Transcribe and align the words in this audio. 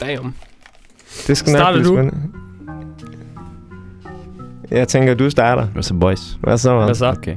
Damn. 0.00 0.34
Det 1.26 1.36
skal 1.36 1.52
nok 1.52 1.58
Starter 1.60 1.78
blive 1.78 1.88
du? 1.88 1.94
spændende. 1.96 2.28
Jeg 4.70 4.88
tænker, 4.88 5.14
du 5.14 5.30
starter. 5.30 5.66
Hvad 5.66 5.82
så, 5.82 5.94
boys? 5.94 6.38
Hvad 6.40 6.58
så, 6.58 6.74
man? 6.74 6.84
Hvad 6.84 6.94
så? 6.94 7.06
Okay. 7.06 7.36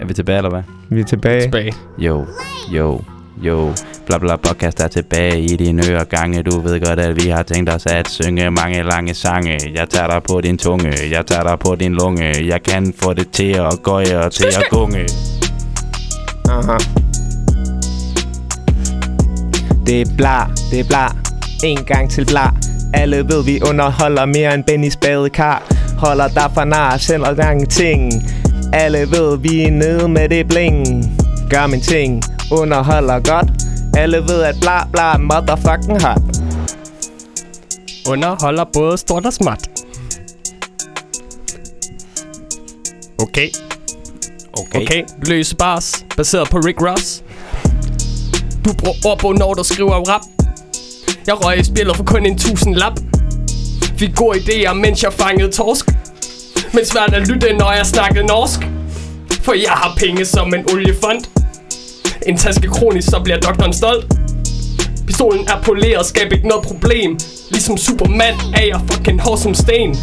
Er 0.00 0.06
vi 0.06 0.14
tilbage, 0.14 0.36
eller 0.36 0.50
hvad? 0.50 0.62
Vi 0.90 1.00
er 1.00 1.04
tilbage. 1.04 1.42
Tilbage. 1.42 1.72
Jo, 1.98 2.26
jo, 2.72 3.00
jo. 3.42 3.72
Bla 4.06 4.18
bla 4.18 4.36
podcast 4.36 4.80
er 4.80 4.88
tilbage 4.88 5.40
i 5.42 5.46
dine 5.56 5.82
øregange. 5.90 6.42
Du 6.42 6.60
ved 6.60 6.80
godt, 6.86 6.98
at 7.00 7.24
vi 7.24 7.28
har 7.30 7.42
tænkt 7.42 7.70
os 7.70 7.86
at 7.86 8.08
synge 8.08 8.50
mange 8.50 8.82
lange 8.82 9.14
sange. 9.14 9.58
Jeg 9.74 9.88
tager 9.88 10.06
dig 10.08 10.22
på 10.22 10.40
din 10.40 10.58
tunge, 10.58 10.92
jeg 11.10 11.26
tager 11.26 11.42
dig 11.42 11.58
på 11.58 11.74
din 11.74 11.94
lunge. 11.94 12.46
Jeg 12.46 12.62
kan 12.62 12.94
få 13.02 13.12
det 13.12 13.30
til 13.30 13.52
at 13.52 13.72
gøje 13.82 14.18
og 14.24 14.32
til 14.32 14.46
at 14.46 14.64
gunge. 14.70 15.06
Aha. 16.48 16.76
Det 19.86 20.00
er 20.00 20.06
bla, 20.16 20.46
det 20.70 20.80
er 20.80 20.84
bla. 20.88 21.27
En 21.64 21.84
gang 21.84 22.10
til 22.10 22.26
bla. 22.26 22.50
Alle 22.94 23.28
ved, 23.28 23.44
vi 23.44 23.60
underholder 23.62 24.26
mere 24.26 24.54
end 24.54 24.64
Bennys 24.64 24.96
badekar. 24.96 25.62
Holder 25.98 26.28
dig 26.28 26.50
for 26.54 26.64
nar, 26.64 26.96
sælger 26.96 27.32
lange 27.32 27.66
ting. 27.66 28.12
Alle 28.72 28.98
ved, 28.98 29.38
vi 29.38 29.62
er 29.62 29.70
nede 29.70 30.08
med 30.08 30.28
det 30.28 30.48
bling. 30.48 30.86
Gør 31.50 31.66
min 31.66 31.80
ting, 31.80 32.22
underholder 32.52 33.20
godt. 33.20 33.50
Alle 33.96 34.16
ved, 34.16 34.42
at 34.42 34.54
bla 34.60 34.86
bla 34.92 35.12
er 35.12 35.18
motherfucking 35.18 36.02
hot. 36.02 36.22
Underholder 38.08 38.64
både 38.72 38.98
stort 38.98 39.26
og 39.26 39.32
småt. 39.32 39.68
Okay. 43.22 43.48
Okay. 44.52 44.82
Okay. 44.82 45.04
Løse 45.22 45.56
bars. 45.56 46.04
Baseret 46.16 46.48
på 46.50 46.58
Rick 46.58 46.82
Ross. 46.82 47.24
Du 48.64 48.72
bruger 48.72 48.94
ordbog, 49.06 49.34
når 49.34 49.54
du 49.54 49.64
skriver 49.64 49.94
rap. 49.94 50.37
Jeg 51.28 51.44
røg 51.44 51.60
i 51.60 51.64
spillet 51.64 51.96
for 51.96 52.04
kun 52.04 52.26
en 52.26 52.38
tusind 52.38 52.74
lap. 52.74 52.92
Fik 53.98 54.14
gode 54.14 54.38
idéer, 54.38 54.72
mens 54.72 55.02
jeg 55.02 55.12
fangede 55.12 55.52
torsk. 55.52 55.86
Men 56.74 56.84
svært 56.84 57.14
at 57.14 57.28
lytte, 57.28 57.52
når 57.52 57.72
jeg 57.72 57.86
snakkede 57.86 58.26
norsk. 58.26 58.60
For 59.42 59.52
jeg 59.52 59.70
har 59.70 59.94
penge 59.96 60.24
som 60.24 60.54
en 60.54 60.64
oliefond. 60.72 61.20
En 62.26 62.36
taske 62.36 62.68
kronisk, 62.68 63.08
så 63.08 63.20
bliver 63.24 63.40
doktoren 63.40 63.72
stolt. 63.72 64.06
Pistolen 65.06 65.48
er 65.48 65.62
poleret, 65.62 66.06
skab 66.06 66.32
ikke 66.32 66.48
noget 66.48 66.64
problem 66.66 67.18
Ligesom 67.50 67.76
Superman 67.76 68.34
er 68.54 68.64
jeg 68.66 68.80
fucking 68.90 69.20
hård 69.20 69.38
som 69.38 69.54
sten 69.54 69.96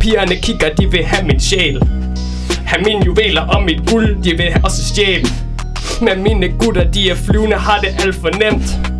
Pigerne 0.00 0.36
kigger, 0.36 0.74
de 0.74 0.90
vil 0.90 1.04
have 1.04 1.26
min 1.26 1.40
sjæl 1.40 1.82
Have 2.66 2.82
mine 2.82 3.04
juveler 3.06 3.42
og 3.42 3.62
mit 3.62 3.90
guld, 3.90 4.22
de 4.22 4.30
vil 4.30 4.60
også 4.64 4.84
stjæle 4.84 5.26
Men 6.02 6.22
mine 6.22 6.48
gutter, 6.58 6.90
de 6.90 7.10
er 7.10 7.14
flyvende, 7.14 7.56
har 7.56 7.80
det 7.80 7.88
alt 8.04 8.14
for 8.14 8.30
nemt 8.38 8.95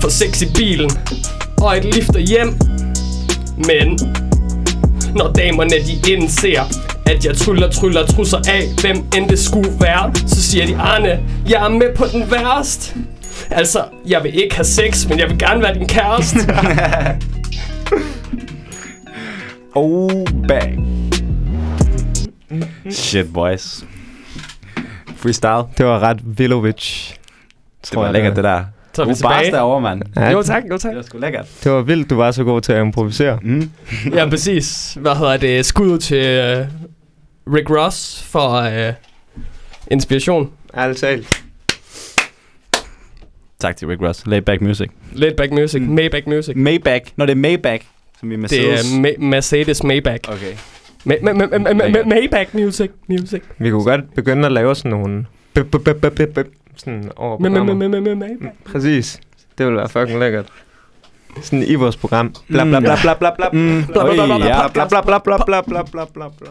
for 0.00 0.08
sex 0.08 0.42
i 0.42 0.46
bilen 0.54 0.90
Og 1.60 1.76
et 1.76 1.84
lift 1.84 2.16
hjem 2.18 2.58
Men 3.56 3.98
Når 5.14 5.32
damerne 5.32 5.70
de 5.70 6.12
indser 6.12 6.62
at 7.06 7.24
jeg 7.24 7.36
tryller, 7.36 7.70
tryller 7.70 8.06
trusser 8.06 8.38
af 8.38 8.62
Hvem 8.80 8.96
end 9.16 9.28
det 9.28 9.38
skulle 9.38 9.70
være 9.80 10.12
Så 10.26 10.42
siger 10.42 10.66
de 10.66 10.76
Arne, 10.76 11.20
jeg 11.48 11.64
er 11.64 11.68
med 11.68 11.96
på 11.96 12.04
den 12.12 12.30
værst 12.30 12.96
Altså, 13.50 13.84
jeg 14.06 14.22
vil 14.22 14.42
ikke 14.42 14.54
have 14.54 14.64
sex, 14.64 15.08
men 15.08 15.18
jeg 15.18 15.28
vil 15.30 15.38
gerne 15.38 15.62
være 15.62 15.74
din 15.74 15.88
kæreste 15.88 16.38
Oh, 19.74 20.24
bang. 20.48 20.84
Shit, 22.90 23.32
boys. 23.32 23.84
Freestyle. 25.16 25.64
Det 25.78 25.86
var 25.86 25.98
ret 25.98 26.38
Vilovic. 26.38 27.12
Det 27.90 27.96
var 27.96 28.12
lækkert, 28.12 28.36
det 28.36 28.44
der. 28.44 28.64
Så 28.98 29.02
er 29.02 29.06
vi 29.06 29.14
tilbage 29.14 29.50
derovre, 29.52 29.80
mand. 29.80 30.02
Ja, 30.16 30.30
Jo 30.30 30.42
tak, 30.42 30.62
jo 30.70 30.78
tak 30.78 30.90
Det 30.90 30.96
var 30.96 31.02
sgu 31.02 31.18
lækkert. 31.18 31.46
Det 31.64 31.72
var 31.72 31.82
vildt, 31.82 32.10
du 32.10 32.16
var 32.16 32.30
så 32.30 32.44
god 32.44 32.60
til 32.60 32.72
at 32.72 32.80
improvisere. 32.80 33.38
Mm. 33.42 33.70
Ja, 34.14 34.28
præcis 34.28 34.98
Hvad 35.00 35.16
hedder 35.16 35.36
det? 35.36 35.66
Skud 35.66 35.98
til 35.98 36.18
uh, 37.48 37.54
Rick 37.54 37.70
Ross 37.70 38.22
for 38.22 38.60
uh, 38.88 38.94
inspiration 39.90 40.50
Ærligt 40.76 40.98
talt. 40.98 41.42
Tak 43.60 43.76
til 43.76 43.88
Rick 43.88 44.02
Ross. 44.02 44.26
Laid 44.26 44.42
back 44.42 44.60
music. 44.60 44.88
Laid 45.12 45.34
back 45.34 45.52
music, 45.52 45.80
Mm. 45.82 45.88
Maybach 45.88 46.28
music 46.28 46.56
Maybach. 46.56 47.04
Når 47.16 47.26
det 47.26 47.32
er 47.32 47.36
Maybach, 47.36 47.84
som 48.20 48.28
vi 48.30 48.34
Det 48.34 48.40
Mercedes. 48.40 48.92
er 48.94 48.98
Ma- 48.98 49.20
Mercedes 49.24 49.82
Maybach 49.82 50.18
Okay. 50.28 50.52
Ma- 51.08 51.20
ma- 51.20 51.32
ma- 51.32 51.54
ma- 51.54 51.72
ma- 51.72 51.96
ma- 51.96 52.08
Maybach 52.08 52.56
music 52.56 52.90
Music 53.08 53.42
Vi 53.58 53.70
kunne 53.70 53.84
godt 53.84 54.14
begynde 54.14 54.46
at 54.46 54.52
lave 54.52 54.74
sådan 54.74 54.90
nogle... 54.90 55.24
Sådan 56.78 57.10
over 57.16 57.38
Maybach 57.38 58.52
Præcis. 58.64 59.20
Det 59.58 59.66
ville 59.66 59.78
være 59.78 59.88
fucking 59.88 60.18
lækkert. 60.18 60.46
Sådan 61.42 61.62
i 61.62 61.74
vores 61.74 61.96
program. 61.96 62.34
Bla 62.48 62.64
bla 62.64 62.80
bla 62.80 62.96
bla 63.02 63.14
bla 63.14 63.30
bla 63.36 63.48
Mm. 63.52 63.82
Bla, 63.92 64.04
bla, 64.04 64.26
bla, 64.26 64.36
bla, 64.36 64.86
bla, 64.86 65.00
bla 65.00 65.00
bla 65.00 65.18
bla 65.18 65.18
bla 65.18 65.38
bla 65.46 65.62
bla 65.62 65.82
bla 65.82 66.04
bla 66.14 66.28
bla. 66.38 66.48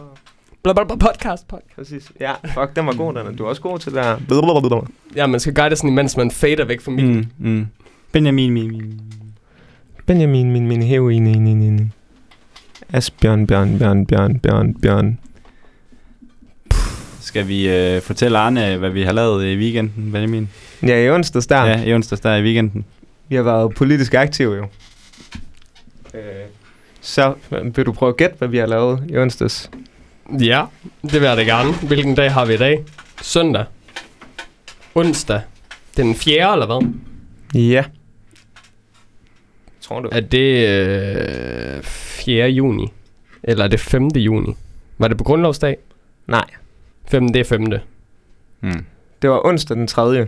Bla, 0.62 0.72
bla, 0.72 0.84
bla, 0.84 0.96
podcast, 0.96 1.48
podcast 1.48 1.76
Præcis. 1.76 2.12
Ja, 2.20 2.32
fuck, 2.54 2.76
den 2.76 2.86
var 2.86 2.96
god, 2.96 3.14
den. 3.14 3.26
er- 3.26 3.32
Du 3.32 3.44
er 3.44 3.48
også 3.48 3.62
god 3.62 3.78
til 3.78 3.94
det 3.94 4.04
her. 4.04 4.16
Ja, 5.16 5.26
man 5.26 5.40
skal 5.40 5.54
det 5.70 5.78
sådan, 5.78 5.90
imens 5.90 6.16
man 6.16 6.30
fader 6.30 6.64
væk 6.64 6.80
fra 6.80 6.90
min 6.90 7.16
Mm. 7.16 7.26
Mm. 7.50 7.66
Benjamin, 8.12 8.52
min, 8.52 8.68
min. 8.72 9.00
Benjamin, 10.06 10.50
min, 10.52 10.66
min 10.68 10.82
heroin, 10.82 11.26
in, 11.26 11.46
in, 11.46 11.62
in. 11.62 11.92
Asbjørn, 12.92 13.46
Bjørn, 13.46 13.78
Bjørn, 13.78 14.06
Bjørn, 14.06 14.38
Bjørn, 14.38 14.74
Bjørn. 14.74 15.18
Skal 17.38 17.48
vi 17.48 17.68
øh, 17.68 18.02
fortælle 18.02 18.38
Arne, 18.38 18.76
hvad 18.76 18.90
vi 18.90 19.02
har 19.02 19.12
lavet 19.12 19.46
i 19.46 19.56
weekenden, 19.56 20.12
Benjamin? 20.12 20.48
Ja, 20.82 20.96
i 20.96 21.10
onsdags 21.10 21.46
der. 21.46 21.64
Ja, 21.64 21.82
i 21.84 21.94
onsdags 21.94 22.20
der 22.20 22.36
i 22.36 22.42
weekenden. 22.42 22.84
Vi 23.28 23.36
har 23.36 23.42
været 23.42 23.74
politisk 23.74 24.14
aktive 24.14 24.54
jo. 24.54 24.66
Øh, 26.14 26.20
så 27.00 27.34
vil 27.74 27.86
du 27.86 27.92
prøve 27.92 28.08
at 28.08 28.16
gætte, 28.16 28.36
hvad 28.38 28.48
vi 28.48 28.58
har 28.58 28.66
lavet 28.66 29.04
i 29.08 29.18
onsdags? 29.18 29.70
Ja, 30.40 30.64
det 31.02 31.12
vil 31.12 31.22
jeg 31.22 31.36
da 31.36 31.42
gerne. 31.42 31.72
Hvilken 31.72 32.14
dag 32.14 32.32
har 32.32 32.44
vi 32.44 32.54
i 32.54 32.56
dag? 32.56 32.84
Søndag. 33.22 33.64
Onsdag. 34.94 35.40
Den 35.96 36.14
4. 36.14 36.52
eller 36.52 36.66
hvad? 36.66 36.88
Ja. 37.62 37.84
Tror 39.80 40.00
du? 40.00 40.08
Er 40.12 40.20
det 40.20 40.68
øh, 41.76 41.82
4. 41.82 42.48
juni? 42.48 42.92
Eller 43.42 43.64
er 43.64 43.68
det 43.68 43.80
5. 43.80 44.08
juni? 44.08 44.56
Var 44.98 45.08
det 45.08 45.16
på 45.18 45.24
grundlovsdag? 45.24 45.76
Nej. 46.26 46.44
5. 47.10 47.28
det 47.28 47.40
er 47.40 47.44
5. 47.44 47.60
Mm. 48.60 48.84
Det 49.22 49.30
var 49.30 49.46
onsdag 49.46 49.76
den 49.76 49.86
3. 49.86 50.26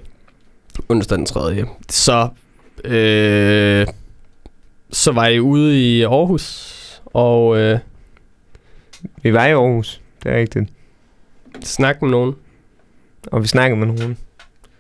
Onsdag 0.89 1.19
den 1.19 1.27
3. 1.27 1.65
Så, 1.89 2.29
øh, 2.85 3.87
så 4.91 5.13
var 5.13 5.27
I 5.27 5.41
ude 5.41 5.81
i 5.81 6.03
Aarhus 6.03 6.77
og 7.05 7.59
øh, 7.59 7.79
Vi 9.23 9.33
var 9.33 9.47
i 9.47 9.51
Aarhus. 9.51 10.01
Det 10.23 10.33
er 10.33 10.37
rigtigt. 10.37 10.71
snakke 11.63 12.05
med 12.05 12.11
nogen. 12.11 12.35
Og 13.27 13.43
vi 13.43 13.47
snakkede 13.47 13.79
med 13.81 13.87
nogen. 13.87 14.17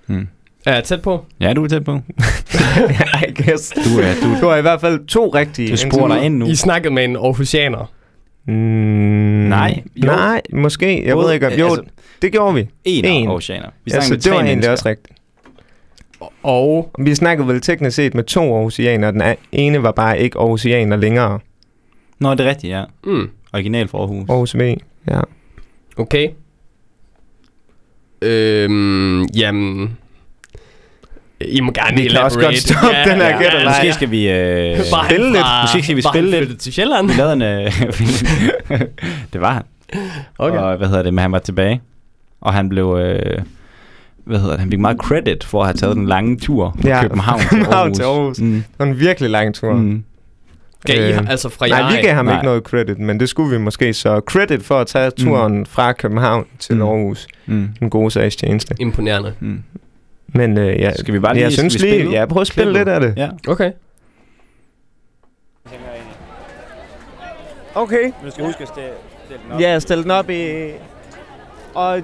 Mm. 0.07 0.29
Er 0.67 0.75
jeg 0.75 0.85
tæt 0.85 1.03
på? 1.03 1.25
Ja, 1.41 1.53
du 1.53 1.65
er 1.65 1.69
tæt 1.69 1.85
på. 1.85 1.93
I 3.29 3.43
guess. 3.43 3.69
Du 3.71 4.01
er, 4.01 4.15
du, 4.23 4.41
Du 4.41 4.49
har 4.49 4.57
i 4.57 4.61
hvert 4.61 4.81
fald 4.81 5.07
to 5.07 5.29
rigtige. 5.29 5.71
du 5.71 5.77
sporer 5.77 6.09
dig 6.15 6.25
ind 6.25 6.37
nu. 6.37 6.47
I 6.47 6.55
snakkede 6.55 6.95
med 6.95 7.05
en 7.05 7.17
Aarhusianer. 7.17 7.93
Mm, 8.47 8.55
Nej, 8.55 9.83
jo. 9.97 10.07
Nej, 10.07 10.43
måske. 10.53 11.07
Jeg 11.07 11.15
Både- 11.15 11.27
ved 11.27 11.35
ikke. 11.35 11.47
om- 11.47 11.53
Jo, 11.53 11.67
altså, 11.67 11.83
det 12.23 12.33
gjorde 12.33 12.55
vi. 12.55 12.69
En 12.85 13.05
en. 13.05 13.29
af 13.29 13.35
oceaner. 13.35 13.69
Vi 13.85 13.93
Altså, 13.95 14.17
det 14.17 14.27
var 14.27 14.33
egentlig 14.33 14.53
mennesker. 14.53 14.73
også 14.73 14.89
rigtigt. 14.89 15.19
Og 16.43 16.91
Vi 16.99 17.15
snakkede 17.15 17.49
vel 17.49 17.61
teknisk 17.61 17.97
set 17.97 18.15
med 18.15 18.25
to 18.25 18.55
Aarhusianer. 18.55 19.11
Den 19.11 19.23
ene 19.53 19.83
var 19.83 19.93
bare 19.93 20.21
ikke 20.21 20.39
Aarhusianer 20.39 20.97
længere. 20.97 21.39
Nå, 22.19 22.31
det 22.35 22.41
er 22.41 22.49
rigtigt, 22.49 22.71
ja. 22.71 22.85
mm, 23.05 23.31
Original 23.53 23.89
for 23.89 23.99
Aarhus. 23.99 24.29
Aarhus 24.31 24.57
V. 24.59 24.77
Ja. 25.09 25.21
okay. 25.97 26.29
Øhm, 28.23 29.25
jamen... 29.25 29.97
I 31.49 31.61
må 31.61 31.73
gerne 31.73 31.97
Vi 32.03 32.09
kan 32.09 32.19
også 32.19 32.41
godt 32.41 32.59
stoppe 32.59 32.87
den 33.11 33.17
her 33.21 33.39
gæt 33.39 33.47
eller 33.55 33.71
ej. 33.71 33.79
Måske 33.79 33.93
skal 33.93 34.11
vi 34.11 34.31
øh, 34.31 34.79
spille 35.07 35.33
lidt. 35.33 35.45
Måske 35.63 35.83
skal 35.83 35.97
vi 35.97 36.03
spille 36.03 36.31
lidt. 36.31 36.59
til 36.61 36.73
Sjælland? 36.73 37.07
Vi 37.09 37.13
lavede 37.17 37.33
en... 37.33 37.43
Øh, 37.43 37.83
det 39.33 39.41
var 39.41 39.53
han. 39.53 39.63
Okay. 40.39 40.59
Og 40.59 40.77
hvad 40.77 40.89
hedder 40.89 41.03
det, 41.03 41.15
men 41.15 41.23
han 41.23 41.33
var 41.33 41.39
tilbage. 41.39 41.81
Og 42.41 42.55
han 42.55 42.69
blev... 42.69 42.99
Øh, 43.01 43.43
hvad 44.25 44.39
hedder 44.39 44.53
det, 44.53 44.61
han 44.61 44.71
fik 44.71 44.79
meget 44.81 44.97
credit 44.99 45.45
for 45.45 45.61
at 45.61 45.67
have 45.67 45.75
taget 45.75 45.97
den 45.97 46.07
lange 46.07 46.37
tur 46.39 46.77
fra 46.83 46.89
Ja, 46.89 47.03
København, 47.03 47.41
til 47.41 47.49
til 47.59 47.65
Aarhus. 47.73 48.01
Aarhus. 48.01 48.41
Mm. 48.41 48.53
Det 48.53 48.65
var 48.79 48.85
en 48.85 48.99
virkelig 49.01 49.31
lang 49.31 49.55
tur. 49.55 49.73
Mm. 49.73 50.05
Gav 50.87 51.09
I, 51.09 51.13
Øh, 51.13 51.31
altså 51.31 51.49
fra 51.49 51.67
Nej, 51.67 51.97
vi 51.97 52.03
gav 52.03 52.15
ham 52.15 52.25
Nej. 52.25 52.35
ikke 52.35 52.45
noget 52.47 52.63
credit, 52.63 52.99
men 52.99 53.21
det 53.21 53.29
skulle 53.29 53.51
vi 53.59 53.59
måske. 53.63 53.95
Så 53.95 54.21
credit 54.27 54.63
for 54.65 54.79
at 54.81 54.87
tage 54.87 55.11
turen 55.11 55.59
mm. 55.59 55.67
fra 55.67 55.93
København 55.93 56.47
til 56.59 56.75
Mm. 56.75 56.81
mm. 56.81 56.89
Aarhus. 56.89 57.27
Mm. 57.47 57.69
En 57.83 57.91
god 57.91 58.11
sags 58.11 58.37
tjeneste. 58.37 58.75
Imponerende. 58.81 59.33
Mm. 59.41 59.63
Men 60.35 60.59
øh, 60.59 60.81
ja, 60.81 60.93
Skal 60.93 61.15
vi 61.15 61.19
bare 61.19 61.35
lige- 61.35 61.45
jeg 61.45 61.53
synes 61.53 61.79
lige, 61.81 61.93
spille 61.95 62.13
ja, 62.19 62.27
prøv 62.27 62.41
at 62.41 62.47
spille 62.47 62.73
lidt 62.73 62.89
af 62.89 63.01
det. 63.01 63.15
Ja. 63.17 63.29
Okay. 63.49 63.73
Okay. 67.75 68.13
Du 68.25 68.31
skal 68.31 68.45
huske 68.45 68.63
at 68.63 68.69
stille 68.69 68.91
den 69.51 69.61
Ja, 69.61 69.79
stil 69.79 70.03
den 70.03 70.11
op 70.11 70.31
i... 70.31 70.71
Og, 71.75 72.03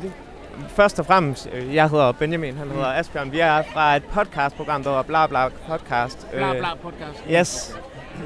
først 0.69 0.99
og 0.99 1.07
fremmest, 1.07 1.49
øh, 1.53 1.75
jeg 1.75 1.89
hedder 1.91 2.13
Benjamin, 2.13 2.57
han 2.57 2.71
hedder 2.71 2.87
Asbjørn. 2.87 3.33
Vi 3.33 3.41
er 3.41 3.63
fra 3.73 3.97
et 3.97 4.05
podcastprogram, 4.05 4.83
der 4.83 4.91
hedder 4.91 5.03
Bla 5.03 5.27
Bla 5.27 5.49
Podcast. 5.69 6.27
Bla 6.33 6.53
Øh, 6.53 6.59
bla 6.59 6.69
podcast. 6.83 7.25
Yes. 7.33 7.77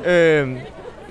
Øh, 0.06 0.56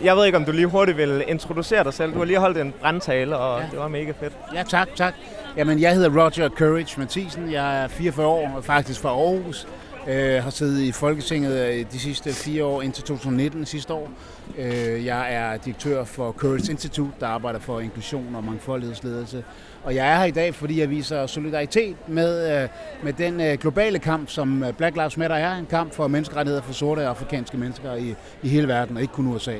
jeg 0.03 0.15
ved 0.15 0.25
ikke, 0.25 0.37
om 0.37 0.45
du 0.45 0.51
lige 0.51 0.67
hurtigt 0.67 0.97
vil 0.97 1.23
introducere 1.27 1.83
dig 1.83 1.93
selv. 1.93 2.13
Du 2.13 2.17
har 2.17 2.25
lige 2.25 2.39
holdt 2.39 2.57
en 2.57 2.73
brandtale, 2.81 3.37
og 3.37 3.59
Ja. 3.61 3.65
det 3.71 3.79
var 3.79 3.87
mega 3.87 4.11
fedt. 4.19 4.33
Ja, 4.55 4.63
tak, 4.63 4.87
tak. 4.95 5.13
Jamen, 5.57 5.79
jeg 5.79 5.93
hedder 5.93 6.23
Roger 6.23 6.49
Courage 6.49 6.99
Mathisen. 6.99 7.51
Jeg 7.51 7.83
er 7.83 7.87
44 7.87 8.27
år 8.27 8.51
og 8.55 8.65
faktisk 8.65 9.01
fra 9.01 9.09
Aarhus. 9.09 9.67
Jeg 10.07 10.43
har 10.43 10.49
siddet 10.49 10.81
i 10.81 10.91
Folketinget 10.91 11.67
øh, 11.67 11.85
de 11.91 11.99
sidste 11.99 12.33
fire 12.33 12.65
år 12.65 12.81
indtil 12.81 13.03
2019 13.03 13.65
sidste 13.65 13.93
år. 13.93 14.09
Øh, 14.57 15.05
jeg 15.05 15.33
er 15.33 15.57
direktør 15.57 16.03
for 16.03 16.31
Courage 16.31 16.71
Institute, 16.71 17.11
der 17.19 17.27
arbejder 17.27 17.59
for 17.59 17.79
inklusion 17.79 18.35
og 18.35 18.43
mangfoldighedsledelse. 18.43 19.43
Og 19.83 19.95
jeg 19.95 20.07
er 20.07 20.17
her 20.17 20.25
i 20.25 20.31
dag, 20.31 20.55
fordi 20.55 20.79
jeg 20.79 20.89
viser 20.89 21.27
solidaritet 21.27 21.95
med, 22.07 22.67
med 23.03 23.13
den 23.13 23.57
globale 23.57 23.99
kamp, 23.99 24.29
som 24.29 24.65
Black 24.77 24.95
Lives 24.95 25.17
Matter 25.17 25.35
er. 25.35 25.55
En 25.55 25.65
kamp 25.65 25.93
for 25.93 26.07
menneskerettigheder 26.07 26.63
for 26.63 26.73
sorte 26.73 26.99
og 26.99 27.09
afrikanske 27.09 27.57
mennesker 27.57 27.95
i, 27.95 28.15
i 28.43 28.49
hele 28.49 28.67
verden, 28.67 28.95
og 28.95 29.01
ikke 29.01 29.13
kun 29.13 29.27
USA. 29.27 29.55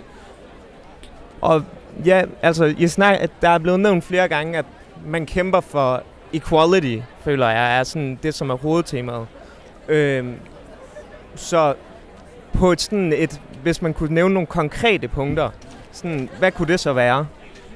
Og 1.41 1.63
ja, 2.05 2.23
altså, 2.41 2.75
jeg 2.79 2.89
snakker, 2.89 3.19
at 3.19 3.31
der 3.41 3.49
er 3.49 3.57
blevet 3.57 3.79
nævnt 3.79 4.03
flere 4.03 4.27
gange, 4.27 4.57
at 4.57 4.65
man 5.05 5.25
kæmper 5.25 5.59
for 5.61 6.03
equality, 6.33 6.97
føler 7.23 7.49
jeg, 7.49 7.79
er 7.79 7.83
sådan 7.83 8.19
det, 8.23 8.33
som 8.33 8.49
er 8.49 8.55
hovedtemaet. 8.55 9.27
Øhm, 9.87 10.35
så 11.35 11.73
på 12.53 12.71
et 12.71 12.81
sådan 12.81 13.13
et, 13.13 13.41
hvis 13.63 13.81
man 13.81 13.93
kunne 13.93 14.13
nævne 14.13 14.33
nogle 14.33 14.47
konkrete 14.47 15.07
punkter, 15.07 15.49
sådan, 15.91 16.29
hvad 16.39 16.51
kunne 16.51 16.67
det 16.67 16.79
så 16.79 16.93
være? 16.93 17.27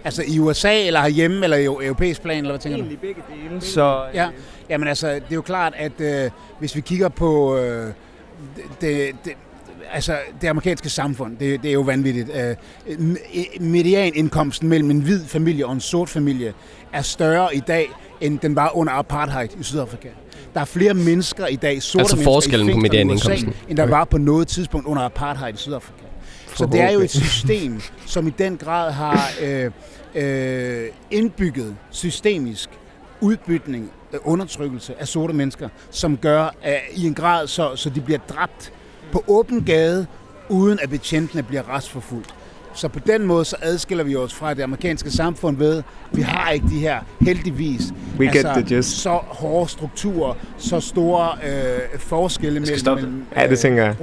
Altså 0.06 0.24
i 0.28 0.40
USA, 0.40 0.86
eller 0.86 1.02
herhjemme, 1.02 1.44
eller 1.44 1.58
i 1.58 1.66
europæisk 1.66 2.22
plan, 2.22 2.38
eller 2.38 2.52
hvad 2.52 2.60
tænker 2.60 2.78
du? 2.78 2.84
Egentlig 2.84 3.00
begge 3.00 3.22
dele. 3.50 3.62
Så, 3.62 4.06
Ja, 4.14 4.30
jamen 4.70 4.88
altså, 4.88 5.08
det 5.08 5.24
er 5.32 5.36
jo 5.36 5.42
klart, 5.42 5.74
at 5.76 6.02
øh, 6.02 6.32
hvis 6.60 6.76
vi 6.76 6.82
kigger 6.82 7.10
på 7.10 7.58
øh, 7.58 7.88
det, 8.82 9.16
det, 9.26 9.34
altså, 9.92 10.18
det 10.42 10.48
amerikanske 10.48 10.90
samfund, 10.90 11.38
det, 11.38 11.64
det 11.64 11.70
er 11.70 11.74
jo 11.74 11.82
vanvittigt. 11.82 12.30
Øh, 12.36 12.56
medianindkomsten 13.60 14.70
mellem 14.70 14.92
en 14.92 15.00
hvid 15.00 15.26
familie 15.26 15.66
og 15.66 15.74
en 15.74 15.82
sort 15.82 16.10
familie 16.10 16.54
er 16.94 17.02
større 17.02 17.56
i 17.56 17.60
dag, 17.60 17.90
end 18.22 18.40
den 18.40 18.56
var 18.56 18.78
under 18.78 18.94
apartheid 18.94 19.50
i 19.60 19.64
Sydafrika. 19.64 20.10
Der 20.54 20.62
er 20.62 20.66
flere 20.66 20.94
mennesker 20.94 21.48
i 21.48 21.56
dag, 21.56 21.82
sorte 21.82 22.02
Altså 22.02 22.24
forskellen 22.24 22.72
på 22.72 22.78
medianindkomsten. 22.78 23.50
USA, 23.50 23.60
end 23.70 23.78
der 23.78 23.86
var 23.86 24.04
på 24.04 24.18
noget 24.18 24.48
tidspunkt 24.48 24.88
under 24.88 25.04
apartheid 25.04 25.54
i 25.54 25.58
Sydafrika. 25.58 26.04
Så 26.56 26.66
det 26.66 26.82
er 26.82 26.92
jo 26.92 27.00
et 27.00 27.12
system, 27.12 27.82
som 28.06 28.28
i 28.28 28.30
den 28.38 28.58
grad 28.58 28.92
har 28.92 29.30
øh, 29.42 29.72
øh, 30.16 30.88
indbygget 31.12 31.76
systemisk 31.90 32.70
udbytning, 33.22 33.92
øh, 34.14 34.20
undertrykkelse 34.24 34.94
af 35.00 35.08
sorte 35.08 35.34
mennesker, 35.34 35.70
som 35.92 36.18
gør 36.18 36.56
øh, 36.68 36.74
i 36.96 37.08
en 37.08 37.14
grad, 37.14 37.48
så, 37.48 37.76
så 37.76 37.90
de 37.90 38.02
bliver 38.02 38.20
dræbt 38.30 38.74
på 39.14 39.24
åben 39.28 39.64
gade, 39.64 40.08
uden 40.50 40.80
at 40.82 40.90
betjentene 40.90 41.44
bliver 41.44 41.76
retsforfulgt. 41.76 42.34
Så 42.76 42.88
på 42.88 43.00
den 43.08 43.26
måde 43.26 43.46
så 43.46 43.56
adskiller 43.62 44.04
vi 44.04 44.16
os 44.16 44.34
fra 44.34 44.54
det 44.54 44.62
amerikanske 44.64 45.12
samfund 45.12 45.58
ved, 45.58 45.84
vi 46.12 46.22
har 46.22 46.52
ikke 46.52 46.68
de 46.68 46.80
her, 46.80 47.00
heldigvis, 47.22 47.82
We 48.20 48.26
get 48.26 48.46
the 48.46 48.64
gist. 48.64 49.02
så 49.02 49.10
hårde 49.10 49.70
strukturer, 49.70 50.34
så 50.58 50.80
store 50.80 51.30
øh, 51.48 52.00
forskelle 52.00 52.60
mellem... 52.60 52.78
stoppe 52.78 53.04
mellem 53.04 53.26
Ja, 53.36 53.48
det 53.48 53.60
tænker 53.60 53.84
jeg. 53.84 53.96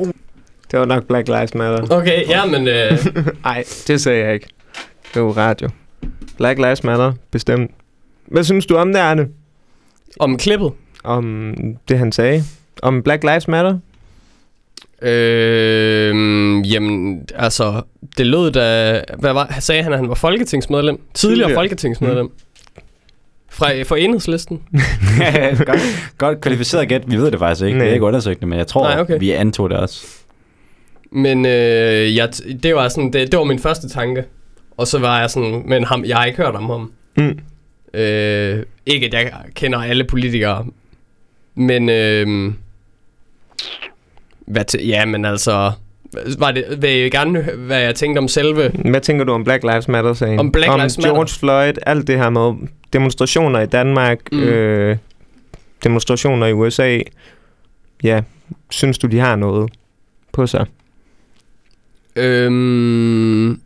Det 0.71 0.79
var 0.79 0.85
nok 0.85 1.05
Black 1.07 1.29
Lives 1.29 1.55
Matter. 1.55 1.97
Okay, 1.97 2.29
ja, 2.29 2.47
men 2.47 2.69
øh, 2.69 3.07
Nej, 3.45 3.65
det 3.87 4.01
sagde 4.01 4.25
jeg 4.25 4.35
ikke. 4.35 4.49
Det 5.15 5.23
var 5.23 5.31
radio. 5.37 5.69
Black 6.37 6.59
Lives 6.59 6.85
Matter, 6.85 7.13
bestemt. 7.31 7.71
Hvad 8.27 8.45
synes 8.45 8.67
du 8.67 8.77
om 8.77 8.93
det, 8.93 8.99
Arne? 9.01 9.29
om 10.21 10.37
klippet. 10.37 10.73
Om 11.05 11.55
det, 11.89 11.99
han 11.99 12.13
sagde? 12.13 12.43
Om 12.83 13.03
Black 13.03 13.25
Lives 13.25 13.49
Matter? 13.49 13.79
Øh, 15.03 16.15
jamen, 16.73 17.27
altså, 17.35 17.83
det 18.19 18.27
lød 18.27 18.53
da... 18.53 19.01
Hvad 19.19 19.33
var, 19.33 19.57
sagde 19.61 19.83
han, 19.83 19.93
at 19.93 19.99
han 19.99 20.09
var 20.09 20.15
folketingsmedlem? 20.15 21.01
Tidligere, 21.15 21.39
Tidligere. 21.39 21.55
Folketingsmedlem. 21.55 22.27
Mm. 22.27 22.33
Fra, 23.49 23.83
fra 23.83 23.99
enhedslisten. 23.99 24.63
godt, 25.67 26.13
godt 26.19 26.41
kvalificeret 26.41 26.89
gæt. 26.89 27.03
Vi 27.11 27.17
ved 27.17 27.31
det 27.31 27.39
faktisk 27.39 27.65
ikke. 27.65 27.79
Nej. 27.79 27.85
Vi 27.85 27.89
har 27.89 27.95
ikke 27.95 28.07
undersøgt 28.07 28.41
det, 28.41 28.49
men 28.49 28.59
jeg 28.59 28.67
tror, 28.67 28.89
Nej, 28.89 29.01
okay. 29.01 29.19
vi 29.21 29.31
antog 29.31 29.71
det 29.71 29.79
også. 29.79 30.07
Men 31.13 31.47
øh, 31.47 32.17
jeg, 32.17 32.29
det 32.63 32.75
var 32.75 32.89
sådan, 32.89 33.13
det, 33.13 33.33
det 33.33 33.39
var 33.39 33.45
min 33.45 33.59
første 33.59 33.89
tanke. 33.89 34.25
Og 34.77 34.87
så 34.87 34.99
var 34.99 35.21
jeg 35.21 35.31
sådan, 35.31 35.63
men 35.67 35.85
ham, 35.85 36.05
jeg 36.05 36.17
har 36.17 36.25
ikke 36.25 36.37
hørt 36.37 36.55
om 36.55 36.71
ham. 36.71 36.93
Mm. 37.17 37.39
Øh, 38.01 38.63
ikke 38.87 39.07
at 39.07 39.13
jeg 39.13 39.33
kender 39.55 39.79
alle 39.79 40.05
politikere. 40.05 40.67
Men, 41.55 41.89
øh, 41.89 42.53
hvad 44.51 44.65
til, 44.65 44.87
ja, 44.87 45.05
men 45.05 45.25
altså, 45.25 45.73
var 46.39 46.51
det, 46.51 46.65
vil 46.79 46.91
jeg 46.91 47.11
gerne 47.11 47.43
hvad 47.43 47.81
jeg 47.81 47.95
tænkte 47.95 48.19
om 48.19 48.29
selve 48.29 48.69
Hvad 48.69 49.01
tænker 49.01 49.25
du 49.25 49.33
om 49.33 49.45
Black 49.45 49.63
Lives 49.63 49.89
Matter-sagen? 49.89 50.39
Om 50.39 50.53
Black 50.53 50.73
om 50.73 50.81
Lives 50.81 50.99
Matter? 50.99 51.13
George 51.13 51.39
Floyd, 51.39 51.75
alt 51.87 52.07
det 52.07 52.19
her 52.19 52.31
med 52.31 52.69
demonstrationer 52.93 53.61
i 53.61 53.67
Danmark, 53.67 54.19
mm. 54.33 54.43
øh, 54.43 54.97
demonstrationer 55.85 56.47
i 56.47 56.53
USA. 56.53 56.99
Ja, 58.03 58.23
synes 58.71 58.99
du, 58.99 59.07
de 59.07 59.19
har 59.19 59.37
noget 59.37 59.71
på 60.33 60.47
sig? 60.47 60.67
Øhm, 62.17 63.61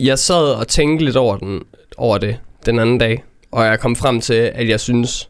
jeg 0.00 0.18
sad 0.18 0.54
og 0.54 0.68
tænkte 0.68 1.04
lidt 1.04 1.16
over, 1.16 1.36
den, 1.36 1.62
over 1.96 2.18
det 2.18 2.36
den 2.66 2.78
anden 2.78 2.98
dag, 2.98 3.24
og 3.50 3.64
jeg 3.64 3.80
kom 3.80 3.96
frem 3.96 4.20
til, 4.20 4.34
at 4.34 4.68
jeg 4.68 4.80
synes, 4.80 5.28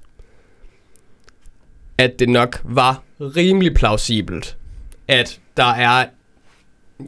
at 1.99 2.19
det 2.19 2.29
nok 2.29 2.61
var 2.65 3.03
rimelig 3.21 3.75
plausibelt, 3.75 4.58
at 5.09 5.41
der 5.57 5.65
er, 5.65 6.07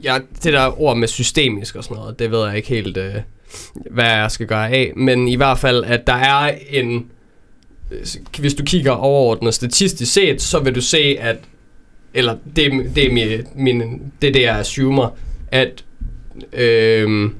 ja, 0.02 0.18
det 0.42 0.52
der 0.52 0.80
ord 0.80 0.96
med 0.96 1.08
systemisk 1.08 1.76
og 1.76 1.84
sådan 1.84 1.96
noget, 1.96 2.18
det 2.18 2.30
ved 2.30 2.46
jeg 2.46 2.56
ikke 2.56 2.68
helt, 2.68 2.96
øh, 2.96 3.14
hvad 3.90 4.04
jeg 4.04 4.30
skal 4.30 4.46
gøre 4.46 4.70
af, 4.70 4.92
men 4.96 5.28
i 5.28 5.36
hvert 5.36 5.58
fald, 5.58 5.84
at 5.84 6.06
der 6.06 6.12
er 6.12 6.58
en, 6.70 7.10
øh, 7.90 8.06
hvis 8.38 8.54
du 8.54 8.64
kigger 8.64 8.92
overordnet 8.92 9.54
statistisk 9.54 10.12
set, 10.12 10.42
så 10.42 10.60
vil 10.60 10.74
du 10.74 10.80
se, 10.80 11.16
at 11.20 11.36
eller 12.14 12.36
det, 12.56 12.72
det 12.94 13.06
er 13.06 13.12
min, 13.12 13.28
min, 13.54 13.80
det, 13.80 14.02
der 14.22 14.32
det 14.32 14.42
jeg 14.42 14.58
assumer, 14.58 15.08
at 15.48 15.84
øh, 16.52 17.30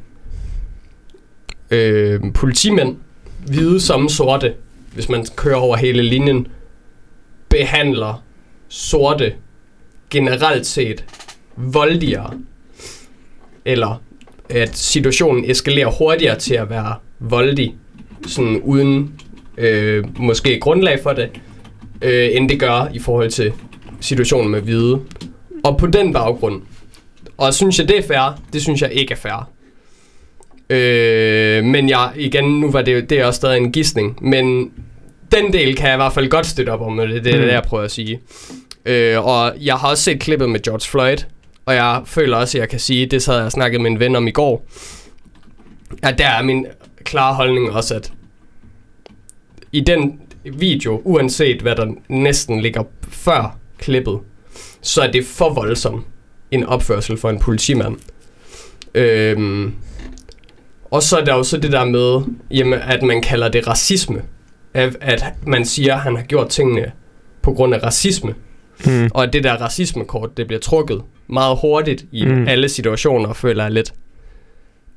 øh, 1.71 2.21
politimænd, 2.35 2.97
hvide 3.47 3.81
som 3.81 4.09
sorte, 4.09 4.55
hvis 4.95 5.09
man 5.09 5.27
kører 5.37 5.57
over 5.57 5.77
hele 5.77 6.03
linjen, 6.03 6.47
behandler 7.49 8.25
sorte 8.69 9.35
generelt 10.11 10.67
set 10.67 11.05
voldigere, 11.57 12.31
eller 13.65 14.03
at 14.49 14.76
situationen 14.79 15.50
eskalerer 15.50 15.90
hurtigere 15.99 16.38
til 16.38 16.55
at 16.55 16.71
være 16.71 16.95
voldig, 17.19 17.75
sådan 18.26 18.61
uden 18.64 19.21
øh, 19.59 20.05
måske 20.19 20.61
grundlag 20.61 21.00
for 21.02 21.12
det, 21.12 21.29
øh, 22.02 22.29
end 22.33 22.49
det 22.49 22.61
gør 22.61 22.88
i 22.95 22.99
forhold 22.99 23.31
til 23.31 23.52
situationen 24.00 24.50
med 24.50 24.61
hvide. 24.61 25.00
Og 25.64 25.79
på 25.79 25.87
den 25.87 26.12
baggrund, 26.12 26.62
og 27.37 27.55
synes 27.55 27.79
jeg 27.79 27.88
det 27.88 27.99
er 27.99 28.02
fair, 28.02 28.43
det 28.52 28.62
synes 28.62 28.83
jeg 28.83 28.93
ikke 28.93 29.12
er 29.12 29.17
fair. 29.17 29.49
Øh, 30.71 31.64
men 31.64 31.88
jeg, 31.88 32.11
igen, 32.17 32.61
nu 32.61 32.71
var 32.71 32.83
det, 32.83 33.11
det 33.11 33.19
er 33.21 33.25
også 33.26 33.37
stadig 33.38 33.57
en 33.57 33.73
gissning, 33.73 34.19
men 34.29 34.71
den 35.33 35.52
del 35.52 35.76
kan 35.76 35.87
jeg 35.87 35.95
i 35.95 35.97
hvert 35.97 36.12
fald 36.12 36.29
godt 36.29 36.47
støtte 36.47 36.71
op 36.71 36.81
om, 36.81 36.99
og 36.99 37.09
det 37.09 37.17
er 37.17 37.23
det, 37.23 37.40
Mm. 37.40 37.47
jeg 37.49 37.62
prøver 37.62 37.85
at 37.85 37.90
sige. 37.90 38.21
Øh, 38.87 39.27
og 39.27 39.55
jeg 39.61 39.75
har 39.75 39.89
også 39.89 40.03
set 40.03 40.21
klippet 40.21 40.51
med 40.51 40.63
George 40.63 40.91
Floyd, 40.91 41.17
og 41.67 41.75
jeg 41.75 42.03
føler 42.05 42.37
også, 42.37 42.59
at 42.59 42.61
jeg 42.61 42.69
kan 42.69 42.81
sige, 42.81 43.07
det 43.07 43.23
så 43.23 43.35
jeg 43.35 43.53
snakket 43.53 43.81
med 43.81 43.91
en 43.91 44.01
ven 44.01 44.17
om 44.17 44.29
i 44.29 44.31
går, 44.31 44.67
at 46.03 46.19
der 46.19 46.29
er 46.29 46.43
min 46.43 46.67
klare 47.05 47.35
holdning 47.35 47.71
også, 47.71 47.95
at 47.95 48.13
i 49.73 49.81
den 49.81 50.21
video, 50.45 51.03
uanset 51.05 51.63
hvad 51.63 51.77
der 51.77 51.95
næsten 52.09 52.61
ligger 52.61 52.83
før 53.09 53.59
klippet, 53.79 54.19
så 54.81 55.03
er 55.03 55.11
det 55.11 55.27
for 55.27 55.55
voldsom 55.55 56.05
en 56.51 56.65
opførsel 56.65 57.17
for 57.17 57.31
en 57.31 57.39
politimand. 57.39 57.97
Øhm, 58.95 59.75
og 60.91 61.03
så 61.03 61.19
er 61.19 61.25
der 61.25 61.35
jo 61.35 61.43
så 61.43 61.57
det 61.57 61.73
der 61.73 61.85
med, 61.85 62.23
jamen, 62.51 62.79
at 62.79 63.03
man 63.03 63.23
kalder 63.23 63.49
det 63.49 63.67
racisme. 63.67 64.23
At, 64.75 64.97
at 65.01 65.25
man 65.47 65.65
siger, 65.65 65.95
at 65.95 66.01
han 66.01 66.17
har 66.17 66.23
gjort 66.23 66.49
tingene 66.49 66.93
på 67.43 67.53
grund 67.53 67.75
af 67.75 67.83
racisme. 67.83 68.35
Mm. 68.87 69.11
Og 69.15 69.33
det 69.33 69.45
der 69.45 69.53
racismekort, 69.53 70.37
det 70.37 70.47
bliver 70.47 70.61
trukket 70.61 71.03
meget 71.29 71.59
hurtigt 71.61 72.05
i 72.13 72.25
Mm. 72.25 72.49
alle 72.49 72.69
situationer, 72.69 73.33
føler 73.33 73.63
jeg 73.65 73.73
lidt. 73.73 73.93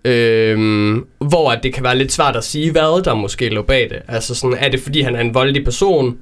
Øhm, 0.05 1.05
hvor 1.19 1.51
at 1.51 1.59
det 1.63 1.73
kan 1.73 1.83
være 1.83 1.97
lidt 1.97 2.11
svært 2.11 2.35
at 2.35 2.43
sige, 2.43 2.71
hvad 2.71 3.03
der 3.03 3.13
måske 3.13 3.49
lå 3.49 3.61
bag 3.61 3.87
det. 3.89 3.99
Altså 4.07 4.35
sådan, 4.35 4.57
er 4.59 4.69
det 4.69 4.79
fordi 4.79 5.01
han 5.01 5.15
er 5.15 5.19
en 5.19 5.33
voldelig 5.33 5.63
person, 5.63 6.17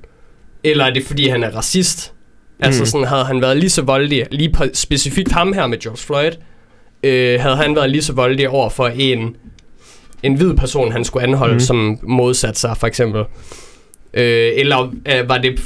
eller 0.63 0.85
er 0.85 0.93
det 0.93 1.03
fordi 1.03 1.27
han 1.27 1.43
er 1.43 1.49
racist? 1.57 2.13
Altså 2.59 2.81
Mm. 2.81 2.85
sådan, 2.85 3.07
havde 3.07 3.23
han 3.25 3.41
været 3.41 3.57
lige 3.57 3.69
så 3.69 3.81
voldelig, 3.81 4.25
lige 4.31 4.49
på, 4.51 4.63
specifikt 4.73 5.31
ham 5.31 5.53
her 5.53 5.67
med 5.67 5.77
George 5.79 5.97
Floyd, 5.97 6.31
øh, 7.03 7.39
havde 7.39 7.55
han 7.55 7.75
været 7.75 7.89
lige 7.89 8.01
så 8.01 8.13
voldelig 8.13 8.49
over 8.49 8.69
for 8.69 8.87
en, 8.87 9.35
en 10.23 10.33
hvid 10.33 10.53
person, 10.53 10.91
han 10.91 11.03
skulle 11.05 11.23
anholde, 11.27 11.53
Mm. 11.53 11.59
som 11.59 11.99
modsat 12.03 12.57
sig, 12.57 12.77
for 12.77 12.87
eksempel. 12.87 13.21
Øh, 14.13 14.51
eller 14.55 14.93
øh, 15.07 15.29
var, 15.29 15.37
det, 15.37 15.59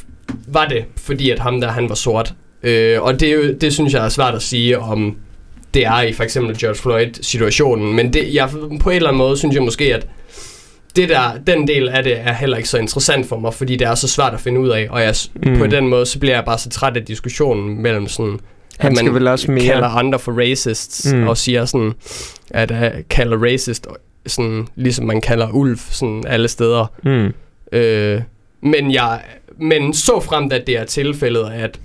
var 0.47 0.65
det 0.65 0.85
fordi, 0.97 1.29
at 1.29 1.39
ham 1.39 1.61
der, 1.61 1.67
han 1.71 1.89
var 1.89 1.95
sort? 1.95 2.33
Øh, 2.63 3.01
og 3.01 3.19
det, 3.19 3.61
det 3.61 3.73
synes 3.73 3.93
jeg 3.93 4.05
er 4.05 4.09
svært 4.09 4.35
at 4.35 4.41
sige, 4.41 4.79
om 4.79 5.15
det 5.73 5.85
er 5.85 6.01
i 6.01 6.13
for 6.13 6.23
eksempel 6.23 6.57
George 6.57 6.75
Floyd-situationen. 6.75 7.95
Men 7.95 8.13
det, 8.13 8.33
jeg, 8.33 8.49
på 8.81 8.89
en 8.89 8.95
eller 8.95 9.09
anden 9.09 9.17
måde 9.17 9.37
synes 9.37 9.55
jeg 9.55 9.63
måske, 9.63 9.95
at 9.95 10.07
det 10.95 11.09
der, 11.09 11.21
den 11.47 11.67
del 11.67 11.89
af 11.89 12.03
det 12.03 12.19
er 12.19 12.33
heller 12.33 12.57
ikke 12.57 12.69
så 12.69 12.77
interessant 12.77 13.25
for 13.29 13.39
mig, 13.39 13.53
fordi 13.53 13.75
det 13.75 13.87
er 13.87 13.95
så 13.95 14.07
svært 14.07 14.33
at 14.33 14.39
finde 14.39 14.59
ud 14.59 14.69
af, 14.69 14.87
og 14.89 15.01
jeg, 15.01 15.15
Mm. 15.45 15.57
på 15.57 15.67
den 15.67 15.87
måde, 15.87 16.05
så 16.05 16.19
bliver 16.19 16.35
jeg 16.35 16.45
bare 16.45 16.57
så 16.57 16.69
træt 16.69 16.97
af 16.97 17.05
diskussionen 17.05 17.81
mellem 17.81 18.07
sådan, 18.07 18.39
Han 18.79 18.91
at 18.91 18.97
skal 18.97 19.13
vel 19.13 19.27
også 19.27 19.51
mere... 19.51 19.65
kalder 19.65 19.87
andre 19.87 20.19
for 20.19 20.31
racists, 20.31 21.13
mm. 21.13 21.27
og 21.27 21.37
siger 21.37 21.65
sådan, 21.65 21.93
at 22.51 22.71
uh, 22.71 22.77
kalder 23.09 23.37
racist, 23.43 23.87
sådan, 24.27 24.67
ligesom 24.75 25.05
man 25.05 25.21
kalder 25.21 25.49
ulv, 25.51 25.77
sådan 25.91 26.23
alle 26.27 26.47
steder. 26.47 26.91
Mm. 27.03 27.33
Øh, 27.77 28.21
men 28.61 28.93
jeg, 28.93 29.21
men 29.57 29.93
så 29.93 30.19
fremt, 30.19 30.53
at 30.53 30.67
det 30.67 30.77
er 30.77 30.83
tilfældet, 30.85 31.51
at 31.51 31.79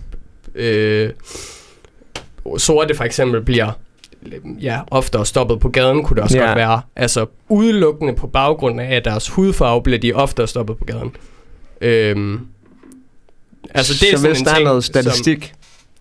øh, 0.55 1.11
sorte 2.59 2.95
for 2.95 3.05
eksempel 3.05 3.43
bliver 3.43 3.73
ja, 4.61 4.81
oftere 4.91 5.27
stoppet 5.27 5.61
på 5.61 5.69
gaden, 5.69 6.03
kunne 6.05 6.15
det 6.15 6.23
også 6.25 6.39
Ja. 6.39 6.47
godt 6.47 6.57
være. 6.57 6.81
Altså 6.97 7.27
udelukkende 7.49 8.15
på 8.15 8.27
baggrund 8.27 8.81
af, 8.81 8.95
at 8.97 9.05
deres 9.05 9.29
hudfarve 9.29 9.83
bliver 9.83 9.99
de 9.99 10.13
oftere 10.13 10.49
stoppet 10.49 10.77
på 10.79 10.85
gaden. 10.85 11.11
Øhm, 11.81 12.41
altså 13.75 13.93
det 14.01 14.13
er 14.13 14.17
så 14.17 14.23
sådan 14.23 14.31
hvis 14.31 14.41
en 14.41 14.45
der 14.47 14.51
er 14.51 14.55
ting, 14.57 14.65
noget 14.65 14.85
statistik... 14.85 15.53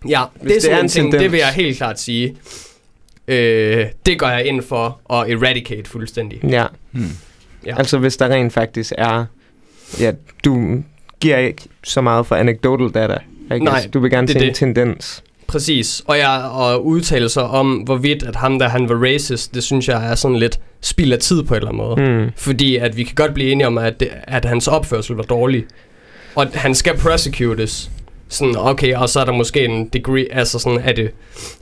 Som, 0.02 0.10
ja, 0.10 0.24
det 0.34 0.42
er 0.42 0.48
det 0.48 0.56
er 0.56 0.60
sådan 0.60 0.78
en 0.78 0.84
en 0.84 0.88
ting, 0.88 1.04
tendens. 1.04 1.22
det 1.22 1.32
vil 1.32 1.38
jeg 1.38 1.48
helt 1.48 1.76
klart 1.76 2.00
sige. 2.00 2.36
Øh, 3.28 3.86
det 4.06 4.18
går 4.18 4.28
jeg 4.28 4.44
ind 4.46 4.62
for 4.62 5.00
at 5.14 5.30
eradicate 5.30 5.90
fuldstændig. 5.90 6.40
Ja. 6.48 6.66
Hmm. 6.90 7.10
Ja. 7.66 7.78
Altså 7.78 7.98
hvis 7.98 8.16
der 8.16 8.28
rent 8.28 8.52
faktisk 8.52 8.92
er... 8.98 9.24
Ja, 10.00 10.12
du 10.44 10.82
giver 11.20 11.36
ikke 11.38 11.62
så 11.84 12.00
meget 12.00 12.26
for 12.26 12.36
anecdotal 12.36 12.90
data. 12.90 13.18
Ikke? 13.54 13.64
Nej, 13.64 13.88
du 13.94 14.00
vil 14.00 14.10
gerne 14.10 14.26
det 14.26 14.32
se 14.32 14.38
er 14.38 14.42
en 14.42 14.48
det. 14.48 14.56
tendens. 14.56 15.22
Præcis, 15.46 16.02
og, 16.06 16.18
jeg, 16.18 16.50
og 16.52 16.86
udtalelser 16.86 17.40
om, 17.42 17.72
hvorvidt 17.72 18.22
at 18.22 18.36
ham 18.36 18.58
der 18.58 18.68
han 18.68 18.88
var 18.88 18.94
racist, 19.04 19.54
det 19.54 19.62
synes 19.62 19.88
jeg 19.88 20.10
er 20.10 20.14
sådan 20.14 20.36
lidt 20.36 20.60
spild 20.80 21.12
af 21.12 21.18
tid 21.18 21.42
på 21.42 21.54
en 21.54 21.58
eller 21.58 21.68
anden 21.68 21.82
måde. 22.08 22.24
Mm. 22.24 22.30
Fordi 22.36 22.76
at 22.76 22.96
vi 22.96 23.04
kan 23.04 23.14
godt 23.14 23.34
blive 23.34 23.50
enige 23.52 23.66
om, 23.66 23.78
at, 23.78 24.00
det, 24.00 24.08
at 24.22 24.44
hans 24.44 24.68
opførsel 24.68 25.16
var 25.16 25.22
dårlig. 25.22 25.64
Og 26.34 26.46
han 26.54 26.74
skal 26.74 26.96
prosecutes. 26.96 27.90
Sådan, 28.28 28.54
okay, 28.58 28.94
og 28.94 29.08
så 29.08 29.20
er 29.20 29.24
der 29.24 29.32
måske 29.32 29.64
en 29.64 29.88
degree, 29.88 30.26
altså 30.34 30.58
sådan, 30.58 30.78
er 30.84 30.92
det, 30.92 31.10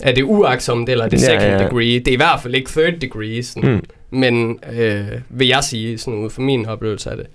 er 0.00 0.12
det 0.12 0.22
uagtsomt, 0.22 0.88
eller 0.88 1.04
er 1.04 1.08
det 1.08 1.22
Ja, 1.22 1.26
second 1.26 1.52
ja. 1.60 1.64
degree? 1.64 1.98
Det 1.98 2.08
er 2.08 2.12
i 2.12 2.16
hvert 2.16 2.40
fald 2.42 2.54
ikke 2.54 2.70
third 2.70 2.92
degree, 3.00 3.42
sådan. 3.42 3.70
Mm. 3.72 3.80
Men 4.10 4.58
øh, 4.72 5.04
vil 5.28 5.48
jeg 5.48 5.64
sige, 5.64 5.98
sådan 5.98 6.18
ud 6.18 6.30
fra 6.30 6.42
min 6.42 6.66
oplevelse 6.66 7.10
af 7.10 7.16
det. 7.16 7.26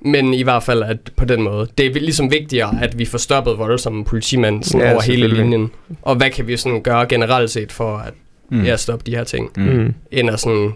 Men 0.00 0.34
i 0.34 0.42
hvert 0.42 0.62
fald 0.62 0.82
at 0.82 0.98
på 1.16 1.24
den 1.24 1.42
måde. 1.42 1.68
Det 1.78 1.86
er 1.86 1.90
ligesom 2.00 2.30
vigtigere, 2.30 2.78
at 2.82 2.98
vi 2.98 3.04
får 3.04 3.18
stoppet 3.18 3.58
voldsomme 3.58 4.04
politimænd 4.04 4.62
sådan 4.64 4.80
Ja, 4.86 4.92
over 4.92 5.02
hele 5.02 5.28
linjen. 5.28 5.70
Og 6.02 6.16
hvad 6.16 6.30
kan 6.30 6.46
vi 6.46 6.56
sådan 6.56 6.82
gøre 6.82 7.06
generelt 7.06 7.50
set 7.50 7.72
for 7.72 7.96
at 7.96 8.14
Mm. 8.50 8.56
mm. 8.58 8.64
ja, 8.64 8.76
stoppe 8.76 9.10
de 9.10 9.16
her 9.16 9.24
ting? 9.24 9.50
Mm. 9.56 9.62
Mm. 9.62 9.94
End 10.10 10.30
at 10.30 10.40
sådan 10.40 10.72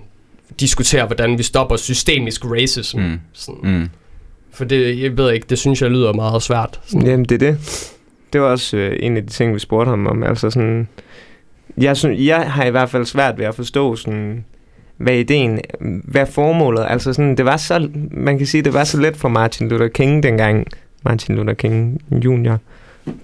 diskutere, 0.60 1.06
hvordan 1.06 1.38
vi 1.38 1.42
stopper 1.42 1.76
systemisk 1.76 2.44
racism. 2.44 2.98
Mm. 3.00 3.20
Sådan. 3.32 3.60
Mm. 3.72 3.88
For 4.52 4.64
det, 4.64 5.02
jeg 5.02 5.16
ved 5.18 5.32
ikke, 5.32 5.46
det 5.50 5.58
synes 5.58 5.82
jeg 5.82 5.90
lyder 5.90 6.12
meget 6.12 6.42
svært. 6.42 6.80
Sådan. 6.86 7.06
Jamen, 7.06 7.24
det 7.24 7.42
er 7.42 7.50
det. 7.52 7.58
Det 8.32 8.40
var 8.40 8.46
også 8.46 8.76
øh, 8.76 8.96
en 9.00 9.16
af 9.16 9.22
de 9.22 9.28
ting, 9.28 9.54
vi 9.54 9.58
spurgte 9.58 9.90
ham 9.90 10.06
om. 10.06 10.22
Altså 10.22 10.50
sådan... 10.50 10.88
Jeg, 11.78 11.96
synes, 11.96 12.20
jeg 12.26 12.52
har 12.52 12.64
i 12.64 12.70
hvert 12.70 12.90
fald 12.90 13.04
svært 13.04 13.38
ved 13.38 13.44
at 13.46 13.54
forstå 13.54 13.96
sådan 13.96 14.44
hvad 15.00 15.14
ideen, 15.14 15.60
hvad 16.04 16.26
formålet, 16.26 16.86
altså 16.88 17.12
sådan, 17.12 17.36
det 17.36 17.44
var 17.44 17.56
så, 17.56 17.88
man 18.10 18.38
kan 18.38 18.46
sige, 18.46 18.62
det 18.62 18.74
var 18.74 18.84
så 18.84 19.00
let 19.00 19.16
for 19.16 19.28
Martin 19.28 19.68
Luther 19.68 19.88
King 19.88 20.22
dengang, 20.22 20.66
Martin 21.04 21.36
Luther 21.36 21.54
King 21.54 22.02
Jr., 22.10 22.56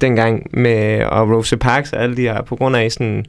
dengang 0.01 0.47
med, 0.51 1.05
og 1.05 1.31
Rosa 1.31 1.57
Parks 1.57 1.93
og 1.93 2.03
alle 2.03 2.17
de 2.17 2.23
her, 2.23 2.43
på 2.43 2.57
grund 2.57 2.77
af 2.77 2.93
sådan, 2.93 3.25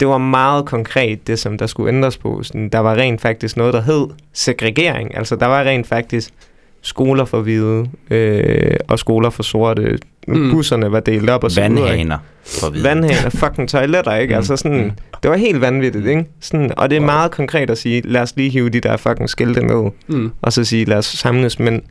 det 0.00 0.08
var 0.08 0.18
meget 0.18 0.66
konkret, 0.66 1.26
det 1.26 1.38
som 1.38 1.58
der 1.58 1.66
skulle 1.66 1.88
ændres 1.88 2.18
på. 2.18 2.42
Sådan, 2.42 2.68
der 2.68 2.78
var 2.78 2.94
rent 2.94 3.20
faktisk 3.20 3.56
noget, 3.56 3.74
der 3.74 3.80
hed 3.80 4.06
segregering. 4.32 5.16
Altså, 5.16 5.36
der 5.36 5.46
var 5.46 5.64
rent 5.64 5.86
faktisk 5.86 6.30
skoler 6.82 7.24
for 7.24 7.40
hvide 7.40 7.86
øh, 8.10 8.76
og 8.88 8.98
skoler 8.98 9.30
for 9.30 9.42
sorte. 9.42 9.98
Mm. 10.28 10.50
Busserne 10.50 10.92
var 10.92 11.00
delt 11.00 11.30
op 11.30 11.44
og 11.44 11.50
så 11.50 11.60
videre. 11.68 11.82
Vandhaner. 11.84 12.18
For 12.44 12.70
videre. 12.70 12.88
Vandhaner, 12.94 13.30
fucking 13.30 13.68
toiletter, 13.68 14.14
ikke? 14.16 14.32
Mm. 14.32 14.36
Altså 14.36 14.56
sådan, 14.56 14.84
Mm. 14.84 14.90
det 15.22 15.30
var 15.30 15.36
helt 15.36 15.60
vanvittigt, 15.60 16.06
ikke? 16.06 16.24
Sådan, 16.40 16.72
og 16.76 16.90
det 16.90 16.96
er 16.96 17.00
Wow. 17.00 17.06
meget 17.06 17.30
konkret 17.30 17.70
at 17.70 17.78
sige, 17.78 18.00
lad 18.04 18.20
os 18.20 18.36
lige 18.36 18.50
hive 18.50 18.68
de 18.68 18.80
der 18.80 18.96
fucking 18.96 19.28
skilte 19.30 19.60
ned, 19.66 19.90
Mm. 20.06 20.30
og 20.42 20.52
så 20.52 20.64
sige, 20.64 20.84
lad 20.84 20.96
os 20.96 21.06
samles, 21.06 21.58
men 21.58 21.82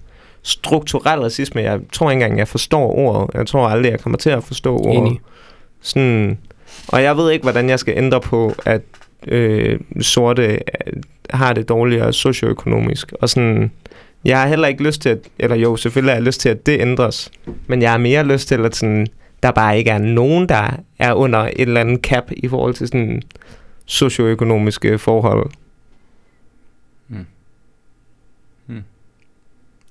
strukturel 0.43 1.19
racisme, 1.19 1.61
jeg 1.61 1.79
tror 1.93 2.11
ikke 2.11 2.23
engang, 2.23 2.39
jeg 2.39 2.47
forstår 2.47 2.95
ordet. 2.97 3.35
Jeg 3.35 3.47
tror 3.47 3.67
aldrig, 3.67 3.91
jeg 3.91 3.99
kommer 3.99 4.17
til 4.17 4.29
at 4.29 4.43
forstå 4.43 4.77
ordet. 4.77 4.97
Enig. 4.97 5.19
Sådan, 5.81 6.37
og 6.87 7.03
jeg 7.03 7.17
ved 7.17 7.31
ikke, 7.31 7.43
hvordan 7.43 7.69
jeg 7.69 7.79
skal 7.79 7.93
ændre 7.97 8.21
på, 8.21 8.53
at 8.65 8.81
øh, 9.27 9.79
sorte 10.01 10.59
har 11.29 11.53
det 11.53 11.69
dårligere 11.69 12.13
socioøkonomisk. 12.13 13.13
Og 13.21 13.29
sådan, 13.29 13.71
jeg 14.27 14.41
har 14.41 14.47
heller 14.47 14.67
ikke 14.67 14.83
lyst 14.83 15.01
til, 15.01 15.09
at, 15.09 15.19
eller 15.39 15.55
jo, 15.55 15.75
selvfølgelig 15.75 16.11
har 16.11 16.17
jeg 16.17 16.25
lyst 16.25 16.41
til, 16.41 16.49
at 16.49 16.65
det 16.65 16.81
ændres. 16.81 17.31
Men 17.67 17.81
jeg 17.81 17.91
har 17.91 17.97
mere 17.97 18.23
lyst 18.23 18.47
til, 18.47 18.65
at 18.65 18.75
sådan, 18.75 19.07
der 19.43 19.51
bare 19.51 19.77
ikke 19.77 19.91
er 19.91 19.97
nogen, 19.97 20.49
der 20.49 20.79
er 20.99 21.13
under 21.13 21.39
et 21.39 21.51
eller 21.57 21.81
andet 21.81 22.01
cap 22.01 22.31
i 22.37 22.47
forhold 22.47 22.73
til 22.73 22.87
sådan 22.87 23.21
socioøkonomiske 23.85 24.97
forhold. 24.97 25.49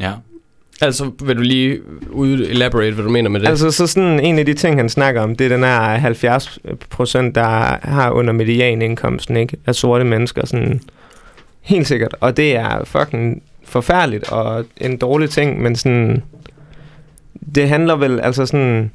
Ja. 0.00 0.12
Altså, 0.80 1.10
vil 1.24 1.36
du 1.36 1.42
lige 1.42 1.80
ud 2.10 2.38
elaborate, 2.38 2.94
hvad 2.94 3.04
du 3.04 3.10
mener 3.10 3.30
med 3.30 3.40
det? 3.40 3.48
Altså 3.48 3.70
så 3.70 3.86
sådan 3.86 4.20
en 4.20 4.38
af 4.38 4.46
de 4.46 4.54
ting, 4.54 4.76
han 4.76 4.88
snakker 4.88 5.20
om, 5.20 5.36
det 5.36 5.44
er 5.44 5.48
den 5.48 5.64
her 5.64 5.80
70 5.80 6.58
procent, 6.90 7.34
der 7.34 7.78
har 7.88 8.10
under 8.10 8.32
medianindkomsten, 8.32 9.36
ikke? 9.36 9.56
Af 9.66 9.74
sorte 9.74 10.04
mennesker, 10.04 10.46
sådan 10.46 10.80
helt 11.60 11.86
sikkert. 11.86 12.14
Og 12.20 12.36
det 12.36 12.56
er 12.56 12.84
fucking 12.84 13.42
forfærdeligt 13.66 14.28
og 14.28 14.64
en 14.76 14.96
dårlig 14.96 15.30
ting, 15.30 15.62
men 15.62 15.76
sådan, 15.76 16.22
det 17.54 17.68
handler 17.68 17.96
vel, 17.96 18.20
altså 18.20 18.46
sådan, 18.46 18.90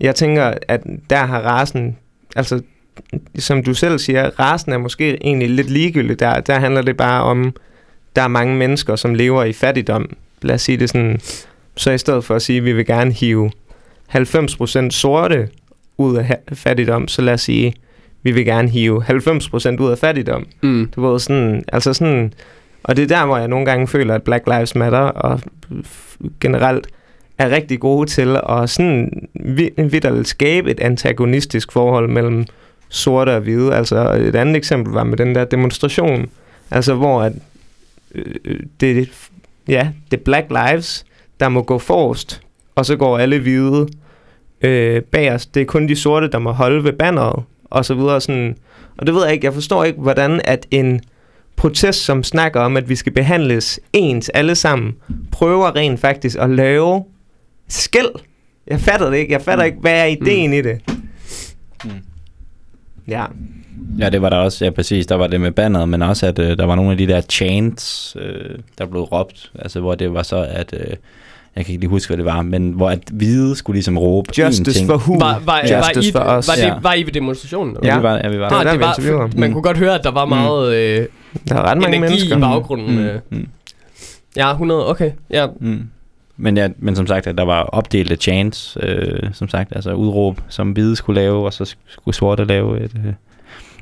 jeg 0.00 0.14
tænker, 0.14 0.54
at 0.68 0.80
der 1.10 1.26
har 1.26 1.40
rasen, 1.40 1.96
altså 2.36 2.60
som 3.38 3.62
du 3.62 3.74
selv 3.74 3.98
siger, 3.98 4.30
rasen 4.40 4.72
er 4.72 4.78
måske 4.78 5.18
egentlig 5.24 5.50
lidt 5.50 5.70
ligegyldig. 5.70 6.20
Der, 6.20 6.40
der 6.40 6.58
handler 6.58 6.82
det 6.82 6.96
bare 6.96 7.22
om, 7.22 7.54
der 8.16 8.22
er 8.22 8.28
mange 8.28 8.56
mennesker, 8.56 8.96
som 8.96 9.14
lever 9.14 9.44
i 9.44 9.52
fattigdom. 9.52 10.16
Lad 10.42 10.54
os 10.54 10.62
sige 10.62 10.78
det 10.78 10.88
sådan. 10.90 11.20
Så 11.76 11.90
i 11.90 11.98
stedet 11.98 12.24
for 12.24 12.34
at 12.34 12.42
sige, 12.42 12.58
at 12.58 12.64
vi 12.64 12.72
vil 12.72 12.86
gerne 12.86 13.12
hive 13.12 13.50
90% 14.16 14.90
sorte 14.90 15.48
ud 15.98 16.16
af 16.16 16.38
fattigdom, 16.52 17.08
så 17.08 17.22
lad 17.22 17.34
os 17.34 17.40
sige, 17.40 17.66
at 17.66 17.74
vi 18.22 18.30
vil 18.32 18.44
gerne 18.44 18.68
hive 18.68 19.04
90% 19.04 19.80
ud 19.80 19.90
af 19.90 19.98
fattigdom. 19.98 20.46
mm. 20.60 20.90
Du 20.96 21.06
ved, 21.06 21.18
sådan, 21.18 21.64
altså 21.72 21.94
sådan, 21.94 22.32
og 22.84 22.96
det 22.96 23.02
er 23.02 23.18
der, 23.18 23.26
hvor 23.26 23.36
jeg 23.36 23.48
nogle 23.48 23.66
gange 23.66 23.88
føler, 23.88 24.14
at 24.14 24.22
Black 24.22 24.46
Lives 24.46 24.74
Matter 24.74 24.98
og 24.98 25.40
generelt 26.40 26.86
er 27.38 27.50
rigtig 27.50 27.80
gode 27.80 28.10
til 28.10 28.36
at 28.48 28.70
sådan 28.70 29.28
vi- 29.34 30.24
skabe 30.24 30.70
et 30.70 30.80
antagonistisk 30.80 31.72
forhold 31.72 32.08
mellem 32.08 32.44
sorte 32.88 33.30
og 33.36 33.40
hvide. 33.40 33.74
Altså 33.74 34.12
et 34.12 34.36
andet 34.36 34.56
eksempel 34.56 34.92
var 34.92 35.04
med 35.04 35.16
den 35.16 35.34
der 35.34 35.44
demonstration, 35.44 36.28
altså 36.70 36.94
hvor 36.94 37.22
at, 37.22 37.32
øh, 38.14 38.34
øh 38.44 38.60
det, 38.80 39.08
ja, 39.68 39.88
det 40.10 40.20
er 40.20 40.24
Black 40.24 40.46
Lives, 40.50 41.04
der 41.40 41.48
må 41.48 41.62
gå 41.62 41.78
forrest, 41.78 42.42
og 42.74 42.86
så 42.86 42.96
går 42.96 43.18
alle 43.18 43.38
hvide 43.38 43.88
øh, 44.62 45.02
bagerst. 45.02 45.54
Det 45.54 45.60
er 45.60 45.66
kun 45.66 45.88
de 45.88 45.96
sorte, 45.96 46.28
der 46.28 46.38
må 46.38 46.52
holde 46.52 46.84
ved 46.84 46.92
banneret, 46.92 47.42
og 47.64 47.84
så 47.84 47.94
videre. 47.94 48.20
Sådan. 48.20 48.56
Og 48.98 49.06
det 49.06 49.14
ved 49.14 49.24
jeg 49.24 49.32
ikke, 49.32 49.44
jeg 49.44 49.54
forstår 49.54 49.84
ikke, 49.84 50.00
hvordan 50.00 50.40
at 50.44 50.66
en 50.70 51.00
protest, 51.56 52.04
som 52.04 52.22
snakker 52.22 52.60
om, 52.60 52.76
at 52.76 52.88
vi 52.88 52.96
skal 52.96 53.12
behandles 53.12 53.80
ens 53.92 54.28
alle 54.28 54.54
sammen, 54.54 54.92
prøver 55.32 55.76
rent 55.76 56.00
faktisk 56.00 56.36
at 56.40 56.50
lave 56.50 57.04
skæld. 57.68 58.10
Jeg 58.66 58.80
fatter 58.80 59.10
det 59.10 59.16
ikke. 59.16 59.32
Jeg 59.32 59.42
fatter 59.42 59.64
ikke, 59.64 59.78
hvad 59.80 59.92
er 60.00 60.04
ideen 60.04 60.50
mm. 60.50 60.56
i 60.56 60.60
det? 60.62 60.80
Mm. 61.84 61.90
Ja. 63.08 63.24
Ja, 63.98 64.10
det 64.10 64.22
var 64.22 64.28
der 64.28 64.36
også, 64.36 64.64
ja 64.64 64.70
præcis, 64.70 65.06
der 65.06 65.14
var 65.14 65.26
det 65.26 65.40
med 65.40 65.50
bandet, 65.52 65.88
men 65.88 66.02
også 66.02 66.26
at 66.26 66.38
øh, 66.38 66.56
der 66.56 66.64
var 66.64 66.74
nogle 66.74 66.90
af 66.90 66.96
de 66.98 67.06
der 67.06 67.20
chants, 67.20 68.16
øh, 68.20 68.58
der 68.78 68.86
blev 68.86 69.02
råbt, 69.02 69.52
altså 69.58 69.80
hvor 69.80 69.94
det 69.94 70.14
var 70.14 70.22
så, 70.22 70.46
at, 70.50 70.74
øh, 70.80 70.86
jeg 71.56 71.64
kan 71.64 71.72
ikke 71.72 71.80
lige 71.80 71.90
huske, 71.90 72.08
hvad 72.08 72.16
det 72.16 72.24
var, 72.24 72.42
men 72.42 72.72
hvor 72.72 72.90
at 72.90 72.98
hvide 73.12 73.56
skulle 73.56 73.74
ligesom 73.74 73.98
råbe 73.98 74.30
Justice 74.38 74.72
ting. 74.78 74.86
for 74.86 74.96
who? 74.96 75.14
Var, 75.18 75.42
var, 75.44 75.60
Justice 75.60 76.14
var, 76.14 76.20
I, 76.20 76.26
for 76.26 76.38
us. 76.38 76.48
var, 76.48 76.54
det, 76.54 76.62
Ja. 76.62 76.74
var 76.82 76.94
I 76.94 77.02
ved 77.02 77.12
demonstrationen? 77.12 77.76
eller 77.76 77.86
Ja, 77.88 77.92
Ja. 77.94 77.98
vi 77.98 78.02
var, 78.02 78.16
ja, 78.24 78.28
vi 78.28 78.38
var 78.40 78.48
Det 78.48 78.54
var 78.54 78.58
Ah, 78.60 78.64
der, 78.64 78.92
det 78.94 79.04
vi 79.04 79.12
var, 79.12 79.20
ham. 79.20 79.30
man 79.36 79.48
Mm. 79.48 79.52
kunne 79.54 79.62
godt 79.62 79.78
høre, 79.78 79.94
at 79.94 80.04
der 80.04 80.10
var 80.10 80.24
meget 80.24 80.74
øh, 80.74 81.06
Der 81.48 81.54
er 81.54 81.62
ret 81.62 81.78
mange 81.78 81.96
energi 81.96 82.12
mennesker. 82.12 82.36
i 82.36 82.40
baggrunden. 82.40 82.92
Mm, 82.96 82.98
Øh. 83.04 83.20
mm, 83.30 83.48
Ja, 84.36 84.50
100, 84.52 84.90
okay. 84.90 85.10
Ja, 85.30 85.46
mm. 85.60 85.82
Men, 86.36 86.56
ja, 86.56 86.68
men 86.78 86.96
som 86.96 87.06
sagt, 87.06 87.26
at 87.26 87.38
der 87.38 87.44
var 87.44 87.62
opdelte 87.62 88.16
chants, 88.16 88.78
øh, 88.82 89.18
som 89.32 89.48
sagt, 89.48 89.72
altså 89.76 89.92
udråb, 89.94 90.40
som 90.48 90.70
hvide 90.70 90.96
skulle 90.96 91.20
lave, 91.20 91.44
og 91.44 91.52
så 91.52 91.74
skulle 91.86 92.14
sorte 92.14 92.44
lave 92.44 92.80
et, 92.84 92.92
øh, 93.06 93.12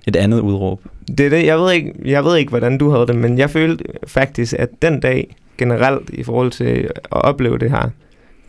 et 0.06 0.16
andet 0.16 0.40
udråb. 0.40 0.80
Det 1.18 1.26
er 1.26 1.30
det. 1.30 1.46
Jeg 1.46 1.58
ved, 1.58 1.72
ikke, 1.72 1.92
jeg 2.04 2.24
ved 2.24 2.36
ikke, 2.36 2.50
hvordan 2.50 2.78
du 2.78 2.90
havde 2.90 3.06
det, 3.06 3.16
men 3.16 3.38
jeg 3.38 3.50
følte 3.50 3.84
faktisk, 4.06 4.54
at 4.58 4.68
den 4.82 5.00
dag 5.00 5.36
generelt 5.58 6.10
i 6.10 6.22
forhold 6.22 6.50
til 6.50 6.64
at 6.94 7.06
opleve 7.10 7.58
det 7.58 7.70
her, 7.70 7.88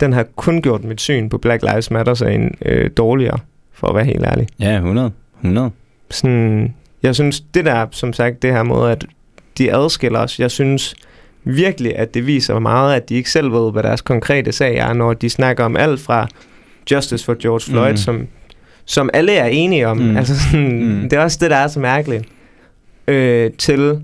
den 0.00 0.12
har 0.12 0.22
kun 0.36 0.62
gjort 0.62 0.84
mit 0.84 1.00
syn 1.00 1.28
på 1.28 1.38
Black 1.38 1.62
Lives 1.62 1.90
Matter-sagen 1.90 2.54
øh, 2.64 2.90
dårligere, 2.96 3.38
for 3.72 3.86
at 3.86 3.94
være 3.94 4.04
helt 4.04 4.24
ærlig. 4.24 4.48
Ja, 4.60 4.74
100. 4.76 5.10
100. 5.40 5.70
Sådan, 6.10 6.74
jeg 7.02 7.14
synes, 7.14 7.40
det 7.40 7.64
der, 7.64 7.86
som 7.90 8.12
sagt, 8.12 8.42
det 8.42 8.52
her 8.52 8.62
måde, 8.62 8.92
at 8.92 9.04
de 9.58 9.74
adskiller 9.76 10.18
os, 10.18 10.38
jeg 10.38 10.50
synes 10.50 10.94
virkelig, 11.44 11.96
at 11.96 12.14
det 12.14 12.26
viser 12.26 12.58
meget, 12.58 12.94
at 12.94 13.08
de 13.08 13.14
ikke 13.14 13.30
selv 13.30 13.52
ved, 13.52 13.72
hvad 13.72 13.82
deres 13.82 14.00
konkrete 14.00 14.52
sag 14.52 14.76
er, 14.76 14.92
når 14.92 15.12
de 15.12 15.30
snakker 15.30 15.64
om 15.64 15.76
alt 15.76 16.00
fra 16.00 16.28
Justice 16.90 17.24
for 17.24 17.34
George 17.42 17.70
Floyd, 17.72 17.90
mm. 17.90 17.96
som, 17.96 18.26
som 18.84 19.10
alle 19.12 19.32
er 19.32 19.46
enige 19.46 19.88
om. 19.88 19.96
Mm. 19.96 20.16
Altså 20.16 20.34
sådan, 20.40 20.82
Mm. 20.82 21.00
Det 21.08 21.12
er 21.12 21.20
også 21.20 21.38
det, 21.40 21.50
der 21.50 21.56
er 21.56 21.68
så 21.68 21.80
mærkeligt. 21.80 22.24
Øh, 23.08 23.50
til 23.58 24.00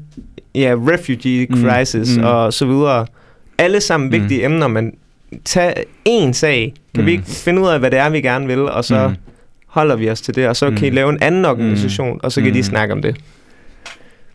ja, 0.55 0.75
refugee 0.89 1.47
Mm. 1.51 1.63
crisis 1.65 2.17
Mm. 2.17 2.25
og 2.25 2.53
så 2.53 2.67
videre. 2.67 3.07
Alle 3.59 3.81
sammen 3.81 4.07
Mm. 4.07 4.13
vigtige 4.13 4.45
emner, 4.45 4.69
men 4.69 4.93
tag 5.45 5.75
én 6.09 6.33
sag. 6.33 6.75
Kan 6.95 7.03
mm. 7.03 7.07
vi 7.07 7.13
ikke 7.13 7.25
finde 7.25 7.63
ud 7.63 7.69
af, 7.69 7.79
hvad 7.79 7.91
det 7.91 7.99
er, 7.99 8.11
vi 8.11 8.21
gerne 8.21 8.47
vil, 8.47 8.61
og 8.61 8.85
så 8.85 9.09
Mm. 9.09 9.15
Mm. 9.69 9.73
holder 9.73 9.97
vi 9.97 10.11
os 10.11 10.21
til 10.21 10.35
det, 10.35 10.49
og 10.49 10.57
så 10.57 10.71
kan 10.71 10.85
I 10.87 10.91
Mm. 10.91 10.95
lave 10.95 11.11
en 11.11 11.19
anden 11.23 11.45
organisation, 11.45 12.13
mm. 12.13 12.21
og 12.23 12.33
så 12.33 12.41
kan 12.41 12.49
mm. 12.51 12.55
de 12.55 12.59
Mm. 12.59 12.63
snakke 12.63 12.95
om 12.95 13.03
det. 13.03 13.17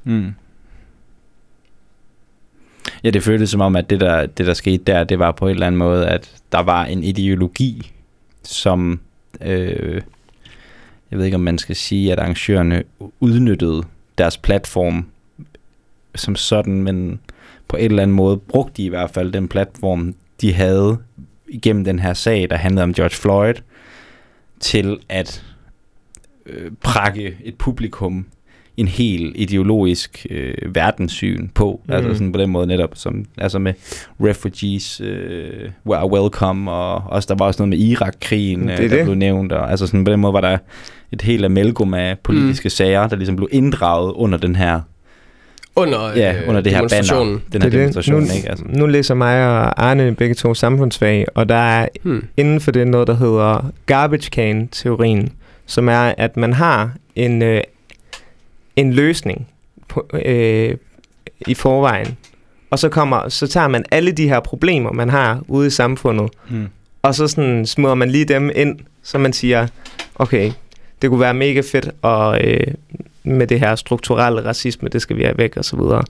Mm. 0.03 0.33
Ja, 3.03 3.09
det 3.09 3.23
føltes 3.23 3.49
som 3.49 3.61
om, 3.61 3.75
at 3.75 3.89
det 3.89 3.99
der, 3.99 4.25
det, 4.25 4.45
der 4.47 4.53
skete 4.53 4.83
der, 4.83 5.03
det 5.03 5.19
var 5.19 5.31
på 5.31 5.45
en 5.47 5.53
eller 5.53 5.67
anden 5.67 5.79
måde, 5.79 6.07
at 6.07 6.31
der 6.51 6.59
var 6.59 6.85
en 6.85 7.03
ideologi, 7.03 7.91
som, 8.43 8.99
øh, 9.41 10.01
jeg 11.11 11.19
ved 11.19 11.25
ikke 11.25 11.35
om 11.35 11.41
man 11.41 11.57
skal 11.57 11.75
sige, 11.75 12.11
at 12.11 12.19
arrangørerne 12.19 12.83
udnyttede 13.19 13.83
deres 14.17 14.37
platform 14.37 15.05
som 16.15 16.35
sådan, 16.35 16.83
men 16.83 17.19
på 17.67 17.77
en 17.77 17.85
eller 17.85 18.03
anden 18.03 18.15
måde 18.15 18.37
brugte 18.37 18.73
de 18.77 18.83
i 18.85 18.89
hvert 18.89 19.09
fald 19.11 19.31
den 19.31 19.47
platform, 19.47 20.15
de 20.41 20.53
havde 20.53 20.97
igennem 21.47 21.83
den 21.83 21.99
her 21.99 22.13
sag, 22.13 22.47
der 22.49 22.55
handlede 22.55 22.83
om 22.83 22.93
George 22.93 23.15
Floyd, 23.15 23.53
til 24.63 24.97
at 25.09 25.43
øh, 26.45 26.71
prakke 26.83 27.37
et 27.43 27.55
publikum 27.55 28.25
en 28.77 28.87
helt 28.87 29.37
ideologisk 29.37 30.25
øh, 30.29 30.53
verdenssyn 30.75 31.47
på. 31.49 31.81
Mm. 31.85 31.93
Altså 31.93 32.13
sådan 32.13 32.31
på 32.31 32.39
den 32.39 32.49
måde 32.49 32.67
netop, 32.67 32.91
som, 32.93 33.25
altså 33.37 33.59
med 33.59 33.73
refugees 34.21 35.01
øh, 35.01 35.69
were 35.85 36.11
welcome, 36.11 36.71
og 36.71 36.95
også 36.95 37.27
der 37.27 37.35
var 37.35 37.45
også 37.45 37.63
noget 37.63 37.69
med 37.69 37.77
Irak-krigen, 37.77 38.67
Det 38.67 38.79
øh, 38.79 38.85
er 38.85 38.89
der 38.89 38.95
det. 38.95 39.05
blev 39.05 39.15
nævnt. 39.15 39.51
Og, 39.51 39.71
altså 39.71 39.87
sådan 39.87 40.05
på 40.05 40.11
den 40.11 40.19
måde 40.19 40.33
var 40.33 40.41
der 40.41 40.57
et 41.11 41.21
helt 41.21 41.45
amalgam 41.45 41.93
af 41.93 42.19
politiske 42.19 42.65
mm. 42.65 42.69
sager, 42.69 43.07
der 43.07 43.15
ligesom 43.15 43.35
blev 43.35 43.49
inddraget 43.51 44.11
under 44.13 44.37
den 44.37 44.55
her, 44.55 44.81
Under, 45.75 46.13
ja, 46.15 46.35
øh, 46.41 46.49
under 46.49 46.61
det 46.61 46.71
her 46.71 46.87
banner, 46.87 47.23
den 47.23 47.41
her 47.53 47.59
Det 47.59 47.65
er 47.65 47.69
demonstration, 47.69 48.21
det. 48.21 48.29
Nu, 48.29 48.35
ikke? 48.35 48.49
Altså. 48.49 48.65
nu 48.67 48.85
læser 48.85 49.13
mig 49.15 49.47
og 49.47 49.85
Arne 49.85 50.15
begge 50.15 50.35
to 50.35 50.53
samfundsfag, 50.53 51.25
og 51.35 51.49
der 51.49 51.55
er 51.55 51.87
Hmm. 52.03 52.25
inden 52.37 52.61
for 52.61 52.71
det 52.71 52.87
noget, 52.87 53.07
der 53.07 53.15
hedder 53.15 53.71
garbage 53.85 54.29
can-teorien, 54.35 55.29
som 55.65 55.89
er, 55.89 56.13
at 56.17 56.37
man 56.37 56.53
har 56.53 56.91
en, 57.15 57.41
øh, 57.41 57.61
en 58.75 58.93
løsning 58.93 59.47
på, 59.87 60.07
øh, 60.25 60.75
i 61.47 61.53
forvejen, 61.53 62.17
og 62.71 62.79
så, 62.79 62.89
kommer, 62.89 63.29
så 63.29 63.47
tager 63.47 63.67
man 63.67 63.85
alle 63.91 64.11
de 64.11 64.27
her 64.27 64.39
problemer, 64.39 64.91
man 64.91 65.09
har 65.09 65.41
ude 65.47 65.67
i 65.67 65.69
samfundet, 65.69 66.29
Mm. 66.49 66.67
og 67.01 67.15
så 67.15 67.27
sådan 67.27 67.65
smider 67.65 67.95
man 67.95 68.09
lige 68.09 68.25
dem 68.25 68.51
ind, 68.55 68.79
så 69.03 69.17
man 69.17 69.33
siger, 69.33 69.67
okay, 70.15 70.51
det 71.01 71.09
kunne 71.09 71.19
være 71.19 71.33
mega 71.33 71.61
fedt 71.71 71.89
og, 72.01 72.41
øh, 72.47 72.67
med 73.23 73.47
det 73.47 73.59
her 73.59 73.75
strukturelle 73.75 74.45
racisme, 74.45 74.89
det 74.89 75.01
skal 75.01 75.17
vi 75.17 75.23
have 75.23 75.37
væk 75.37 75.57
og 75.57 75.65
så 75.65 75.75
videre. 75.75 76.03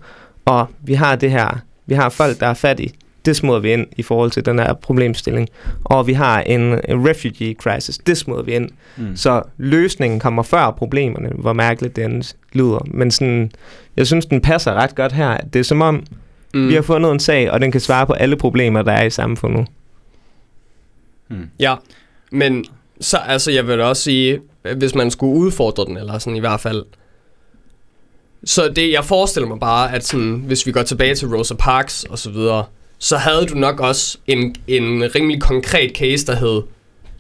Og 0.45 0.67
vi 0.81 0.93
har 0.93 1.15
det 1.15 1.31
her, 1.31 1.59
vi 1.85 1.93
har 1.95 2.09
folk, 2.09 2.39
der 2.39 2.47
er 2.47 2.53
fattige, 2.53 2.93
det 3.25 3.35
smider 3.35 3.59
vi 3.59 3.73
ind 3.73 3.87
i 3.97 4.03
forhold 4.03 4.31
til 4.31 4.45
den 4.45 4.59
her 4.59 4.73
problemstilling. 4.73 5.49
Og 5.83 6.07
vi 6.07 6.13
har 6.13 6.41
en, 6.41 6.61
en 6.61 7.09
refugee 7.09 7.53
crisis, 7.53 7.97
det 7.97 8.17
smider 8.17 8.41
vi 8.41 8.53
ind. 8.53 8.69
Mm. 8.97 9.15
Så 9.15 9.41
løsningen 9.57 10.19
kommer 10.19 10.43
før 10.43 10.71
problemerne, 10.71 11.29
hvor 11.29 11.53
mærkeligt 11.53 11.95
den 11.95 12.23
lyder. 12.53 12.85
Men 12.87 13.11
sådan, 13.11 13.51
jeg 13.97 14.07
synes, 14.07 14.25
den 14.25 14.41
passer 14.41 14.73
ret 14.73 14.95
godt 14.95 15.11
her. 15.11 15.37
Det 15.37 15.59
er 15.59 15.63
som 15.63 15.81
om, 15.81 16.03
Mm. 16.55 16.67
vi 16.67 16.73
har 16.73 16.81
fundet 16.81 17.11
en 17.11 17.19
sag, 17.19 17.51
og 17.51 17.61
den 17.61 17.71
kan 17.71 17.81
svare 17.81 18.05
på 18.05 18.13
alle 18.13 18.35
problemer, 18.35 18.81
der 18.81 18.91
er 18.91 19.03
i 19.03 19.09
samfundet. 19.09 19.67
Mm. 21.29 21.49
Ja, 21.59 21.75
men 22.31 22.65
så 23.01 23.17
altså, 23.17 23.51
jeg 23.51 23.67
vil 23.67 23.81
også 23.81 24.03
sige, 24.03 24.39
hvis 24.77 24.95
man 24.95 25.11
skulle 25.11 25.35
udfordre 25.35 25.85
den, 25.85 25.97
eller 25.97 26.17
sådan 26.17 26.35
i 26.37 26.39
hvert 26.39 26.59
fald. 26.59 26.83
Så 28.45 28.71
det, 28.75 28.91
jeg 28.91 29.05
forestiller 29.05 29.47
mig 29.47 29.59
bare, 29.59 29.95
at 29.95 30.05
sådan, 30.05 30.43
hvis 30.47 30.65
vi 30.65 30.71
går 30.71 30.83
tilbage 30.83 31.15
til 31.15 31.27
Rosa 31.27 31.53
Parks 31.53 32.03
og 32.03 32.19
så 32.19 32.29
videre, 32.29 32.65
så 32.99 33.17
havde 33.17 33.45
du 33.45 33.55
nok 33.55 33.79
også 33.79 34.17
en, 34.27 34.55
en 34.67 35.15
rimelig 35.15 35.41
konkret 35.41 35.91
case, 35.95 36.25
der 36.25 36.35
hed 36.35 36.61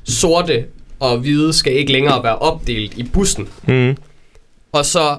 sorte 0.03 0.65
og 0.99 1.17
hvide 1.17 1.53
skal 1.53 1.73
ikke 1.73 1.91
længere 1.91 2.23
være 2.23 2.37
opdelt 2.37 2.97
i 2.97 3.03
bussen. 3.03 3.47
Mm. 3.67 3.97
Og 4.71 4.85
så 4.85 5.17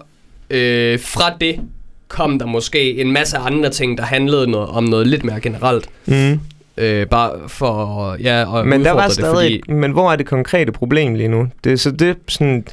øh, 0.50 1.00
fra 1.00 1.36
det 1.40 1.60
kom 2.08 2.38
der 2.38 2.46
måske 2.46 3.00
en 3.00 3.12
masse 3.12 3.36
andre 3.36 3.70
ting, 3.70 3.98
der 3.98 4.04
handlede 4.04 4.46
noget, 4.46 4.68
om 4.68 4.84
noget 4.84 5.06
lidt 5.06 5.24
mere 5.24 5.40
generelt. 5.40 5.88
Mm. 6.06 6.40
Øh, 6.76 7.06
bare 7.06 7.48
for 7.48 8.16
ja, 8.20 8.60
at 8.60 8.66
Men 8.66 8.84
der 8.84 8.92
var 8.92 9.08
stadig, 9.08 9.52
det, 9.52 9.60
fordi, 9.66 9.72
men 9.72 9.90
hvor 9.92 10.12
er 10.12 10.16
det 10.16 10.26
konkrete 10.26 10.72
problem 10.72 11.14
lige 11.14 11.28
nu? 11.28 11.48
Det, 11.64 11.80
så 11.80 11.90
det 11.90 12.16
sådan, 12.28 12.66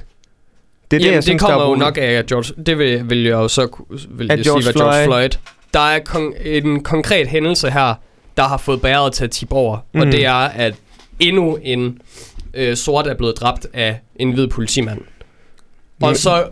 det 0.92 0.96
er 0.96 1.00
det, 1.00 1.06
Jamen, 1.06 1.14
jeg 1.14 1.16
det 1.16 1.24
synes, 1.24 1.42
kommer 1.42 1.66
er 1.66 1.70
jo 1.70 1.76
nok 1.76 1.98
af, 1.98 2.02
at 2.12 2.26
George, 2.26 2.64
det 2.66 2.78
vil, 2.78 3.10
vil 3.10 3.24
jeg 3.24 3.32
jo 3.32 3.48
så 3.48 3.68
vil 4.10 4.28
jeg 4.28 4.38
sige, 4.46 4.54
var 4.54 4.72
George 4.72 5.06
Floyd-. 5.06 5.38
Der 5.74 5.80
er 5.80 6.00
kon- 6.10 6.48
en 6.48 6.84
konkret 6.84 7.28
hændelse 7.28 7.70
her, 7.70 7.94
der 8.38 8.44
har 8.44 8.58
fået 8.58 8.82
bæret 8.82 9.14
til 9.14 9.24
at 9.24 9.32
tippe 9.32 9.56
over, 9.56 9.78
mm. 9.94 10.00
og 10.00 10.06
det 10.06 10.26
er, 10.26 10.34
at 10.34 10.74
endnu 11.20 11.58
en 11.64 12.02
øh, 12.54 12.76
sort 12.76 13.08
er 13.08 13.14
blevet 13.14 13.38
dræbt 13.40 13.68
af 13.74 14.00
en 14.16 14.32
hvid 14.32 14.48
politimand. 14.48 15.02
Og 16.02 16.10
Mm. 16.10 16.16
så, 16.16 16.44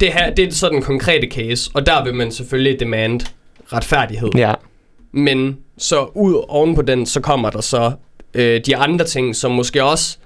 det 0.00 0.12
her, 0.12 0.30
det 0.34 0.48
er 0.48 0.52
så 0.52 0.68
den 0.68 0.82
konkrete 0.82 1.26
case, 1.30 1.70
og 1.74 1.86
der 1.86 2.04
vil 2.04 2.14
man 2.14 2.32
selvfølgelig 2.32 2.80
demand 2.80 3.20
retfærdighed. 3.72 4.28
Ja. 4.36 4.54
Men 5.12 5.58
så 5.78 6.04
ud 6.14 6.44
oven 6.48 6.74
på 6.74 6.82
den, 6.82 7.06
så 7.06 7.20
kommer 7.20 7.50
der 7.50 7.60
så 7.60 7.92
øh, 8.34 8.60
de 8.66 8.76
andre 8.76 9.04
ting, 9.04 9.36
som 9.36 9.50
måske 9.50 9.84
også 9.84 10.18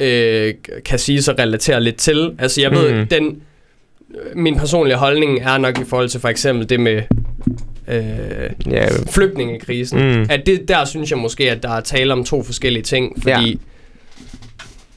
øh, 0.00 0.54
kan 0.84 0.98
sige 0.98 1.22
sig 1.22 1.38
relatere 1.38 1.82
lidt 1.82 1.96
til. 1.96 2.30
Altså 2.38 2.60
jeg 2.60 2.70
ved, 2.70 2.92
Mhm. 2.94 3.06
den 3.06 3.24
øh, 4.14 4.36
min 4.38 4.56
personlige 4.56 4.96
holdning 4.96 5.38
er 5.42 5.58
nok 5.58 5.78
i 5.80 5.84
forhold 5.84 6.08
til 6.08 6.20
for 6.20 6.28
eksempel 6.28 6.68
det 6.68 6.80
med 6.80 7.02
øh, 7.88 8.00
ja. 8.72 8.86
flygtningekrisen. 9.10 9.98
Mm. 10.12 10.18
Mm. 10.20 10.26
At 10.30 10.42
det, 10.46 10.68
der 10.68 10.84
synes 10.84 11.10
jeg 11.10 11.18
måske, 11.18 11.50
at 11.50 11.62
der 11.62 11.70
er 11.70 11.80
tale 11.80 12.12
om 12.12 12.24
to 12.24 12.42
forskellige 12.42 12.82
ting, 12.82 13.22
fordi... 13.22 13.60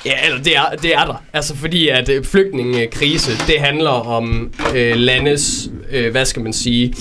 Ja, 0.06 0.12
eller 0.26 0.44
det 0.44 0.56
er, 0.58 0.62
det 0.82 0.94
er 0.96 1.06
der. 1.06 1.24
Altså 1.34 1.56
fordi, 1.56 1.88
at 1.88 2.10
øh, 2.10 2.24
flygtningekrise, 2.24 3.32
det 3.48 3.56
handler 3.60 3.90
om 3.90 4.54
øh, 4.76 4.96
landes, 4.96 5.70
øh, 5.92 6.12
hvad 6.12 6.26
skal 6.26 6.42
man 6.44 6.54
sige, 6.54 6.94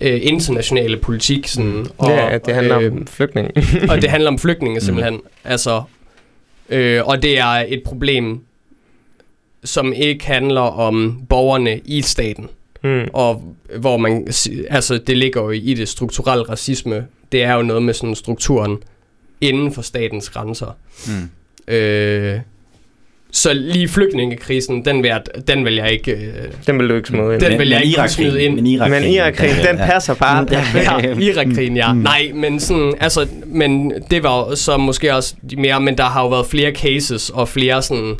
øh, 0.00 0.18
internationale 0.22 0.96
politik. 0.96 1.48
Sådan, 1.48 1.86
og, 1.98 2.10
ja, 2.10 2.38
det 2.46 2.54
handler 2.54 2.78
øh, 2.80 2.92
om 2.92 3.06
flygtning. 3.06 3.50
og 3.88 4.02
det 4.02 4.10
handler 4.10 4.30
om 4.30 4.38
flygtninge 4.44 4.80
simpelthen. 4.80 5.20
Altså, 5.44 5.82
øh, 6.68 7.04
og 7.04 7.22
det 7.22 7.38
er 7.38 7.64
et 7.68 7.82
problem, 7.84 8.40
som 9.64 9.92
ikke 9.92 10.26
handler 10.26 10.60
om 10.60 11.22
borgerne 11.28 11.80
i 11.84 12.02
staten. 12.02 12.48
mm. 12.82 13.08
Og 13.12 13.56
hvor 13.76 13.96
man, 13.96 14.26
altså 14.70 14.98
det 14.98 15.16
ligger 15.16 15.42
jo 15.42 15.50
i 15.50 15.74
det 15.74 15.88
strukturelle 15.88 16.44
racisme. 16.44 17.06
Det 17.32 17.42
er 17.42 17.54
jo 17.54 17.62
noget 17.62 17.82
med 17.82 17.94
sådan 17.94 18.14
strukturen 18.14 18.78
inden 19.40 19.72
for 19.72 19.82
statens 19.82 20.30
grænser. 20.30 20.76
Mm. 21.06 21.30
Øh, 21.74 22.40
så 23.36 23.52
lige 23.52 23.88
flygtningekrisen, 23.88 24.84
den 24.84 25.02
vil 25.02 25.08
jeg, 25.08 25.20
den 25.48 25.64
vil 25.64 25.74
jeg 25.74 25.90
ikke... 25.92 26.12
Øh, 26.12 26.32
Den 26.66 26.78
vil 26.78 26.88
du 26.88 26.94
ikke 26.94 27.08
smide 27.08 27.32
ind. 27.34 27.40
Den 27.40 27.50
Men- 27.50 27.58
vil 27.58 27.68
jeg 27.68 27.78
men 27.78 27.88
ikke 27.88 28.08
smide 28.08 28.42
ind. 28.42 28.54
Men 28.54 28.66
Irak-krigen, 28.66 29.02
Men 29.02 29.12
Irak-krigen, 29.14 29.56
den 29.66 29.76
passer 29.76 30.14
bare 30.14 30.46
ja. 30.50 30.64
ja, 31.02 31.14
Irak-krigen, 31.18 31.76
ja. 31.76 31.92
Mm. 31.92 31.98
Nej, 31.98 32.30
men 32.34 32.60
sådan, 32.60 32.94
altså, 33.00 33.26
men 33.46 33.92
det 34.10 34.22
var 34.22 34.54
så 34.54 34.76
måske 34.76 35.14
også 35.14 35.34
de 35.50 35.56
mere, 35.56 35.80
men 35.80 35.98
der 35.98 36.04
har 36.04 36.22
jo 36.22 36.28
været 36.28 36.46
flere 36.46 36.72
cases 36.72 37.30
og 37.30 37.48
flere 37.48 37.82
sådan, 37.82 38.14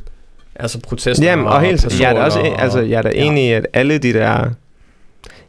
altså 0.56 0.80
protester 0.80 1.24
Jamen, 1.24 1.46
og 1.46 1.60
helt, 1.60 2.00
jeg 2.00 2.10
er 2.10 2.14
da 2.14 2.20
også, 2.20 2.38
personer 2.38 2.56
altså, 2.58 2.80
jeg 2.80 2.98
er 2.98 3.02
da 3.02 3.10
ja. 3.14 3.24
enig 3.24 3.44
i, 3.48 3.52
at 3.52 3.66
alle 3.72 3.98
de 3.98 4.12
der... 4.12 4.50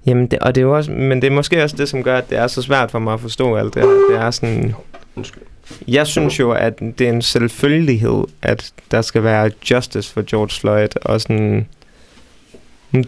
Jamen, 0.07 0.27
det, 0.27 0.39
og 0.39 0.55
det 0.55 0.61
er 0.61 0.65
jo 0.65 0.75
også, 0.77 0.91
men 0.91 1.21
det 1.21 1.27
er 1.27 1.31
måske 1.31 1.63
også 1.63 1.75
det, 1.77 1.89
som 1.89 2.03
gør, 2.03 2.17
at 2.17 2.29
det 2.29 2.37
er 2.37 2.47
så 2.47 2.61
svært 2.61 2.91
for 2.91 2.99
mig 2.99 3.13
at 3.13 3.19
forstå 3.19 3.55
alt 3.55 3.73
det 3.73 3.81
her. 3.81 3.89
Det 3.89 4.17
er 4.25 4.31
sådan... 4.31 4.73
Undskyld. 5.15 5.43
Jeg 5.87 6.07
synes 6.07 6.39
jo, 6.39 6.51
at 6.51 6.79
det 6.79 7.01
er 7.01 7.09
en 7.11 7.21
selvfølgelighed, 7.21 8.23
at 8.41 8.71
der 8.91 9.01
skal 9.01 9.23
være 9.23 9.51
justice 9.71 10.13
for 10.13 10.23
George 10.29 10.59
Floyd, 10.59 10.87
og 11.01 11.21
sådan... 11.21 11.67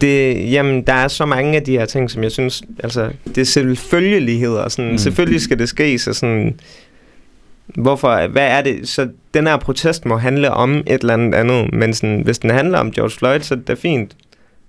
Det, 0.02 0.52
jamen, 0.52 0.82
der 0.82 0.94
er 0.94 1.08
så 1.08 1.26
mange 1.26 1.56
af 1.56 1.64
de 1.64 1.72
her 1.72 1.86
ting, 1.86 2.12
som 2.12 2.24
jeg 2.24 2.32
synes, 2.32 2.64
altså, 2.84 3.10
det 3.26 3.38
er 3.38 3.44
selvfølgeligheder, 3.46 4.70
sådan, 4.70 4.92
Mm. 4.92 4.98
selvfølgelig 4.98 5.42
skal 5.42 5.60
det 5.60 5.70
ske, 5.70 6.00
så 6.00 6.14
sådan, 6.14 6.60
hvorfor, 7.66 8.28
hvad 8.28 8.48
er 8.48 8.62
det, 8.62 8.88
så 8.90 9.10
den 9.34 9.48
her 9.48 9.58
protest 9.58 10.06
må 10.06 10.18
handle 10.18 10.52
om 10.52 10.76
et 10.78 10.88
eller 11.02 11.14
andet 11.14 11.36
andet, 11.36 11.74
men 11.74 11.94
sådan, 11.94 12.22
hvis 12.22 12.40
den 12.40 12.50
handler 12.50 12.80
om 12.80 12.92
George 12.92 13.10
Floyd, 13.12 13.40
så 13.40 13.54
er 13.54 13.58
det 13.58 13.68
da 13.68 13.74
fint, 13.74 14.16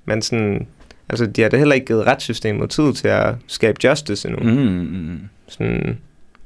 men 0.05 0.23
sådan, 0.23 0.67
Altså, 1.11 1.27
de 1.27 1.43
har 1.43 1.49
da 1.49 1.57
heller 1.57 1.75
ikke 1.75 1.87
givet 1.87 2.07
retssystemet 2.07 2.71
tid 2.71 2.93
til 2.93 3.09
at 3.09 3.35
skabe 3.47 3.79
justice 3.85 4.29
endnu. 4.29 4.43
Mm. 4.51 4.57
Mm, 4.61 4.99
mm. 4.99 5.19
Sådan, 5.49 5.99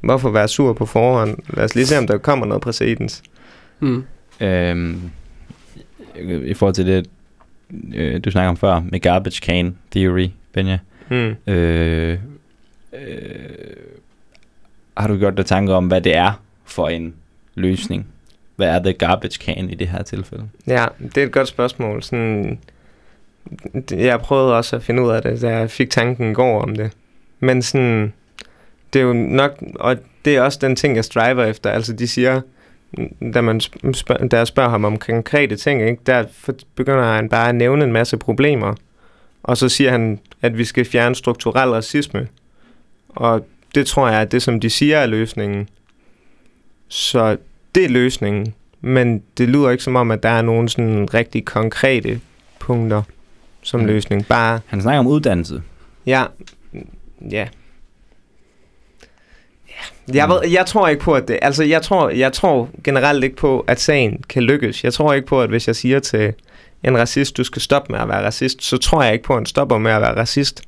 hvorfor 0.03 0.31
være 0.31 0.49
sur 0.49 0.73
på 0.73 0.87
forhånd? 0.87 1.39
Lad 1.49 1.65
os 1.65 1.75
lige 1.75 1.87
se, 1.87 1.99
om 1.99 2.07
der 2.07 2.19
kommer 2.19 2.47
noget 2.47 2.63
præcedens. 2.63 3.23
Mm. 3.81 4.05
Øhm, 4.41 5.11
I 6.45 6.55
forhold 6.55 6.75
til 6.75 6.87
det, 6.87 7.07
øh, 7.95 8.21
du 8.25 8.31
snakker 8.31 8.49
om 8.49 8.57
før, 8.57 8.83
med 8.91 9.01
garbage 9.01 9.41
can 9.41 9.77
theory, 9.91 10.29
Benja. 10.53 10.79
Mm. 11.11 11.53
Øh, 11.53 12.19
øh, 12.93 13.29
har 14.97 15.09
du 15.09 15.17
gjort 15.17 15.37
dig 15.37 15.47
tanker 15.47 15.75
om, 15.75 15.87
hvad 15.87 16.01
det 16.01 16.17
er 16.17 16.43
for 16.65 16.89
en 16.89 17.15
løsning? 17.55 18.07
Hvad 18.57 18.69
er 18.69 18.83
the 18.83 18.93
garbage 18.93 19.39
can 19.41 19.71
i 19.71 19.75
det 19.75 19.89
her 19.89 20.03
tilfælde? 20.03 20.49
Ja, 20.67 20.87
det 20.99 21.19
er 21.19 21.27
et 21.27 21.33
godt 21.33 21.49
spørgsmål. 21.49 22.03
Sådan, 22.03 22.59
jeg 23.91 24.21
prøvede 24.21 24.57
også 24.57 24.77
at 24.77 24.83
finde 24.83 25.03
ud 25.03 25.11
af 25.11 25.23
det, 25.23 25.43
da 25.43 25.49
jeg 25.49 25.71
fik 25.71 25.91
tanken 25.91 26.31
i 26.31 26.35
går 26.35 26.63
om 26.63 26.77
det. 26.77 26.91
Men 27.41 27.63
sådan, 27.63 28.13
det 28.93 29.01
er 29.01 29.05
jo 29.05 29.13
nok, 29.13 29.63
og 29.75 29.97
det 30.25 30.37
er 30.37 30.43
også 30.43 30.59
den 30.63 30.77
ting, 30.77 30.97
jeg 30.97 31.05
striver 31.05 31.45
efter. 31.45 31.71
Altså, 31.71 31.93
de 31.93 32.09
siger, 32.09 32.41
da, 33.35 33.41
man 33.41 33.61
sp- 33.61 33.93
spørg, 33.93 34.31
da 34.31 34.37
jeg 34.37 34.47
spørger 34.47 34.71
ham 34.71 34.85
om 34.85 34.99
konkrete 34.99 35.57
ting, 35.57 35.89
ikke, 35.89 36.03
der 36.07 36.25
begynder 36.75 37.05
han 37.05 37.29
bare 37.29 37.49
at 37.49 37.55
nævne 37.55 37.85
en 37.85 37.93
masse 37.93 38.17
problemer. 38.17 38.75
Og 39.43 39.57
så 39.57 39.69
siger 39.69 39.91
han, 39.91 40.19
at 40.43 40.59
vi 40.59 40.65
skal 40.65 40.85
fjerne 40.85 41.15
strukturel 41.15 41.71
racisme. 41.71 42.29
Og 43.09 43.47
det 43.75 43.87
tror 43.87 44.09
jeg 44.09 44.21
er 44.21 44.25
det, 44.25 44.43
som 44.43 44.61
de 44.61 44.71
siger 44.71 44.99
er 44.99 45.07
løsningen. 45.07 45.69
Så 46.89 47.37
det 47.75 47.85
er 47.85 47.89
løsningen. 47.89 48.55
Men 48.81 49.23
det 49.39 49.49
lyder 49.49 49.71
ikke 49.71 49.85
som 49.85 49.97
om, 49.97 50.11
at 50.11 50.23
der 50.23 50.29
er 50.29 50.43
nogen 50.43 50.69
sådan 50.69 51.15
rigtig 51.15 51.45
konkrete 51.45 52.21
punkter 52.59 53.03
som 53.63 53.81
mm. 53.81 53.87
løsning. 53.87 54.27
Bare, 54.27 54.61
Han 54.67 54.83
snakker 54.83 54.99
om 54.99 55.07
uddannelse. 55.07 55.63
ja, 56.07 56.25
ja. 57.31 57.49
Jeg, 60.15 60.29
ved, 60.29 60.41
jeg 60.51 60.67
tror 60.67 60.89
ikke 60.89 61.03
på, 61.03 61.15
at 61.15 61.29
det... 61.29 61.39
Altså, 61.43 61.65
jeg 61.65 61.83
tror, 61.83 62.09
jeg 62.09 62.33
tror 62.33 62.69
generelt 62.85 63.25
ikke 63.25 63.37
på, 63.37 63.61
at 63.61 63.81
sagen 63.81 64.23
kan 64.29 64.43
lykkes. 64.43 64.85
Jeg 64.85 64.93
tror 64.93 65.13
ikke 65.13 65.27
på, 65.27 65.43
at 65.43 65.49
hvis 65.49 65.67
jeg 65.67 65.77
siger 65.77 66.01
til 66.01 66.33
en 66.85 66.99
racist, 66.99 67.37
du 67.37 67.45
skal 67.45 67.63
stoppe 67.63 67.93
med 67.93 68.01
at 68.01 68.09
være 68.09 68.27
racist, 68.27 68.63
så 68.63 68.79
tror 68.79 69.03
jeg 69.03 69.13
ikke 69.13 69.25
på, 69.25 69.33
at 69.33 69.39
han 69.39 69.47
stopper 69.47 69.79
med 69.79 69.91
at 69.91 70.03
være 70.03 70.17
racist. 70.17 70.63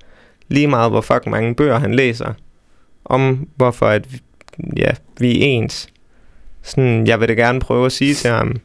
Lige 0.49 0.67
meget, 0.67 0.91
hvor 0.91 1.01
fucking 1.01 1.31
mange 1.31 1.55
bøger 1.55 1.79
han 1.79 1.95
læser. 1.95 2.33
Om 3.05 3.49
hvorfor, 3.57 3.87
at 3.87 4.13
vi, 4.13 4.21
ja, 4.77 4.91
vi 5.19 5.41
er 5.41 5.45
ens. 5.47 5.89
Sådan, 6.63 7.07
jeg 7.07 7.21
vil 7.21 7.29
det 7.29 7.37
gerne 7.37 7.61
prøve 7.61 7.87
at 7.87 7.93
sige 7.93 8.15
til 8.15 8.31
ham, 8.31 8.57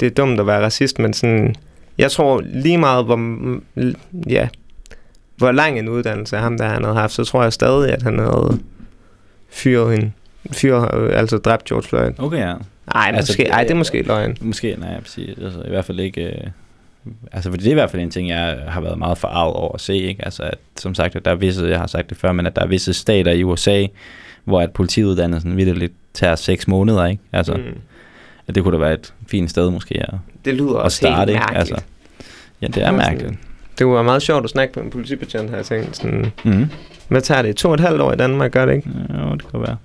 det 0.00 0.06
er 0.06 0.10
dumt 0.10 0.40
at 0.40 0.46
være 0.46 0.64
racist, 0.64 0.98
men 0.98 1.12
sådan, 1.12 1.54
jeg 1.98 2.10
tror 2.10 2.40
lige 2.44 2.78
meget, 2.78 3.04
hvor, 3.04 3.20
ja, 4.28 4.48
hvor 5.36 5.52
lang 5.52 5.78
en 5.78 5.88
uddannelse 5.88 6.36
ham, 6.36 6.58
der 6.58 6.68
han 6.68 6.84
havde 6.84 6.96
haft, 6.96 7.12
så 7.12 7.24
tror 7.24 7.42
jeg 7.42 7.52
stadig, 7.52 7.92
at 7.92 8.02
han 8.02 8.18
havde 8.18 8.60
fyret 9.52 9.92
hende. 9.98 10.12
Fyret, 10.52 11.10
altså 11.14 11.38
dræbt 11.38 11.64
George 11.64 11.82
Floyd. 11.88 12.12
Okay, 12.18 12.38
ja. 12.38 12.54
Nej, 12.94 13.12
Altså, 13.14 13.32
måske, 13.32 13.42
det- 13.44 13.52
ej, 13.52 13.62
det 13.62 13.70
er 13.70 13.74
måske 13.74 14.02
løgn. 14.02 14.36
Måske, 14.40 14.76
nej, 14.78 15.00
præcis. 15.00 15.38
Altså, 15.42 15.62
i 15.66 15.68
hvert 15.68 15.84
fald 15.84 16.00
ikke... 16.00 16.22
Øh, 16.22 16.46
altså, 17.32 17.50
fordi 17.50 17.62
det 17.62 17.68
er 17.68 17.72
i 17.72 17.74
hvert 17.74 17.90
fald 17.90 18.02
en 18.02 18.10
ting, 18.10 18.28
jeg 18.28 18.58
har 18.68 18.80
været 18.80 18.98
meget 18.98 19.18
forarvet 19.18 19.54
over 19.54 19.74
at 19.74 19.80
se, 19.80 19.94
ikke? 19.96 20.24
Altså, 20.24 20.42
at, 20.42 20.58
som 20.76 20.94
sagt, 20.94 21.16
at 21.16 21.24
der 21.24 21.30
er 21.30 21.34
visse, 21.34 21.64
jeg 21.66 21.78
har 21.78 21.86
sagt 21.86 22.10
det 22.10 22.16
før, 22.18 22.32
men 22.32 22.46
at 22.46 22.56
der 22.56 22.62
er 22.62 22.66
visse 22.66 22.92
stater 22.94 23.32
i 23.32 23.44
USA, 23.44 23.86
hvor 24.44 24.60
at 24.60 24.70
politiuddannelsen 24.72 25.56
vidderligt 25.56 25.92
tager 26.14 26.34
seks 26.36 26.68
måneder, 26.68 27.06
ikke? 27.06 27.22
Altså, 27.32 27.54
mm. 27.54 27.78
At 28.48 28.54
det 28.54 28.62
kunne 28.62 28.72
da 28.76 28.80
være 28.84 28.92
et 28.94 29.14
fint 29.30 29.50
sted 29.50 29.70
måske 29.70 29.94
at, 30.02 30.14
Det 30.44 30.54
lyder 30.54 30.74
at 30.74 30.82
også 30.82 30.96
starte, 30.96 31.18
helt 31.18 31.30
ikke? 31.30 31.54
mærkeligt. 31.54 31.58
Altså, 31.58 31.84
ja, 32.62 32.66
det 32.66 32.82
er 32.82 32.90
mærkeligt. 32.92 33.34
Det 33.78 33.86
være 33.86 34.04
meget 34.04 34.22
sjovt 34.22 34.44
at 34.44 34.50
snakke 34.50 34.72
med 34.76 34.84
en 34.84 34.90
politibetjent, 34.90 35.50
har 35.50 35.56
jeg 35.56 35.66
tænkt. 35.66 35.96
Sådan, 35.96 36.32
Mm. 36.44 36.66
hvad 37.08 37.20
tager 37.20 37.42
det? 37.42 37.56
To 37.56 37.68
og 37.68 37.74
et 37.74 37.80
halvt 37.80 38.00
år 38.00 38.12
i 38.12 38.16
Danmark, 38.16 38.52
gør 38.52 38.66
det 38.66 38.74
ikke? 38.74 38.90
Jo, 39.14 39.32
det 39.34 39.50
kan 39.50 39.60
være. 39.60 39.76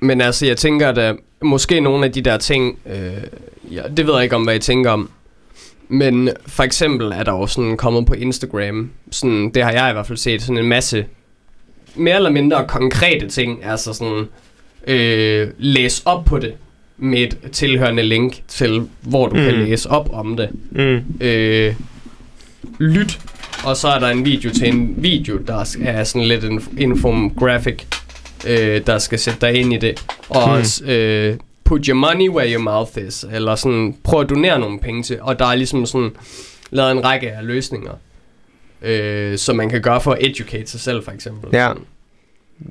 Men 0.00 0.20
altså, 0.20 0.46
jeg 0.46 0.56
tænker, 0.56 0.88
at 0.88 1.12
uh, 1.12 1.18
måske 1.48 1.80
nogle 1.80 2.04
af 2.04 2.12
de 2.12 2.20
der 2.22 2.36
ting, 2.36 2.78
øh, 2.86 3.22
ja, 3.74 3.82
det 3.96 4.06
ved 4.06 4.14
jeg 4.14 4.22
ikke 4.22 4.36
om, 4.36 4.42
hvad 4.44 4.54
I 4.54 4.58
tænker 4.58 4.90
om. 4.90 5.10
Men 5.88 6.30
for 6.46 6.62
eksempel 6.62 7.12
er 7.12 7.22
der 7.22 7.32
jo 7.32 7.46
sådan 7.46 7.76
kommet 7.76 8.06
på 8.06 8.12
Instagram, 8.14 8.90
sådan, 9.10 9.50
det 9.54 9.62
har 9.64 9.72
jeg 9.72 9.90
i 9.90 9.92
hvert 9.92 10.06
fald 10.06 10.18
set, 10.18 10.42
sådan 10.42 10.58
en 10.58 10.68
masse 10.68 11.06
mere 11.96 12.16
eller 12.16 12.30
mindre 12.30 12.64
konkrete 12.68 13.28
ting. 13.28 13.64
Altså 13.64 13.92
sådan, 13.92 14.24
øh, 14.86 15.50
læs 15.58 16.02
op 16.04 16.24
på 16.24 16.38
det 16.38 16.54
med 16.98 17.18
et 17.18 17.38
tilhørende 17.52 18.02
link 18.02 18.40
til, 18.48 18.88
hvor 19.00 19.28
du 19.28 19.36
mm. 19.36 19.42
kan 19.42 19.54
Mm. 19.58 19.64
læse 19.64 19.90
op 19.90 20.10
om 20.12 20.36
det. 20.36 20.48
Mm. 20.70 21.02
Øh, 21.26 21.74
lyt, 22.78 23.18
og 23.64 23.76
så 23.76 23.88
er 23.88 23.98
der 23.98 24.08
en 24.08 24.24
video 24.24 24.50
til 24.50 24.68
en 24.68 24.94
video, 24.96 25.36
der 25.46 25.76
er 25.84 26.04
sådan 26.04 26.28
lidt 26.28 26.44
en 26.44 26.62
infographic, 26.78 27.82
øh, 28.48 28.80
der 28.86 28.98
skal 28.98 29.18
sætte 29.18 29.40
dig 29.40 29.54
ind 29.54 29.72
i 29.72 29.76
det. 29.76 30.04
Og 30.28 30.44
Hmm. 30.48 30.58
også, 30.58 30.84
øh, 30.84 31.36
put 31.64 31.86
your 31.86 31.94
money 31.96 32.28
where 32.28 32.52
your 32.52 32.62
mouth 32.62 32.90
is, 33.08 33.24
eller 33.32 33.54
sådan, 33.54 33.96
prøv 34.04 34.20
at 34.20 34.30
donere 34.30 34.58
nogle 34.60 34.78
penge 34.78 35.02
til, 35.02 35.18
og 35.22 35.38
der 35.38 35.44
er 35.46 35.54
ligesom 35.54 35.86
sådan 35.86 36.10
lavet 36.70 36.92
en 36.92 37.04
række 37.04 37.30
af 37.32 37.46
løsninger, 37.46 37.92
øh, 38.82 39.38
som 39.38 39.56
man 39.56 39.68
kan 39.70 39.82
gøre 39.82 40.00
for 40.00 40.12
at 40.12 40.18
educate 40.26 40.70
sig 40.70 40.80
selv, 40.80 41.04
for 41.04 41.12
eksempel. 41.12 41.50
Ja. 41.52 41.68
Sådan. 41.68 41.82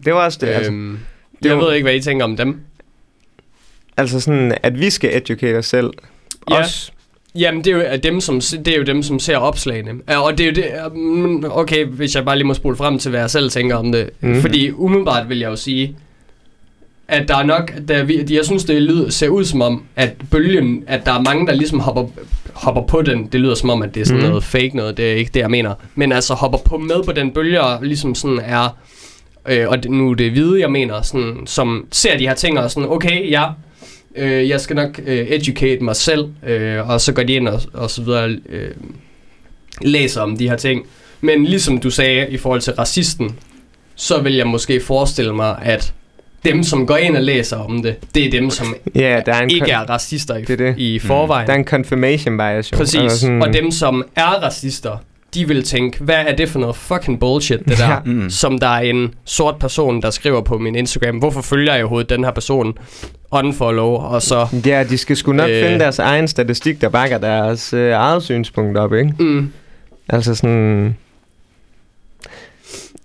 Det 0.05 0.13
var 0.13 0.25
også 0.25 0.37
det. 0.41 0.47
Altså, 0.47 0.71
Øhm, 0.71 0.99
det 1.43 1.49
jeg 1.49 1.57
var- 1.57 1.63
ved 1.65 1.73
ikke, 1.73 1.83
hvad 1.85 1.95
I 1.95 2.01
tænker 2.01 2.25
om 2.25 2.37
dem. 2.37 2.59
Altså 3.97 4.19
sådan, 4.19 4.53
at 4.63 4.79
vi 4.79 4.89
skal 4.89 5.09
educate 5.17 5.57
os 5.57 5.65
selv. 5.65 5.89
Ja. 6.51 6.59
Os. 6.59 6.93
Jamen, 7.35 7.63
det 7.63 7.73
er, 7.73 7.91
jo 7.93 7.99
dem, 8.03 8.21
som, 8.21 8.41
det 8.41 8.67
er 8.67 8.77
jo 8.77 8.83
dem, 8.83 9.03
som 9.03 9.19
ser 9.19 9.37
opslagene. 9.37 9.91
Og 10.17 10.37
det 10.37 10.43
er 10.43 10.47
jo 10.47 10.55
det... 10.55 10.93
mm, 10.97 11.43
Okay, 11.51 11.85
hvis 11.85 12.15
jeg 12.15 12.25
bare 12.25 12.37
lige 12.37 12.47
må 12.47 12.53
spole 12.53 12.75
frem 12.75 12.99
til, 12.99 13.09
hvad 13.09 13.19
jeg 13.19 13.29
selv 13.29 13.49
tænker 13.49 13.75
om 13.75 13.91
det. 13.91 14.09
Mm. 14.21 14.41
Fordi 14.41 14.71
umiddelbart 14.71 15.29
vil 15.29 15.39
jeg 15.39 15.49
jo 15.49 15.55
sige, 15.55 15.95
at 17.07 17.27
der 17.27 17.37
er 17.37 17.43
nok... 17.43 17.73
Der, 17.87 17.95
er 17.97 18.03
vi- 18.03 18.25
jeg 18.29 18.45
synes, 18.45 18.63
det 18.65 18.81
lyder, 18.81 19.09
ser 19.09 19.29
ud 19.29 19.45
som 19.45 19.61
om, 19.61 19.83
at 19.95 20.09
bølgen... 20.31 20.83
At 20.87 21.05
der 21.05 21.11
er 21.13 21.21
mange, 21.21 21.47
der 21.47 21.53
ligesom 21.53 21.79
hopper, 21.79 22.05
hopper 22.53 22.81
på 22.81 23.01
den. 23.01 23.25
Det 23.25 23.39
lyder 23.39 23.55
som 23.55 23.69
om, 23.69 23.81
at 23.81 23.95
det 23.95 24.01
er 24.01 24.05
sådan 24.05 24.21
mm. 24.21 24.27
noget 24.27 24.43
fake 24.43 24.71
noget. 24.73 24.97
Det 24.97 25.11
er 25.11 25.15
ikke 25.15 25.31
det, 25.33 25.39
jeg 25.39 25.51
mener. 25.51 25.73
Men 25.95 26.11
altså 26.11 26.33
hopper 26.33 26.57
på 26.65 26.77
med 26.77 27.03
på 27.05 27.11
den 27.11 27.31
bølge, 27.31 27.61
og 27.61 27.79
ligesom 27.85 28.15
sådan 28.15 28.39
er... 28.43 28.77
Øh, 29.49 29.67
og 29.69 29.83
det, 29.83 29.91
nu 29.91 30.11
er 30.11 30.15
det 30.15 30.31
hvide, 30.31 30.59
jeg 30.61 30.71
mener, 30.71 31.01
sådan, 31.01 31.37
som 31.45 31.87
ser 31.91 32.17
de 32.17 32.27
her 32.27 32.33
ting 32.35 32.59
og 32.59 32.71
sådan, 32.71 32.89
okay, 32.89 33.31
ja, 33.31 33.45
øh, 34.15 34.49
jeg 34.49 34.61
skal 34.61 34.75
nok 34.75 34.99
øh, 35.05 35.27
educate 35.27 35.83
mig 35.83 35.95
selv, 35.95 36.25
øh, 36.47 36.89
og 36.89 37.01
så 37.01 37.13
går 37.13 37.23
de 37.23 37.33
ind 37.33 37.47
og, 37.47 37.61
og 37.73 37.89
så 37.91 38.01
videre, 38.01 38.29
øh, 38.49 38.71
læser 39.81 40.21
om 40.21 40.37
de 40.37 40.49
her 40.49 40.55
ting. 40.55 40.85
Men 41.21 41.45
ligesom 41.45 41.77
du 41.79 41.89
sagde 41.89 42.29
i 42.29 42.37
forhold 42.37 42.61
til 42.61 42.73
racisten, 42.73 43.35
så 43.95 44.21
vil 44.21 44.33
jeg 44.35 44.47
måske 44.47 44.79
forestille 44.81 45.35
mig, 45.35 45.55
at 45.61 45.93
dem, 46.45 46.63
som 46.63 46.87
går 46.87 46.97
ind 46.97 47.15
og 47.17 47.23
læser 47.23 47.57
om 47.57 47.81
det, 47.83 47.95
det 48.15 48.25
er 48.25 48.31
dem, 48.31 48.49
som 48.49 48.75
Ja, 48.95 49.21
der 49.25 49.33
er 49.33 49.41
en, 49.43 49.49
ikke 49.51 49.71
er 49.71 49.79
racister 49.89 50.35
i, 50.35 50.41
det 50.41 50.61
er 50.61 50.65
det. 50.67 50.75
i 50.77 50.99
forvejen. 50.99 51.47
der 51.47 51.53
er 51.53 51.57
en 51.57 51.65
confirmation 51.65 52.37
bias. 52.37 52.71
Jo. 52.71 52.77
Præcis. 52.77 52.95
Altså 53.01 53.19
sådan- 53.19 53.41
Og 53.41 53.53
dem, 53.53 53.71
som 53.71 54.03
er 54.15 54.25
racister, 54.43 54.97
de 55.33 55.47
vil 55.47 55.63
tænke, 55.63 56.03
hvad 56.03 56.15
er 56.27 56.35
det 56.35 56.49
for 56.49 56.59
noget 56.59 56.75
fucking 56.75 57.19
bullshit, 57.19 57.59
det 57.59 57.77
der? 57.77 57.89
Ja. 57.89 57.99
Mm. 58.05 58.29
Som 58.29 58.57
der 58.59 58.67
er 58.67 58.79
en 58.81 59.13
sort 59.25 59.55
person, 59.59 60.01
der 60.01 60.09
skriver 60.09 60.41
på 60.41 60.57
min 60.57 60.75
Instagram. 60.75 61.17
Hvorfor 61.17 61.41
følger 61.41 61.73
jeg 61.73 61.83
overhovedet 61.83 62.09
den 62.09 62.23
her 62.23 62.31
person? 62.31 62.77
Unfollow, 63.31 63.87
og 63.89 64.21
så... 64.21 64.47
Ja, 64.65 64.83
de 64.89 64.97
skal 64.97 65.17
sgu 65.17 65.33
nok 65.33 65.49
Øh. 65.49 65.63
finde 65.63 65.79
deres 65.79 65.99
egen 65.99 66.27
statistik, 66.27 66.81
der 66.81 66.89
bakker 66.89 67.17
deres 67.17 67.73
øh, 67.73 67.91
eget 67.91 68.23
synspunkt 68.23 68.77
op, 68.77 68.93
ikke? 68.93 69.13
Mm, 69.19 69.51
Altså 70.09 70.35
sådan... 70.35 70.95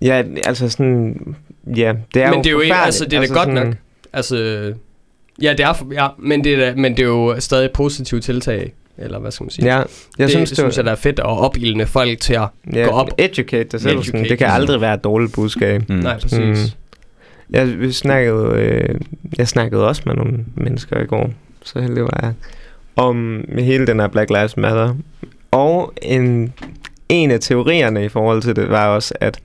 Ja, 0.01 0.23
altså 0.45 0.69
sådan... 0.69 1.35
Ja, 1.75 1.93
det 2.13 2.21
er 2.23 2.29
Men 2.29 2.35
jo 2.37 2.41
det 2.43 2.47
er 2.47 2.51
jo 2.51 2.59
ikke- 2.59 2.75
altså, 2.75 3.05
det 3.05 3.13
er 3.13 3.19
da 3.21 3.33
godt 3.33 3.49
nok. 3.53 3.67
altså... 4.13 4.37
Ja, 5.41 5.51
det 5.51 5.59
er, 5.59 5.87
ja 5.93 6.07
men, 6.19 6.43
det 6.43 6.53
er, 6.67 6.75
men 6.75 6.91
det 6.91 6.99
er 7.03 7.07
jo 7.07 7.35
stadig 7.39 7.65
et 7.65 7.71
positivt 7.71 8.23
tiltag. 8.23 8.73
Eller 8.97 9.19
hvad 9.19 9.31
skal 9.31 9.43
man 9.43 9.49
sige? 9.49 9.65
Ja, 9.65 9.77
jeg 9.77 9.85
det, 10.17 10.29
synes, 10.29 10.49
det 10.49 10.57
synes 10.57 10.77
jeg, 10.77 10.85
der 10.85 10.91
er 10.91 10.95
fedt 10.95 11.19
at 11.19 11.25
opildne 11.25 11.85
folk 11.85 12.19
til 12.19 12.33
at... 12.33 12.47
ja, 12.73 12.83
gå 12.83 12.89
op. 12.89 13.09
Educate 13.17 13.63
dig 13.63 13.81
selv. 13.81 13.99
Educate 13.99 14.29
det 14.29 14.37
kan 14.37 14.47
aldrig 14.47 14.81
være 14.81 14.93
et 14.93 15.03
dårligt 15.03 15.33
budskab. 15.33 15.89
Mm. 15.89 15.95
Nej, 15.95 16.19
præcis. 16.19 16.39
Mm. 16.39 16.55
Jeg, 17.49 17.79
vi 17.79 17.91
snakkede, 17.91 18.53
øh, 18.55 18.99
jeg 19.37 19.47
snakkede 19.47 19.87
også 19.87 20.01
med 20.05 20.15
nogle 20.15 20.45
mennesker 20.55 21.01
i 21.01 21.05
går, 21.05 21.29
så 21.63 21.81
heldig 21.81 22.03
var 22.03 22.19
jeg, 22.21 22.33
om 22.95 23.45
hele 23.59 23.87
den 23.87 23.99
her 23.99 24.07
Black 24.07 24.29
Lives 24.29 24.57
Matter. 24.57 24.95
Og 25.51 25.93
en, 26.01 26.53
en 27.09 27.31
af 27.31 27.39
teorierne 27.39 28.05
i 28.05 28.09
forhold 28.09 28.41
til 28.41 28.55
det 28.55 28.69
var 28.69 28.87
også, 28.87 29.13
at 29.19 29.39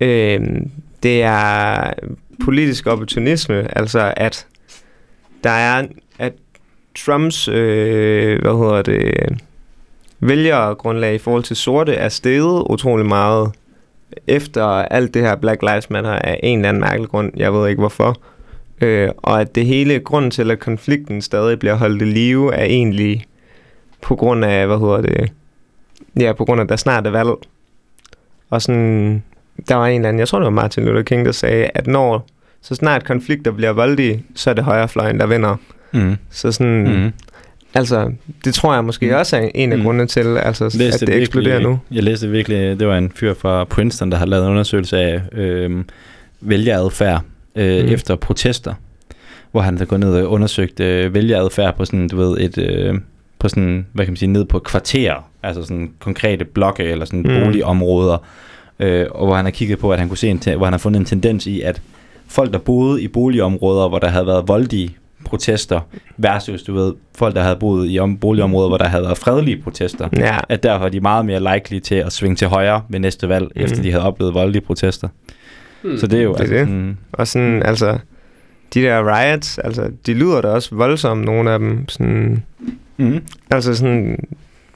øh, 0.00 0.40
det 1.02 1.22
er 1.22 1.92
politisk 2.44 2.86
opportunisme, 2.86 3.78
altså 3.78 4.14
at 4.16 4.46
der 5.44 5.50
er, 5.50 5.86
Trumps, 6.94 7.48
øh, 7.48 8.42
hvad 8.42 8.52
hedder 8.52 8.82
det, 8.82 9.38
vælgergrundlag 10.20 11.14
i 11.14 11.18
forhold 11.18 11.42
til 11.42 11.56
sorte 11.56 11.94
er 11.94 12.08
steget 12.08 12.66
utrolig 12.70 13.06
meget 13.06 13.52
efter 14.26 14.64
alt 14.64 15.14
det 15.14 15.22
her 15.22 15.36
Black 15.36 15.62
Lives 15.62 15.90
Matter 15.90 16.10
af 16.10 16.40
en 16.42 16.58
eller 16.58 16.68
anden 16.68 16.80
mærkelig 16.80 17.08
grund. 17.08 17.32
Jeg 17.36 17.52
ved 17.52 17.68
ikke 17.68 17.80
hvorfor. 17.80 18.16
Øh, 18.80 19.08
og 19.16 19.40
at 19.40 19.54
det 19.54 19.66
hele 19.66 19.98
grund 19.98 20.30
til, 20.30 20.50
at 20.50 20.58
konflikten 20.58 21.22
stadig 21.22 21.58
bliver 21.58 21.74
holdt 21.74 22.02
i 22.02 22.04
live, 22.04 22.54
er 22.54 22.64
egentlig 22.64 23.24
på 24.02 24.16
grund 24.16 24.44
af, 24.44 24.66
hvad 24.66 24.78
hedder 24.78 25.00
det, 25.00 25.32
ja, 26.20 26.32
på 26.32 26.44
grund 26.44 26.60
af, 26.60 26.64
at 26.64 26.68
der 26.68 26.76
snart 26.76 27.06
er 27.06 27.10
valg. 27.10 27.30
Og 28.50 28.62
sådan, 28.62 29.22
der 29.68 29.74
var 29.74 29.86
en 29.86 29.94
eller 29.94 30.08
anden, 30.08 30.20
jeg 30.20 30.28
tror 30.28 30.38
det 30.38 30.44
var 30.44 30.50
Martin 30.50 30.84
Luther 30.84 31.02
King, 31.02 31.26
der 31.26 31.32
sagde, 31.32 31.70
at 31.74 31.86
når 31.86 32.26
så 32.60 32.74
snart 32.74 33.04
konflikter 33.04 33.50
bliver 33.50 33.72
voldelige, 33.72 34.24
så 34.34 34.50
er 34.50 34.54
det 34.54 34.64
højrefløjen, 34.64 35.20
der 35.20 35.26
vinder. 35.26 35.56
Mm. 35.94 36.16
Så 36.30 36.52
sådan, 36.52 37.02
Mm. 37.04 37.12
altså, 37.74 38.12
det 38.44 38.54
tror 38.54 38.74
jeg 38.74 38.84
måske 38.84 39.06
Mm. 39.06 39.14
også 39.14 39.36
er 39.36 39.48
en 39.54 39.72
af 39.72 39.78
Mm. 39.78 39.84
grundene 39.84 40.06
til, 40.06 40.36
altså, 40.38 40.64
at 40.64 40.72
det 40.72 40.80
virkelig- 40.80 41.20
eksploderer 41.20 41.60
nu. 41.60 41.78
Jeg 41.90 42.02
læste 42.02 42.28
virkelig, 42.28 42.80
det 42.80 42.88
var 42.88 42.98
en 42.98 43.12
fyr 43.14 43.34
fra 43.34 43.64
Princeton, 43.64 44.10
der 44.12 44.16
har 44.18 44.26
lavet 44.26 44.44
en 44.44 44.50
undersøgelse 44.50 44.98
af 44.98 45.20
øh, 45.32 45.84
vælgeradfærd 46.40 47.22
øh, 47.56 47.84
Mm. 47.86 47.92
efter 47.92 48.16
protester, 48.16 48.74
hvor 49.52 49.60
han 49.60 49.78
har 49.78 49.84
gået 49.84 50.00
ned 50.00 50.14
og 50.14 50.30
undersøgt 50.30 50.80
øh, 50.80 51.14
vælgeradfærd 51.14 51.76
på 51.76 51.84
sådan, 51.84 52.08
du 52.08 52.16
ved, 52.16 52.38
et, 52.40 52.58
øh, 52.58 52.94
på 53.38 53.48
sådan, 53.48 53.86
hvad 53.92 54.04
kan 54.04 54.12
man 54.12 54.16
sige, 54.16 54.32
ned 54.32 54.44
på 54.44 54.56
et 54.56 54.62
kvarter, 54.64 55.14
altså 55.42 55.62
sådan 55.62 55.90
konkrete 55.98 56.44
blokke 56.44 56.82
eller 56.84 57.04
sådan 57.04 57.20
Mm. 57.20 57.44
boligområder, 57.44 58.18
øh, 58.80 59.06
og 59.10 59.26
hvor 59.26 59.36
han 59.36 59.44
har 59.44 59.52
kigget 59.52 59.78
på, 59.78 59.92
at 59.92 59.98
han 59.98 60.08
kunne 60.08 60.18
se 60.18 60.28
en, 60.28 60.40
hvor 60.56 60.64
han 60.66 60.72
har 60.72 60.78
fundet 60.78 61.00
en 61.00 61.06
tendens 61.06 61.46
i, 61.46 61.60
at 61.60 61.80
folk, 62.28 62.52
der 62.52 62.58
boede 62.58 63.02
i 63.02 63.08
boligområder, 63.08 63.88
hvor 63.88 63.98
der 63.98 64.08
havde 64.08 64.26
været 64.26 64.48
voldelige 64.48 64.96
protester, 65.24 65.80
versus, 66.16 66.62
du 66.62 66.74
ved, 66.74 66.92
folk, 67.18 67.34
der 67.34 67.42
havde 67.42 67.56
boet 67.56 67.90
i 67.90 67.98
om- 67.98 68.16
boligområder, 68.18 68.68
hvor 68.68 68.78
der 68.78 68.88
havde 68.88 69.02
været 69.04 69.18
fredelige 69.18 69.62
protester, 69.62 70.08
Ja, 70.16 70.38
at 70.48 70.62
derfor 70.62 70.84
er 70.84 70.88
de 70.88 71.00
meget 71.00 71.26
mere 71.26 71.54
likely 71.54 71.78
til 71.80 71.94
at 71.94 72.12
svinge 72.12 72.36
til 72.36 72.48
højre 72.48 72.82
ved 72.88 73.00
næste 73.00 73.28
valg, 73.28 73.44
mm. 73.56 73.62
efter 73.62 73.82
de 73.82 73.90
havde 73.90 74.04
oplevet 74.04 74.34
voldelige 74.34 74.62
protester. 74.62 75.08
Hmm. 75.82 75.98
Så 75.98 76.06
det 76.06 76.18
er 76.18 76.22
jo 76.22 76.32
Det 76.32 76.36
er 76.36 76.40
altså 76.42 76.54
det. 76.54 76.66
sådan, 76.66 76.98
og 77.12 77.26
sådan, 77.28 77.62
altså, 77.62 77.98
de 78.74 78.82
der 78.82 79.16
riots, 79.18 79.58
altså, 79.58 79.90
de 80.06 80.14
lyder 80.14 80.40
da 80.40 80.48
også 80.48 80.74
voldsomt, 80.74 81.24
nogle 81.24 81.50
af 81.50 81.58
dem. 81.58 81.88
Sådan, 81.88 82.42
mm. 82.96 83.20
altså 83.50 83.74
sådan, 83.74 84.18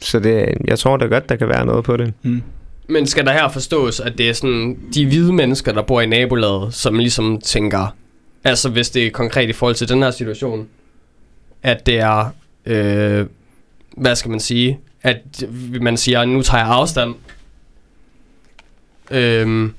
så 0.01 0.19
det, 0.21 0.49
jeg 0.65 0.79
tror 0.79 0.97
da 0.97 1.07
godt, 1.07 1.29
der 1.29 1.37
kan 1.37 1.49
være 1.49 1.67
noget 1.67 1.85
på 1.85 1.97
det. 1.97 2.13
Mm. 2.23 2.43
Men 2.89 3.07
skal 3.07 3.27
der 3.27 3.33
her 3.33 3.49
forstås, 3.49 4.01
at 4.01 4.19
det 4.19 4.29
er 4.29 4.33
sådan 4.33 4.77
de 4.95 5.07
hvide 5.07 5.33
mennesker, 5.33 5.73
der 5.73 5.83
bor 5.83 6.01
i 6.01 6.07
nabolaget, 6.07 6.75
som 6.75 6.99
ligesom 6.99 7.39
tænker, 7.45 7.95
altså 8.45 8.69
hvis 8.69 8.91
det 8.91 9.07
er 9.07 9.11
konkret 9.11 9.49
i 9.49 9.53
forhold 9.53 9.75
til 9.75 9.89
den 9.89 10.03
her 10.03 10.11
situation, 10.11 10.69
at 11.63 11.87
det 11.87 11.99
er, 11.99 12.31
øh, 12.67 13.27
hvad 13.97 14.17
skal 14.17 14.31
man 14.31 14.41
sige, 14.41 14.79
at 15.03 15.45
man 15.81 15.97
siger, 15.97 16.25
nu 16.25 16.43
tager 16.43 16.65
jeg 16.65 16.73
afstand. 16.73 17.15
Øhm, 19.11 19.75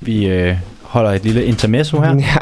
Vi 0.00 0.26
øh, 0.26 0.56
holder 0.82 1.10
et 1.10 1.24
lille 1.24 1.44
intermezzo 1.44 2.00
her. 2.00 2.14
Ja. 2.20 2.36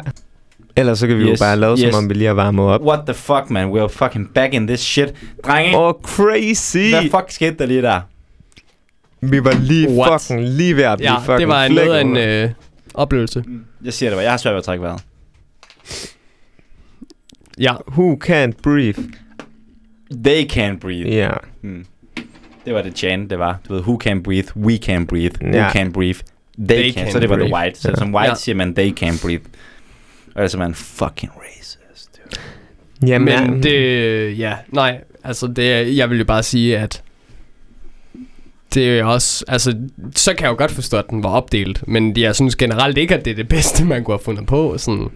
Ellers 0.77 0.99
så 0.99 1.07
kan 1.07 1.17
vi 1.17 1.23
yes, 1.23 1.29
jo 1.29 1.45
bare 1.45 1.57
lade, 1.57 1.77
som 1.77 1.87
yes. 1.87 1.95
om 1.95 2.09
vi 2.09 2.13
lige 2.13 2.27
har 2.27 2.33
varmet 2.33 2.65
op. 2.65 2.81
What 2.81 2.99
the 3.05 3.13
fuck, 3.13 3.49
man? 3.49 3.71
We're 3.71 3.87
fucking 3.87 4.29
back 4.33 4.53
in 4.53 4.67
this 4.67 4.79
shit. 4.79 5.13
Drenge, 5.45 5.77
oh, 5.77 5.93
crazy! 6.03 6.89
hvad 6.89 7.01
fuck 7.01 7.31
skete 7.31 7.55
der 7.59 7.65
lige 7.65 7.81
der? 7.81 8.01
Vi 9.21 9.43
var 9.43 9.53
lige 9.53 9.89
What? 9.89 10.21
fucking 10.21 10.47
lige 10.49 10.75
ved 10.75 10.83
at 10.83 10.97
blive 10.97 11.11
ja, 11.11 11.17
fucking 11.19 11.39
det 11.39 11.47
var 11.47 11.67
noget 11.67 11.93
af 11.93 12.01
en 12.01 12.17
øh, 12.17 12.49
oplevelse. 12.95 13.43
Jeg 13.83 13.93
siger 13.93 14.09
det 14.09 14.15
bare, 14.17 14.23
jeg 14.23 14.31
har 14.31 14.37
svært 14.37 14.51
ved 14.53 14.57
at 14.57 14.63
trække 14.63 14.81
vejret. 14.83 15.01
Ja, 17.59 17.73
Who 17.87 18.19
can't 18.25 18.51
breathe? 18.63 19.03
They 20.23 20.45
can't 20.51 20.79
breathe. 20.79 21.09
Ja. 21.15 21.29
Mm. 21.61 21.85
Det 22.65 22.73
var 22.73 22.81
det 22.81 22.97
chant, 22.97 23.29
det 23.29 23.39
var. 23.39 23.59
Du 23.69 23.73
ved, 23.73 23.81
who 23.81 23.97
can 24.01 24.23
breathe, 24.23 24.57
we 24.57 24.77
can 24.77 25.07
breathe, 25.07 25.35
who 25.41 25.53
Ja. 25.55 25.69
can 25.71 25.93
breathe, 25.93 26.19
they, 26.67 26.77
They 26.77 26.91
can. 26.93 27.03
can 27.03 27.11
Så 27.11 27.19
det 27.19 27.29
var 27.29 27.35
the 27.35 27.49
breathe. 27.49 27.65
white. 27.65 27.79
Så 27.79 27.89
Ja. 27.89 27.95
som 27.95 28.15
white 28.15 28.29
Ja. 28.29 28.35
siger 28.35 28.55
man, 28.55 28.75
they 28.75 28.95
can 28.95 29.13
breathe. 29.21 29.43
Og 30.35 30.41
ellers 30.41 30.53
er 30.53 30.57
man 30.57 30.73
fucking 30.73 31.31
racist. 31.37 32.09
dude. 33.01 33.11
Jamen, 33.11 33.51
men 33.51 33.63
det, 33.63 34.39
ja, 34.39 34.55
nej, 34.69 35.01
altså 35.23 35.47
det, 35.47 35.97
jeg 35.97 36.09
vil 36.09 36.17
jo 36.19 36.25
bare 36.25 36.43
sige, 36.43 36.77
at 36.79 37.03
det 38.75 38.99
er 38.99 39.03
også, 39.03 39.45
altså, 39.47 39.75
så 40.15 40.33
kan 40.33 40.43
jeg 40.43 40.51
jo 40.51 40.55
godt 40.57 40.71
forstå, 40.71 40.97
at 40.97 41.09
den 41.09 41.23
var 41.23 41.29
opdelt, 41.29 41.87
men 41.87 42.17
jeg 42.17 42.35
synes 42.35 42.55
generelt 42.55 42.97
ikke, 42.97 43.15
at 43.15 43.25
det 43.25 43.31
er 43.31 43.35
det 43.35 43.47
bedste, 43.47 43.85
man 43.85 44.03
kunne 44.03 44.13
have 44.15 44.23
fundet 44.23 44.45
på, 44.47 44.73
sådan, 44.77 45.07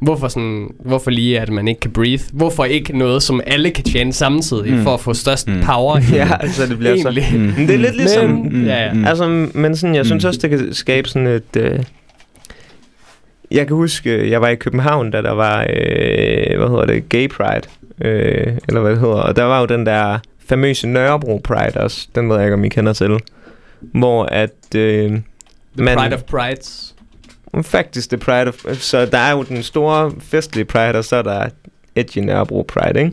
hvorfor, 0.00 0.28
sådan, 0.28 0.68
hvorfor 0.84 1.10
lige, 1.10 1.40
at 1.40 1.48
man 1.50 1.68
ikke 1.68 1.80
kan 1.80 1.90
breathe? 1.90 2.24
Hvorfor 2.32 2.64
ikke 2.64 2.98
noget, 2.98 3.22
som 3.22 3.40
alle 3.46 3.70
kan 3.70 3.84
tjene 3.84 4.12
samtidig, 4.12 4.70
mm. 4.72 4.76
Mm. 4.76 4.82
for 4.82 4.94
at 4.94 5.00
få 5.00 5.14
størst 5.14 5.48
mm. 5.48 5.54
Mm. 5.54 5.62
power? 5.62 6.00
Ja, 6.12 6.28
altså 6.40 6.66
det 6.66 6.78
bliver 6.78 6.96
så... 7.02 7.08
Egentlig. 7.08 7.26
Mm. 7.32 7.40
Men 7.40 7.66
det 7.68 7.74
er 7.74 7.78
lidt 7.78 7.96
ligesom... 7.96 8.30
Men, 8.30 8.64
ja, 8.66 8.84
ja. 8.84 8.92
Mm. 8.92 9.04
Altså, 9.04 9.28
men 9.54 9.76
sådan, 9.76 9.94
jeg 9.94 10.06
synes 10.06 10.24
Mm. 10.24 10.28
også, 10.28 10.40
det 10.42 10.50
kan 10.50 10.74
skabe 10.74 11.08
sådan 11.08 11.26
et... 11.28 11.56
Øh, 11.56 11.78
jeg 13.50 13.66
kan 13.66 13.76
huske, 13.76 14.30
jeg 14.30 14.40
var 14.40 14.48
i 14.48 14.54
København, 14.54 15.10
da 15.10 15.22
der 15.22 15.30
var, 15.32 15.60
øh, 15.60 16.58
hvad 16.58 16.68
hedder 16.68 16.86
det, 16.86 17.08
Gay 17.08 17.28
Pride, 17.28 17.68
øh, 18.00 18.46
eller 18.68 18.80
hvad 18.80 18.90
det 18.90 19.00
hedder, 19.00 19.14
og 19.14 19.36
der 19.36 19.42
var 19.44 19.60
jo 19.60 19.66
den 19.66 19.86
der 19.86 20.18
famøse 20.46 20.88
Nørrebro 20.88 21.40
Pride 21.44 21.76
også, 21.80 22.08
den 22.14 22.28
ved 22.28 22.36
jeg 22.36 22.44
ikke, 22.46 22.54
om 22.54 22.64
I 22.64 22.68
kender 22.68 22.92
til, 22.92 23.18
hvor 23.80 24.24
at... 24.24 24.74
Øh, 24.76 25.10
The 25.10 25.84
man- 25.84 25.98
Pride 25.98 26.14
of 26.14 26.22
Prides. 26.22 26.94
Faktisk 27.62 28.10
det 28.10 28.20
Pride 28.20 28.48
of... 28.48 28.64
Så 28.74 29.06
der 29.06 29.18
er 29.18 29.30
jo 29.30 29.42
den 29.42 29.62
store 29.62 30.12
festlige 30.20 30.64
Pride, 30.64 30.98
og 30.98 31.04
så 31.04 31.16
er 31.16 31.22
der 31.22 31.48
Edgy 31.96 32.18
Nørrebro 32.18 32.62
Pride, 32.68 33.00
ikke? 33.00 33.12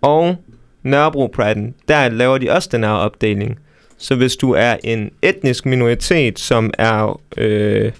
Og 0.00 0.36
Nørrebro 0.82 1.26
Pride, 1.26 1.72
der 1.88 2.08
laver 2.08 2.38
de 2.38 2.50
også 2.50 2.68
den 2.72 2.84
her 2.84 2.90
opdeling. 2.90 3.58
Så 3.98 4.14
hvis 4.14 4.36
du 4.36 4.52
er 4.52 4.76
en 4.84 5.10
etnisk 5.22 5.66
minoritet, 5.66 6.38
som 6.38 6.70
er 6.78 7.20
øh, 7.36 7.92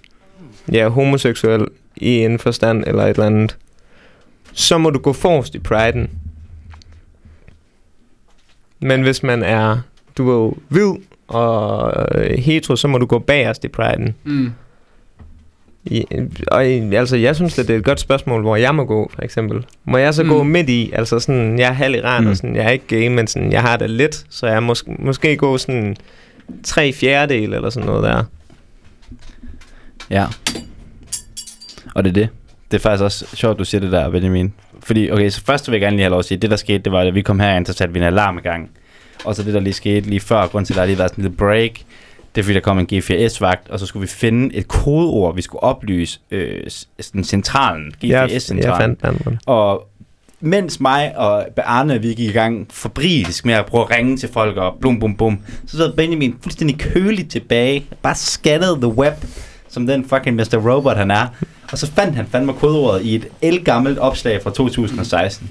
ja, 0.73 0.89
homoseksuel 0.89 1.67
i 1.97 2.11
en 2.19 2.39
forstand 2.39 2.85
eller 2.87 3.05
et 3.05 3.11
eller 3.11 3.27
andet, 3.27 3.57
så 4.53 4.79
må 4.79 4.91
du 4.91 4.99
gå 4.99 5.13
forrest 5.13 5.55
i 5.55 5.59
Pride'en. 5.69 6.09
Men 8.83 9.03
hvis 9.03 9.23
man 9.23 9.43
er, 9.43 9.79
du 10.19 10.31
er 10.31 10.35
jo 10.35 10.55
hvid 10.69 10.93
og 11.29 11.93
øh, 12.15 12.39
hetero, 12.39 12.77
så 12.77 12.89
må 12.89 12.99
du 12.99 13.07
gå 13.07 13.19
bagerst 13.19 13.65
i 13.65 13.69
Pride'en. 13.79 14.13
Mm. 14.25 14.53
I, 15.85 16.05
og 16.51 16.69
i, 16.69 16.95
altså, 16.95 17.17
jeg 17.17 17.37
synes, 17.37 17.59
at 17.59 17.69
det 17.69 17.75
er 17.75 17.79
et 17.79 17.85
godt 17.85 18.01
spørgsmål, 18.01 18.43
hvor 18.43 18.57
jeg 18.57 18.75
må 18.75 18.85
gå, 18.85 19.11
for 19.15 19.23
eksempel. 19.23 19.67
Må 19.85 19.97
jeg 19.99 20.15
så 20.15 20.23
mm. 20.23 20.29
Gå 20.29 20.43
midt 20.43 20.69
i? 20.69 20.91
Altså 20.93 21.19
sådan, 21.19 21.59
jeg 21.59 21.69
er 21.69 21.73
halv 21.73 21.95
iran, 21.95 22.21
mm. 22.21 22.25
Mm. 22.25 22.31
og 22.31 22.37
sådan, 22.37 22.57
jeg 22.57 22.65
er 22.65 22.71
ikke 22.71 22.87
gay, 22.87 23.09
men 23.09 23.27
sådan, 23.27 23.53
jeg 23.53 23.63
har 23.63 23.77
det 23.77 23.91
lidt, 23.91 24.25
så 24.31 24.47
jeg 24.47 24.59
mås- 24.59 25.03
måske 25.05 25.37
gå 25.37 25.59
sådan 25.59 25.97
tre 26.65 26.93
fjerdedel 26.93 27.55
eller 27.55 27.71
sådan 27.71 27.87
noget 27.87 28.03
der. 28.03 28.25
Ja. 30.11 30.27
Og 31.95 32.05
det 32.05 32.11
er 32.11 32.15
det. 32.15 32.29
Det 32.71 32.79
er 32.79 32.83
faktisk 32.83 33.05
også 33.05 33.27
sjovt, 33.37 33.59
du 33.59 33.65
siger 33.65 33.81
det 33.81 33.93
der, 33.93 34.11
Benjamin. 34.11 34.53
Fordi, 34.83 35.11
okay, 35.11 35.31
så 35.31 35.43
først 35.45 35.69
vil 35.69 35.73
jeg 35.73 35.81
gerne 35.81 35.97
lige 35.97 36.05
have 36.05 36.11
lov 36.11 36.19
at 36.19 36.25
sige, 36.25 36.39
det 36.39 36.51
der 36.51 36.57
skete, 36.57 36.79
det 36.79 36.93
var, 36.93 37.01
at 37.01 37.15
vi 37.15 37.23
kom 37.23 37.41
herind, 37.41 37.67
så 37.67 37.73
satte 37.73 37.95
vi 37.95 38.01
en 38.01 38.05
alarm 38.07 38.39
i 38.39 38.41
gang. 38.41 38.71
Og 39.25 39.35
så 39.35 39.43
det, 39.43 39.55
der 39.55 39.61
lige 39.61 39.73
skete 39.75 40.09
lige 40.11 40.21
før, 40.21 40.47
grund 40.47 40.67
til, 40.67 40.73
at 40.75 40.77
der 40.79 40.85
lige 40.85 40.99
været 40.99 41.11
sådan 41.11 41.25
en 41.25 41.29
lille 41.31 41.37
break, 41.37 41.71
det 42.35 42.41
er 42.41 42.43
fordi, 42.45 42.55
der 42.55 42.61
kom 42.61 42.79
en 42.79 42.87
G4S-vagt, 42.93 43.71
og 43.71 43.79
så 43.81 43.87
skulle 43.87 44.01
vi 44.01 44.07
finde 44.07 44.55
et 44.55 44.69
kodeord, 44.69 45.35
vi 45.35 45.43
skulle 45.43 45.63
oplyse 45.63 46.19
øh, 46.31 46.61
sådan 47.01 47.25
centralen, 47.25 47.93
Jeg, 48.03 48.09
jeg 48.09 48.31
G4S-centralen. 48.31 48.97
fandt 49.01 49.25
den. 49.25 49.39
Og 49.47 49.89
mens 50.41 50.81
mig 50.81 51.13
og 51.19 51.47
Arne, 51.57 52.01
vi 52.03 52.09
gik 52.09 52.19
i 52.29 52.33
gang 52.33 52.67
fabrisk 52.71 53.45
med 53.47 53.55
at 53.55 53.67
prøve 53.67 53.85
at 53.85 53.91
ringe 53.91 54.17
til 54.17 54.29
folk 54.33 54.57
og 54.57 54.77
blum 54.81 55.01
bum 55.01 55.15
bum, 55.17 55.39
så 55.67 55.77
sad 55.77 55.93
Benjamin 55.97 56.37
fuldstændig 56.43 56.79
køligt 56.79 57.31
tilbage, 57.31 57.85
bare 58.03 58.15
skattede 58.15 58.77
the 58.77 58.89
web, 58.89 59.15
som 59.73 59.87
den 59.87 60.05
fucking 60.05 60.37
Mr. 60.37 60.71
Robot 60.71 60.97
han 60.97 61.11
er. 61.11 61.27
Og 61.73 61.79
så 61.79 61.93
fandt 61.93 62.15
han 62.15 62.27
fandme 62.27 62.53
kodeordet 62.53 63.03
i 63.03 63.15
et 63.15 63.29
elgammelt 63.43 63.99
opslag 63.99 64.43
fra 64.43 64.51
2016. 64.51 65.51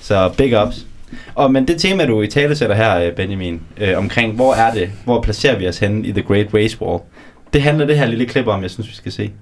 Så 0.00 0.34
big 0.36 0.62
ups. 0.62 0.86
Og 1.34 1.52
men 1.52 1.68
det 1.68 1.80
tema, 1.80 2.06
du 2.06 2.22
i 2.22 2.26
tale 2.26 2.56
sætter 2.56 2.76
her, 2.76 2.98
øh, 2.98 3.14
Benjamin, 3.14 3.62
øh, 3.76 3.98
omkring, 3.98 4.34
hvor 4.34 4.54
er 4.54 4.74
det, 4.74 4.90
hvor 5.04 5.22
placerer 5.22 5.58
vi 5.58 5.68
os 5.68 5.78
henne 5.78 6.06
i 6.06 6.12
The 6.12 6.22
Great 6.22 6.54
Race 6.54 6.82
War, 6.82 7.00
det 7.52 7.62
handler 7.62 7.86
det 7.86 7.98
her 7.98 8.06
lille 8.06 8.26
klip 8.26 8.46
om, 8.46 8.62
jeg 8.62 8.70
synes, 8.70 8.88
vi 8.88 8.94
skal 8.94 9.12
se. 9.12 9.32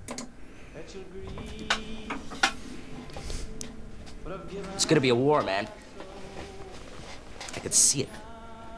It's 4.76 4.88
gonna 4.88 5.00
be 5.00 5.10
a 5.10 5.14
war, 5.14 5.42
man. 5.42 5.66
I 7.56 7.60
could 7.60 7.72
see 7.72 8.02
it. 8.02 8.08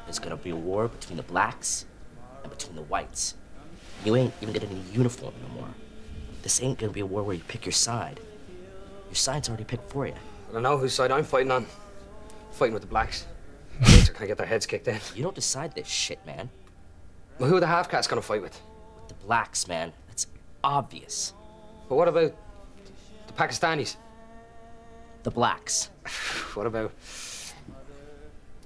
There's 0.07 0.23
gonna 0.23 0.37
be 0.45 0.51
a 0.51 0.55
war 0.55 0.89
between 0.89 1.19
the 1.19 1.33
blacks 1.33 1.87
and 2.45 2.53
between 2.53 2.77
the 2.77 2.95
whites. 2.95 3.37
You 4.07 4.15
ain't 4.15 4.33
even 4.41 4.55
need 4.55 4.63
a 4.63 4.97
uniform 4.97 5.35
no 5.43 5.61
more. 5.61 5.69
This 6.43 6.63
ain't 6.63 6.79
gonna 6.79 6.93
be 6.93 7.01
a 7.01 7.07
war 7.07 7.25
where 7.25 7.35
you 7.35 7.43
pick 7.49 7.67
your 7.67 7.73
side. 7.73 8.21
Your 9.09 9.17
side's 9.17 9.49
already 9.49 9.65
picked 9.65 9.91
for 9.91 10.07
you. 10.07 10.15
I 10.49 10.53
don't 10.53 10.63
know 10.63 10.79
whose 10.79 10.95
side 10.95 11.11
I'm 11.11 11.25
fighting 11.25 11.51
on. 11.51 11.67
Fighting 12.53 12.73
with 12.73 12.83
the 12.83 12.89
blacks. 12.89 13.27
Blacks 13.81 14.09
are 14.09 14.13
gonna 14.13 14.29
get 14.29 14.39
their 14.39 14.47
heads 14.47 14.65
kicked 14.65 14.87
in. 14.87 15.01
You 15.17 15.25
don't 15.25 15.35
decide 15.35 15.75
this 15.75 15.89
shit, 15.89 16.25
man. 16.25 16.49
Well, 17.41 17.49
who 17.49 17.57
are 17.57 17.61
the 17.61 17.67
half 17.67 17.91
cats 17.91 18.07
gonna 18.07 18.23
fight 18.23 18.43
with? 18.43 18.59
With 18.95 19.09
the 19.09 19.27
blacks, 19.27 19.67
man. 19.67 19.93
That's 20.07 20.29
obvious. 20.63 21.33
But 21.89 21.97
what 21.97 22.07
about 22.07 22.33
the 23.27 23.33
Pakistanis? 23.33 23.97
The 25.25 25.33
blacks. 25.33 25.91
What 26.55 26.67
about? 26.67 26.93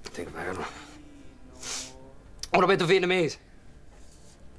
Think 0.05 0.29
about 0.29 0.55
it. 0.55 0.67
What 2.51 2.63
about 2.63 2.79
the 2.79 2.85
Vietnamese? 2.85 3.37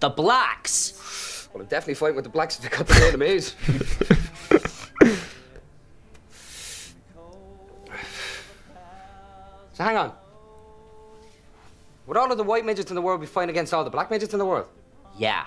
The 0.02 0.10
blacks! 0.10 1.48
Well, 1.54 1.62
I'm 1.62 1.68
definitely 1.68 1.94
fighting 1.94 2.16
with 2.16 2.26
the 2.26 2.32
blacks 2.32 2.58
if 2.58 2.64
they 2.64 2.76
got 2.76 2.88
the 2.88 2.94
Vietnamese. 2.96 3.54
So 9.74 9.86
hang 9.86 9.98
on. 9.98 10.14
Would 12.06 12.16
all 12.16 12.32
of 12.32 12.38
the 12.38 12.44
white 12.44 12.66
midgets 12.66 12.92
in 12.92 12.96
the 12.96 13.02
world 13.02 13.20
be 13.20 13.26
fighting 13.26 13.50
against 13.50 13.74
all 13.74 13.84
the 13.84 13.90
black 13.90 14.12
midgets 14.12 14.32
in 14.32 14.38
the 14.38 14.46
world? 14.46 14.68
Yeah. 15.18 15.46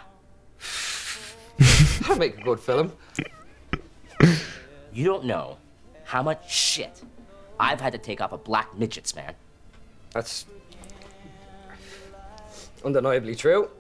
That'd 2.00 2.18
make 2.18 2.38
a 2.38 2.42
good 2.42 2.58
film. 2.58 2.92
You 4.92 5.04
don't 5.04 5.24
know 5.24 5.58
how 6.02 6.22
much 6.22 6.50
shit 6.52 7.00
I've 7.60 7.80
had 7.80 7.92
to 7.92 7.98
take 7.98 8.20
off 8.20 8.32
of 8.32 8.42
black 8.42 8.76
midgets, 8.76 9.14
man. 9.14 9.34
That's 10.10 10.46
undeniably 12.84 13.36
true. 13.36 13.70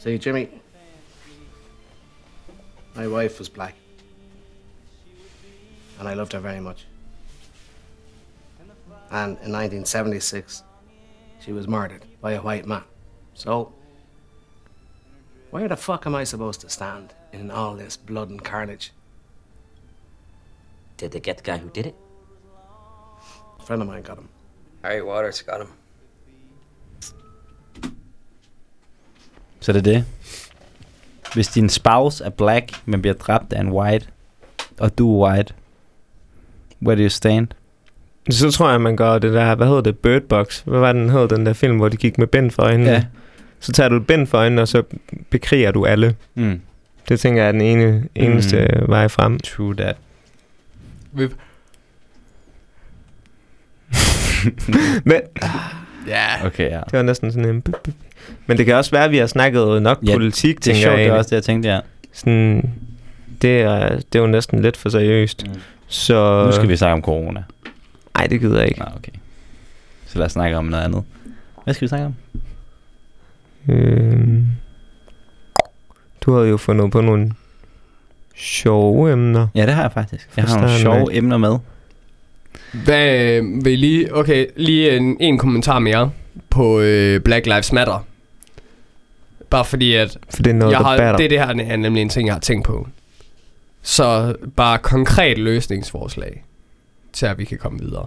See, 0.00 0.16
Jimmy, 0.16 0.48
my 2.94 3.06
wife 3.06 3.38
was 3.38 3.50
black. 3.50 3.74
And 5.98 6.08
I 6.08 6.14
loved 6.14 6.32
her 6.32 6.40
very 6.40 6.58
much. 6.58 6.86
And 9.10 9.36
in 9.44 9.52
1976, 9.52 10.62
she 11.38 11.52
was 11.52 11.68
murdered 11.68 12.06
by 12.22 12.32
a 12.32 12.40
white 12.40 12.64
man. 12.64 12.84
So, 13.34 13.74
where 15.50 15.68
the 15.68 15.76
fuck 15.76 16.06
am 16.06 16.14
I 16.14 16.24
supposed 16.24 16.62
to 16.62 16.70
stand 16.70 17.12
in 17.34 17.50
all 17.50 17.74
this 17.74 17.98
blood 17.98 18.30
and 18.30 18.42
carnage? 18.42 18.92
Did 20.96 21.10
they 21.10 21.20
get 21.20 21.36
the 21.36 21.42
guy 21.42 21.58
who 21.58 21.68
did 21.68 21.84
it? 21.84 21.94
A 23.58 23.62
friend 23.62 23.82
of 23.82 23.88
mine 23.88 24.00
got 24.00 24.16
him. 24.16 24.30
Harry 24.82 25.02
Waters 25.02 25.42
got 25.42 25.60
him. 25.60 25.68
Så 29.60 29.72
det 29.72 29.78
er 29.78 29.82
det. 29.92 30.04
Hvis 31.34 31.48
din 31.48 31.68
spouse 31.68 32.24
er 32.24 32.30
black, 32.30 32.72
men 32.84 33.02
bliver 33.02 33.14
dræbt 33.14 33.52
af 33.52 33.60
en 33.60 33.68
white, 33.72 34.06
og 34.78 34.98
du 34.98 35.22
er 35.22 35.28
white, 35.32 35.54
where 36.82 36.96
do 36.98 37.02
you 37.02 37.08
stand? 37.08 37.48
Så 38.30 38.50
tror 38.50 38.70
jeg, 38.70 38.80
man 38.80 38.96
gør 38.96 39.18
det 39.18 39.32
der, 39.32 39.54
hvad 39.54 39.66
hedder 39.66 39.80
det, 39.80 39.98
Bird 39.98 40.22
Box. 40.22 40.60
Hvad 40.60 40.78
var 40.80 40.92
den 40.92 41.10
hed, 41.10 41.28
den 41.28 41.46
der 41.46 41.52
film, 41.52 41.76
hvor 41.76 41.88
de 41.88 41.96
gik 41.96 42.18
med 42.18 42.26
bind 42.26 42.50
for 42.50 42.62
øjnene? 42.62 42.90
Ja. 42.90 43.04
Så 43.60 43.72
tager 43.72 43.88
du 43.88 43.96
et 43.96 44.06
bind 44.06 44.26
for 44.26 44.38
øjnene, 44.38 44.62
og 44.62 44.68
så 44.68 44.82
bekriger 45.30 45.70
du 45.70 45.86
alle. 45.86 46.16
Mm. 46.34 46.60
Det 47.08 47.20
tænker 47.20 47.42
jeg 47.42 47.48
er 47.48 47.52
den 47.52 47.60
ene, 47.60 48.08
eneste 48.14 48.68
mm. 48.80 48.88
vej 48.88 49.08
frem. 49.08 49.38
True 49.38 49.74
that. 49.74 49.96
Vi- 51.12 51.28
Men 55.04 55.20
Ja. 56.06 56.46
Okay, 56.46 56.70
ja. 56.70 56.80
det 56.90 56.92
var 56.92 57.02
næsten 57.02 57.32
sådan 57.32 57.48
en... 57.48 57.64
Men 58.46 58.58
det 58.58 58.66
kan 58.66 58.74
også 58.74 58.90
være, 58.90 59.04
at 59.04 59.10
vi 59.10 59.16
har 59.18 59.26
snakket 59.26 59.82
nok 59.82 59.98
Ja, 60.06 60.12
politik, 60.12 60.64
Det 60.64 60.70
er 60.70 60.74
sjovt, 60.74 60.98
jeg. 60.98 61.04
det 61.04 61.06
er 61.06 61.12
også 61.18 61.28
det, 61.30 61.36
jeg 61.36 61.42
tænkte, 61.42 61.68
ja. 61.68 61.80
Sådan, 62.12 62.70
det, 63.42 63.60
er, 63.60 63.88
det 63.88 64.14
er 64.14 64.18
jo 64.18 64.26
næsten 64.26 64.62
lidt 64.62 64.76
for 64.76 64.88
seriøst. 64.88 65.46
Mm. 65.46 65.54
Så... 65.86 66.44
Nu 66.46 66.52
skal 66.52 66.68
vi 66.68 66.76
snakke 66.76 66.92
om 66.92 67.02
corona. 67.02 67.42
Nej, 68.16 68.26
det 68.26 68.40
gider 68.40 68.58
jeg 68.58 68.68
ikke. 68.68 68.80
Nå, 68.80 68.86
okay. 68.96 69.12
Så 70.06 70.18
lad 70.18 70.26
os 70.26 70.32
snakke 70.32 70.56
om 70.56 70.64
noget 70.64 70.84
andet. 70.84 71.02
Hvad 71.64 71.74
skal 71.74 71.82
vi 71.82 71.88
snakke 71.88 72.06
om? 72.06 72.14
Øhm, 73.68 74.46
du 76.20 76.34
havde 76.34 76.48
jo 76.48 76.56
fundet 76.56 76.90
på 76.90 77.00
nogle 77.00 77.32
sjove 78.36 79.12
emner. 79.12 79.46
Ja, 79.54 79.66
det 79.66 79.74
har 79.74 79.82
jeg 79.82 79.92
faktisk. 79.92 80.28
Jeg 80.36 80.44
har 80.44 80.56
nogle 80.56 80.68
starten 80.78 80.86
af. 80.86 80.96
sjove 80.98 81.16
emner 81.16 81.36
med. 81.38 81.58
Hvad 82.84 83.20
øh, 83.20 83.64
vil 83.64 83.72
I 83.72 83.76
lige... 83.76 84.14
Okay, 84.14 84.46
lige 84.56 84.96
en, 84.96 85.16
en 85.20 85.38
kommentar 85.38 85.78
mere 85.78 86.10
på 86.50 86.80
øh, 86.80 87.20
Black 87.20 87.46
Lives 87.46 87.72
Matter. 87.72 88.04
Bare 89.50 89.64
fordi, 89.64 89.94
at 89.94 90.18
For 90.30 90.42
det 90.42 90.50
er 90.50 90.54
noget, 90.54 90.72
jeg 90.72 90.80
der 90.80 90.86
har, 90.86 90.96
batter. 90.96 91.16
det, 91.16 91.30
det 91.30 91.38
her 91.38 91.46
er 91.46 91.76
nemlig 91.76 92.02
en 92.02 92.08
ting, 92.08 92.26
jeg 92.26 92.34
har 92.34 92.40
tænkt 92.40 92.66
på. 92.66 92.88
Så 93.82 94.34
bare 94.56 94.78
konkret 94.78 95.38
løsningsforslag 95.38 96.44
til, 97.12 97.26
at 97.26 97.38
vi 97.38 97.44
kan 97.44 97.58
komme 97.58 97.78
videre. 97.80 98.06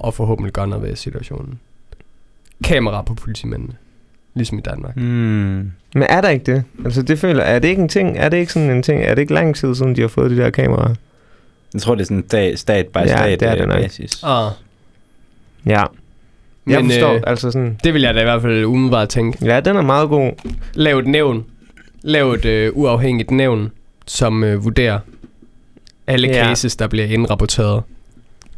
Og 0.00 0.14
forhåbentlig 0.14 0.52
gøre 0.52 0.68
noget 0.68 0.84
ved 0.88 0.96
situationen. 0.96 1.60
Kamera 2.64 3.02
på 3.02 3.14
politimændene. 3.14 3.72
Ligesom 4.34 4.58
i 4.58 4.60
Danmark. 4.60 4.94
Hmm. 4.96 5.72
Men 5.94 6.02
er 6.08 6.20
der 6.20 6.28
ikke 6.28 6.52
det? 6.52 6.64
Altså 6.84 7.02
det 7.02 7.18
føler, 7.18 7.42
er 7.42 7.58
det 7.58 7.68
ikke 7.68 7.82
en 7.82 7.88
ting? 7.88 8.16
Er 8.18 8.28
det 8.28 8.36
ikke 8.36 8.52
sådan 8.52 8.70
en 8.70 8.82
ting? 8.82 9.02
Er 9.02 9.14
det 9.14 9.22
ikke 9.22 9.34
lang 9.34 9.56
tid 9.56 9.74
siden, 9.74 9.96
de 9.96 10.00
har 10.00 10.08
fået 10.08 10.30
de 10.30 10.36
der 10.36 10.50
kameraer? 10.50 10.94
Jeg 11.74 11.82
tror, 11.82 11.94
det 11.94 12.02
er 12.02 12.06
sådan 12.06 12.24
stat, 12.28 12.58
stat 12.58 12.86
by 12.86 12.96
Ja, 12.98 13.06
stat 13.06 13.40
det 13.40 13.48
er 13.48 13.54
det 13.54 13.62
øh, 13.62 13.68
nok. 13.68 13.78
basis. 13.80 14.22
Ah, 14.24 14.50
Ja. 15.66 15.84
Jeg 16.66 16.80
Men, 16.82 16.90
forstår, 16.90 17.14
øh, 17.14 17.20
altså 17.26 17.50
sådan... 17.50 17.78
det 17.84 17.94
vil 17.94 18.02
jeg 18.02 18.14
da 18.14 18.20
i 18.20 18.24
hvert 18.24 18.42
fald 18.42 18.64
umiddelbart 18.64 19.08
tænke. 19.08 19.38
Ja, 19.44 19.60
den 19.60 19.76
er 19.76 19.82
meget 19.82 20.08
god. 20.08 20.32
Lav 20.74 20.98
et 20.98 21.06
nævn. 21.06 21.44
Lav 22.02 22.32
et 22.32 22.44
øh, 22.44 22.70
uafhængigt 22.74 23.30
nævn, 23.30 23.70
som 24.06 24.44
øh, 24.44 24.64
vurderer 24.64 24.98
alle 26.06 26.28
Ja. 26.28 26.44
cases, 26.44 26.76
der 26.76 26.86
bliver 26.86 27.06
indrapporteret. 27.06 27.82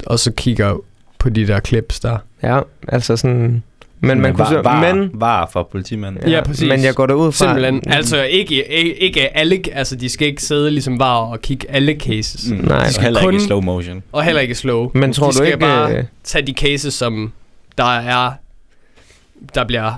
Og 0.07 0.19
så 0.19 0.33
kigger 0.33 0.77
på 1.19 1.29
de 1.29 1.47
der 1.47 1.61
clips 1.61 2.01
der. 2.01 2.17
Ja, 2.43 2.61
altså 2.89 3.17
sådan... 3.17 3.63
Men 4.01 4.21
man 4.21 4.33
kunne 4.35 4.39
var, 4.39 4.51
så... 4.51 4.61
var, 4.63 4.95
Men, 4.95 5.11
var 5.15 5.49
for 5.53 5.69
politimanden. 5.73 6.31
Ja, 6.31 6.43
præcis. 6.45 6.69
Men 6.69 6.85
jeg 6.85 6.95
går 6.95 7.07
derud 7.07 7.33
fra... 7.33 7.45
Simpelthen. 7.47 7.83
Altså 7.87 8.23
ikke, 8.23 8.73
ikke, 8.79 8.95
ikke 8.95 9.37
alle, 9.37 9.63
altså 9.73 9.97
de 9.97 10.09
skal 10.09 10.27
ikke 10.29 10.43
sidde 10.43 10.71
ligesom 10.71 10.99
bare 10.99 11.21
og 11.21 11.41
kigge 11.43 11.71
alle 11.71 11.97
cases. 12.01 12.51
Mm. 12.51 12.57
Nej, 12.57 12.85
de 12.85 12.93
skal 12.93 13.05
heller 13.05 13.21
kun- 13.21 13.35
ikke 13.35 13.45
i 13.45 13.47
slow 13.47 13.61
motion. 13.61 14.03
Og 14.13 14.23
heller 14.25 14.41
ikke 14.41 14.55
slow. 14.55 14.91
Men 14.95 15.13
tror 15.13 15.27
de 15.27 15.33
du 15.33 15.37
skal 15.37 15.47
ikke... 15.47 15.59
bare 15.59 15.97
øh, 15.97 16.05
tage 16.25 16.47
de 16.47 16.53
cases, 16.53 16.95
som 16.95 17.33
der 17.79 17.99
er, 17.99 18.33
der 19.55 19.65
bliver 19.65 19.93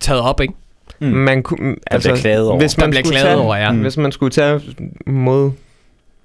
taget 0.00 0.20
op, 0.22 0.40
ikke? 0.40 0.54
Mm. 0.98 1.06
Man 1.06 1.42
kunne, 1.42 1.76
altså, 1.86 2.08
bliver 2.08 2.20
klaget 2.20 2.48
over. 2.48 2.58
Hvis 2.58 2.74
Der 2.74 2.82
man 2.82 2.90
bliver 2.90 3.04
skulle 3.04 3.18
klaget 3.18 3.36
tage, 3.36 3.44
over, 3.44 3.56
ja. 3.56 3.72
Mm. 3.72 3.80
Hvis 3.80 3.96
man 3.96 4.12
skulle 4.12 4.30
tage 4.30 4.60
mod, 5.06 5.50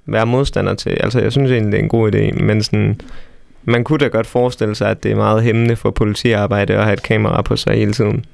være 0.06 0.26
modstander 0.26 0.74
til, 0.74 0.90
altså 0.90 1.20
jeg 1.20 1.32
synes 1.32 1.52
egentlig, 1.52 1.72
det 1.72 1.80
er 1.80 1.84
en 1.84 1.90
god 1.90 2.16
idé, 2.16 2.44
men 2.44 2.64
sådan, 2.64 3.02
man 3.64 3.84
kunne 3.84 4.00
da 4.00 4.08
godt 4.08 4.28
forestille 4.28 4.76
sig, 4.76 4.90
at 4.90 5.04
det 5.04 5.12
er 5.12 5.16
meget 5.16 5.44
hæmmende 5.44 5.76
for 5.76 5.92
politiarbejde 5.92 6.74
at 6.74 6.84
have 6.84 6.94
et 6.94 7.04
kamera 7.04 7.42
på 7.42 7.56
sig 7.56 7.76
hele 7.76 7.94
tiden. 7.94 8.26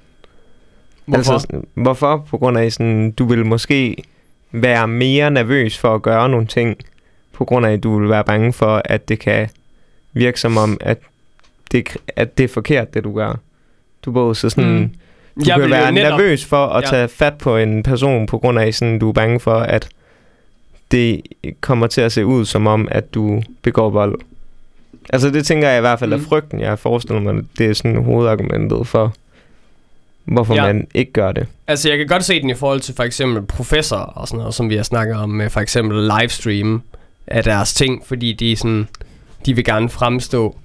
Hvorfor? 1.06 1.34
Altså, 1.34 1.62
hvorfor? 1.74 2.26
På 2.30 2.38
grund 2.38 2.58
af, 2.58 2.72
sådan, 2.72 3.12
du 3.12 3.26
vil 3.26 3.46
måske 3.46 3.96
være 4.52 4.88
mere 4.88 5.32
nervøs 5.32 5.78
for 5.78 5.96
at 5.96 6.02
gøre 6.02 6.30
nogle 6.30 6.48
ting, 6.48 6.78
på 7.34 7.46
grund 7.46 7.66
af, 7.66 7.72
at 7.72 7.84
du 7.84 8.00
vil 8.00 8.10
være 8.10 8.24
bange 8.24 8.54
for, 8.54 8.82
at 8.86 9.10
det 9.10 9.20
kan 9.20 9.50
virke 10.14 10.40
som 10.40 10.58
om, 10.58 10.78
at 10.82 10.98
det, 11.72 11.88
at 12.16 12.38
det 12.38 12.44
er 12.44 12.48
forkert, 12.48 12.94
det 12.94 13.04
du 13.04 13.14
gør. 13.16 13.40
Du 14.06 14.12
både 14.12 14.36
så 14.36 14.50
sådan... 14.50 14.80
Mm. 14.80 14.90
Du 15.40 15.44
Jeg 15.48 15.60
kan 15.60 15.70
være 15.70 15.92
netop- 15.92 16.18
nervøs 16.20 16.46
for 16.46 16.66
at 16.68 16.84
Ja. 16.84 16.90
tage 16.90 17.08
fat 17.08 17.34
på 17.38 17.58
en 17.58 17.84
person, 17.84 18.26
på 18.26 18.38
grund 18.38 18.60
af, 18.60 18.74
sådan, 18.74 19.00
du 19.00 19.10
er 19.10 19.14
bange 19.14 19.40
for, 19.40 19.54
at 19.56 19.88
det 20.92 21.22
kommer 21.62 21.88
til 21.88 22.02
at 22.02 22.12
se 22.12 22.26
ud 22.26 22.46
som 22.46 22.68
om, 22.68 22.88
at 22.92 23.14
du 23.14 23.44
begår 23.62 23.90
vold. 23.90 24.20
Altså 25.14 25.30
det 25.30 25.46
tænker 25.46 25.68
jeg 25.70 25.78
i 25.78 25.82
hvert 25.82 26.00
fald 26.00 26.14
er 26.14 26.18
Mm. 26.18 26.26
frygten. 26.26 26.60
Jeg 26.60 26.80
forestiller 26.80 27.22
mig, 27.22 27.38
at 27.38 27.44
det 27.58 27.66
er 27.70 27.74
sådan 27.74 28.04
hovedargumentet 28.04 28.88
for, 28.88 29.14
hvorfor 30.26 30.56
Ja. 30.56 30.62
man 30.66 30.88
ikke 30.94 31.12
gør 31.12 31.32
det. 31.32 31.48
Altså, 31.68 31.90
jeg 31.90 31.98
kan 31.98 32.08
godt 32.08 32.24
se 32.24 32.42
den 32.42 32.50
i 32.50 32.54
forhold 32.56 32.80
til 32.80 32.96
for 32.96 33.04
eksempel 33.04 33.42
professor 33.42 33.96
og 33.98 34.28
sådan 34.28 34.38
noget, 34.40 34.54
som 34.54 34.70
vi 34.70 34.76
har 34.76 34.84
snakket 34.84 35.16
om 35.16 35.30
med 35.30 35.50
for 35.50 35.60
eksempel 35.60 36.12
livestream 36.20 36.82
af 37.28 37.44
deres 37.44 37.74
ting, 37.74 38.06
fordi 38.06 38.34
de 38.34 38.52
er 38.52 38.56
sådan, 38.56 38.88
de 39.46 39.54
vil 39.56 39.64
gerne 39.66 39.90
fremstå 39.90 40.56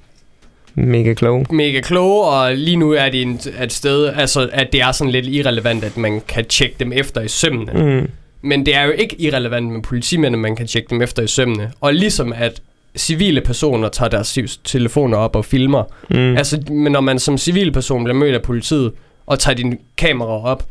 Mega 0.79 1.15
klog. 1.15 1.47
mega 1.51 1.81
kloge, 1.81 2.25
og 2.25 2.55
lige 2.55 2.77
nu 2.77 2.93
er 2.93 3.09
de 3.09 3.23
en, 3.23 3.41
et 3.63 3.73
sted, 3.73 4.07
altså 4.07 4.49
at 4.53 4.73
det 4.73 4.81
er 4.81 4.93
sådan 4.93 5.11
lidt 5.11 5.27
irrelevant, 5.27 5.85
at 5.85 5.97
man 5.97 6.23
kan 6.29 6.45
tjekke 6.45 6.77
dem 6.81 6.93
efter 6.93 7.21
i 7.21 7.29
sømmene. 7.29 7.73
Mm. 8.01 8.11
Men 8.43 8.67
det 8.67 8.75
er 8.75 8.83
jo 8.83 8.91
ikke 8.91 9.21
irrelevant 9.21 9.73
med 9.73 9.83
politimændene, 9.83 10.43
man 10.43 10.57
kan 10.57 10.67
tjekke 10.67 10.91
dem 10.91 11.03
efter 11.03 11.23
i 11.23 11.27
sømmene. 11.27 11.73
Og 11.81 11.95
ligesom 11.95 12.33
at 12.33 12.63
civile 12.97 13.41
personer 13.41 13.89
tager 13.89 14.09
deres 14.09 14.39
telefoner 14.65 15.19
op 15.19 15.37
og 15.37 15.45
filmer. 15.45 15.83
Mm. 16.11 16.17
Mm. 16.17 16.37
Altså, 16.37 16.63
men 16.71 16.93
når 16.93 17.01
man 17.01 17.19
som 17.19 17.39
civil 17.39 17.73
person 17.73 18.05
bliver 18.05 18.19
mødt 18.19 18.35
af 18.35 18.43
politiet 18.43 18.93
og 19.27 19.39
tager 19.39 19.55
din 19.55 19.79
kamera 19.97 20.45
op, 20.45 20.65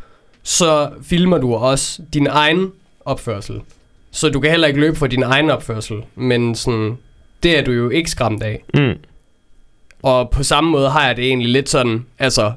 så 0.44 0.90
filmer 1.04 1.38
du 1.38 1.54
også 1.56 2.02
din 2.14 2.28
egen 2.28 2.72
opførsel. 3.06 3.56
Så 4.12 4.30
du 4.30 4.40
kan 4.40 4.52
heller 4.52 4.68
ikke 4.68 4.80
løbe 4.80 4.96
for 4.98 5.08
din 5.08 5.24
egen 5.24 5.50
opførsel, 5.50 5.98
men 6.16 6.56
sådan, 6.56 6.98
det 7.44 7.58
er 7.58 7.64
du 7.64 7.72
jo 7.72 7.90
ikke 7.90 8.10
skræmt 8.10 8.44
af. 8.44 8.64
Mm. 8.74 8.94
Og 10.06 10.30
på 10.30 10.44
samme 10.44 10.70
måde 10.72 10.90
har 10.90 11.08
jeg 11.08 11.18
det 11.18 11.26
egentlig 11.26 11.50
lidt 11.50 11.70
sådan, 11.70 12.06
altså... 12.20 12.52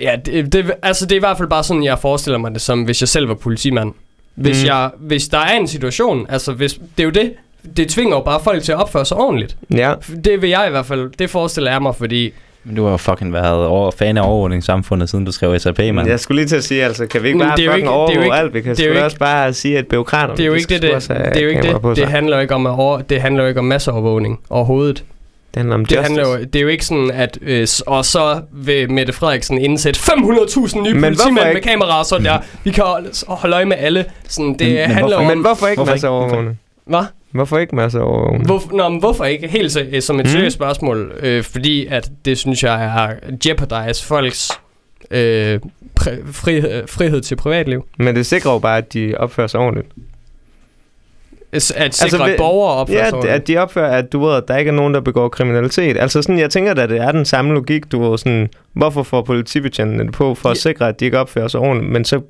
Ja, 0.00 0.16
det, 0.26 0.52
det, 0.52 0.72
altså 0.82 1.06
det 1.06 1.12
er 1.12 1.16
i 1.16 1.18
hvert 1.18 1.36
fald 1.38 1.48
bare 1.48 1.64
sådan, 1.64 1.84
jeg 1.84 1.98
forestiller 1.98 2.38
mig 2.38 2.52
det 2.52 2.60
som, 2.60 2.82
hvis 2.82 3.02
jeg 3.02 3.08
selv 3.08 3.28
var 3.28 3.34
politimand. 3.34 3.92
Hvis, 4.34 4.62
Mm. 4.62 4.66
jeg, 4.66 4.90
hvis 4.98 5.28
der 5.28 5.38
er 5.38 5.56
en 5.58 5.68
situation, 5.68 6.26
altså 6.28 6.52
hvis, 6.52 6.72
det 6.74 7.02
er 7.02 7.04
jo 7.04 7.10
det, 7.10 7.32
det 7.76 7.88
tvinger 7.88 8.16
jo 8.16 8.22
bare 8.22 8.40
folk 8.44 8.62
til 8.62 8.72
at 8.72 8.78
opføre 8.78 9.04
sig 9.04 9.16
ordentligt. 9.16 9.56
Ja. 9.74 9.94
Det 10.24 10.42
vil 10.42 10.50
jeg 10.50 10.64
i 10.66 10.70
hvert 10.70 10.86
fald, 10.86 11.10
det 11.18 11.30
forestiller 11.30 11.70
jeg 11.72 11.82
mig, 11.82 11.94
fordi... 11.94 12.32
Men 12.64 12.76
du 12.76 12.84
har 12.84 12.90
jo 12.90 12.96
fucking 12.96 13.32
været 13.32 13.66
over, 13.66 13.90
fan 13.90 14.16
af 14.16 14.28
overvågningssamfundet, 14.28 15.08
siden 15.10 15.24
du 15.24 15.32
skrev 15.32 15.58
SAP, 15.58 15.78
mand. 15.78 16.08
Jeg 16.08 16.20
skulle 16.20 16.40
lige 16.40 16.48
til 16.48 16.56
at 16.56 16.64
sige, 16.64 16.84
altså, 16.84 17.06
kan 17.06 17.22
vi 17.22 17.26
ikke 17.28 17.38
Men 17.38 17.46
bare 17.48 17.52
er 17.52 17.56
fucking 17.72 17.76
ikke- 17.76 17.86
det 17.86 17.90
er 17.90 17.94
jo 17.94 18.00
overvåge 18.00 18.24
ikke- 18.24 18.36
alt? 18.36 18.54
Vi 18.54 18.60
kan 18.60 18.72
er 18.72 18.88
ikke- 18.88 19.04
også 19.04 19.18
bare 19.18 19.52
sige, 19.52 19.78
at 19.78 19.86
byråkraterne... 19.86 20.36
Det 20.36 20.42
er 20.42 20.46
jo 20.46 20.52
de 20.52 20.58
ikke 20.58 20.68
det, 20.74 20.82
det, 20.82 21.08
det, 21.08 21.36
er 21.36 21.42
jo 21.42 21.48
ikke 21.48 21.62
det, 21.62 21.96
det 21.96 22.06
handler 22.08 22.36
jo 22.36 22.40
ikke 22.42 22.54
om, 22.54 22.66
at 22.66 22.70
over, 22.72 23.00
det 23.00 23.20
handler 23.20 23.42
jo 23.42 23.48
ikke 23.48 23.60
om 23.60 23.66
masseovervågning 23.66 24.40
overhovedet. 24.50 25.04
Det 25.54 25.60
handler 25.60 25.74
om 25.74 25.84
Det, 25.84 25.96
justice. 25.96 26.02
handler 26.20 26.38
jo, 26.38 26.44
det 26.44 26.56
er 26.56 26.60
jo 26.62 26.68
ikke 26.68 26.84
sådan, 26.86 27.10
at 27.10 27.38
øh, 27.42 27.66
og 27.86 28.04
så 28.04 28.40
vil 28.52 28.90
Mette 28.92 29.12
Frederiksen 29.12 29.58
indsætte 29.58 30.00
500.000 30.00 30.12
nye 30.80 30.94
Men 30.94 31.02
politimænd 31.02 31.14
hvorfor 31.16 31.52
med 31.52 31.62
kameraer, 31.62 32.02
så 32.02 32.18
der, 32.18 32.38
vi 32.64 32.70
kan 32.70 32.84
holde, 32.84 33.10
holde 33.28 33.54
øje 33.56 33.64
med 33.64 33.76
alle. 33.78 34.04
Sådan, 34.28 34.52
det 34.52 34.60
Men- 34.60 34.74
men 34.74 34.80
handler 34.90 35.00
hvorfor- 35.16 35.16
om... 35.16 35.26
Men 35.36 35.40
hvorfor 35.40 35.66
ikke 35.66 35.78
Hvorfor 35.78 35.92
masseovervågning? 35.92 36.60
Hvad? 36.86 37.04
Hvorfor 37.32 37.58
ikke 37.58 37.76
masseovervågning? 37.76 38.46
Hvor, 38.46 38.62
nå, 38.72 38.88
men 38.88 38.98
hvorfor 38.98 39.24
ikke? 39.24 39.48
Helt 39.48 39.72
så, 39.72 39.80
øh, 39.92 40.02
som 40.02 40.20
et 40.20 40.26
Mm. 40.26 40.30
seriøst 40.30 40.54
spørgsmål. 40.54 41.12
Øh, 41.20 41.42
fordi 41.44 41.86
at 41.86 42.10
det 42.24 42.38
synes 42.38 42.62
jeg 42.64 42.84
er 42.84 43.14
jeopardize 43.46 44.04
folks 44.06 44.50
øh, 45.10 45.60
frihed, 46.32 46.86
frihed 46.88 47.20
til 47.20 47.36
privatliv. 47.36 47.84
Men 47.98 48.16
det 48.16 48.26
sikrer 48.26 48.52
jo 48.52 48.58
bare, 48.58 48.78
at 48.78 48.92
de 48.92 49.14
opfører 49.16 49.46
sig 49.46 49.60
ordentligt. 49.60 49.88
At 51.54 51.62
sikre, 51.62 51.82
Altså, 51.84 52.18
ved- 52.18 52.32
at 52.32 52.36
borgere 52.38 52.74
opfører 52.74 53.04
Ja, 53.04 53.10
sig 53.10 53.18
at- 53.18 53.24
at 53.26 53.46
de 53.48 53.56
opfører, 53.58 53.90
at 53.98 54.12
du 54.12 54.24
ved, 54.24 54.36
at 54.36 54.42
der 54.48 54.56
ikke 54.56 54.68
er 54.68 54.72
nogen, 54.72 54.94
der 54.94 55.00
begår 55.00 55.28
kriminalitet. 55.28 55.96
Altså 56.00 56.22
sådan, 56.22 56.38
jeg 56.38 56.50
tænker 56.50 56.74
da, 56.74 56.86
det 56.86 56.96
er 57.00 57.12
den 57.12 57.24
samme 57.24 57.54
logik, 57.54 57.92
du 57.92 58.10
ved, 58.10 58.18
sådan, 58.18 58.48
hvorfor 58.72 59.02
får 59.02 59.22
politibetjentene 59.22 60.04
det 60.04 60.12
på, 60.12 60.34
for 60.34 60.48
at 60.48 60.54
Ja. 60.56 60.60
sikre, 60.60 60.88
at 60.88 61.00
de 61.00 61.04
ikke 61.04 61.18
opfører 61.18 61.48
sig 61.48 61.60
ordentligt, 61.60 61.92
men 61.92 62.04
så 62.04 62.20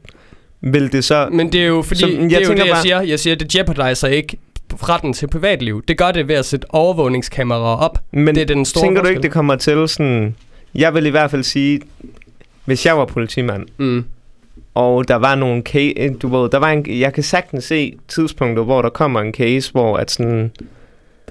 vil 0.60 0.92
det 0.92 1.04
så... 1.04 1.28
Men 1.32 1.52
det 1.52 1.62
er 1.62 1.66
jo 1.66 1.82
fordi, 1.82 2.00
Så, 2.00 2.06
jeg 2.06 2.16
det 2.30 2.32
er 2.36 2.40
jo 2.40 2.50
det, 2.52 2.58
jeg 2.58 2.66
bare- 2.72 2.82
siger. 2.82 3.00
Jeg 3.02 3.20
siger, 3.20 3.34
at 3.34 3.40
det 3.40 3.54
jeopardiser 3.56 4.08
ikke 4.08 4.36
retten 4.82 5.12
til 5.12 5.26
privatliv. 5.26 5.82
Det 5.88 5.98
gør 5.98 6.10
det 6.12 6.28
ved 6.28 6.34
at 6.34 6.44
sætte 6.44 6.66
overvågningskameraer 6.74 7.76
op. 7.76 7.98
Men 8.12 8.34
det 8.34 8.40
er 8.42 8.46
den 8.46 8.64
store 8.64 8.84
tænker 8.84 9.00
du 9.00 9.04
forskel. 9.04 9.16
ikke, 9.16 9.22
det 9.22 9.30
kommer 9.30 9.56
til 9.56 9.88
sådan... 9.88 10.34
Jeg 10.74 10.94
vil 10.94 11.06
i 11.06 11.10
hvert 11.10 11.30
fald 11.30 11.42
sige, 11.42 11.80
hvis 12.64 12.86
jeg 12.86 12.98
var 12.98 13.04
politimand, 13.04 13.66
Mm. 13.78 14.04
Og 14.74 15.08
der 15.08 15.14
var 15.16 15.34
nogle 15.34 15.62
case, 15.62 16.08
du 16.22 16.28
ved, 16.28 16.50
der 16.50 16.58
var 16.58 16.70
en, 16.70 16.84
jeg 17.00 17.12
kan 17.12 17.22
sagtens 17.22 17.64
se 17.64 17.94
tidspunkter, 18.08 18.62
hvor 18.64 18.82
der 18.82 18.88
kommer 18.88 19.20
en 19.20 19.32
case, 19.32 19.72
hvor 19.72 19.96
at 19.96 20.10
sådan, 20.10 20.50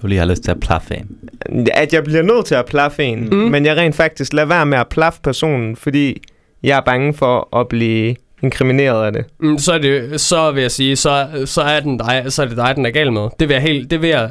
Du 0.01 0.07
lige 0.07 0.19
har 0.19 0.25
lyst 0.25 0.43
til 0.43 0.51
at 0.51 0.59
plaffe 0.59 0.95
en. 0.95 1.69
at 1.73 1.93
jeg 1.93 2.03
bliver 2.03 2.21
nødt 2.21 2.45
til 2.45 2.55
at 2.55 2.65
plaffe 2.65 3.03
en, 3.03 3.29
Mm. 3.31 3.35
men 3.37 3.65
jeg 3.65 3.77
rent 3.77 3.95
faktisk 3.95 4.33
lader 4.33 4.47
være 4.47 4.65
med 4.65 4.77
at 4.77 4.87
plaffe 4.87 5.19
personen, 5.23 5.75
fordi 5.75 6.21
jeg 6.63 6.77
er 6.77 6.81
bange 6.81 7.13
for 7.13 7.57
at 7.59 7.67
blive 7.67 8.15
inkrimineret 8.43 9.05
af 9.05 9.13
det. 9.13 9.25
Mm, 9.39 9.57
så, 9.57 9.73
er 9.73 9.77
det, 9.77 10.21
så 10.21 10.51
vil 10.51 10.61
jeg 10.61 10.71
sige, 10.71 10.95
så, 10.95 11.27
så, 11.45 11.61
er 11.61 11.79
den 11.79 11.97
dig, 11.97 12.23
så 12.27 12.41
er 12.41 12.45
det 12.47 12.57
dig, 12.57 12.73
den 12.75 12.85
er 12.85 12.89
gal 12.91 13.11
med. 13.13 13.27
Det 13.39 13.47
vil 13.49 13.53
jeg, 13.53 13.61
helt, 13.63 13.91
det 13.91 14.01
vil 14.01 14.09
jeg 14.09 14.29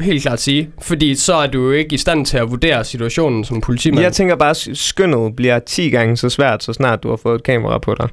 helt 0.00 0.22
klart 0.22 0.40
sige. 0.40 0.70
Fordi 0.82 1.14
så 1.14 1.34
er 1.34 1.46
du 1.46 1.64
jo 1.64 1.70
ikke 1.72 1.94
i 1.94 1.98
stand 1.98 2.26
til 2.26 2.38
at 2.38 2.50
vurdere 2.50 2.84
situationen 2.84 3.44
som 3.44 3.60
politimand. 3.60 4.02
Jeg 4.02 4.12
tænker 4.12 4.36
bare, 4.36 4.50
at 4.50 4.68
skyndet 4.74 5.36
bliver 5.36 5.58
10 5.58 5.90
gange 5.90 6.16
så 6.16 6.28
svært, 6.28 6.64
så 6.64 6.72
snart 6.72 7.02
du 7.02 7.08
har 7.08 7.16
fået 7.16 7.34
et 7.34 7.42
kamera 7.42 7.78
på 7.78 7.94
dig. 7.94 8.08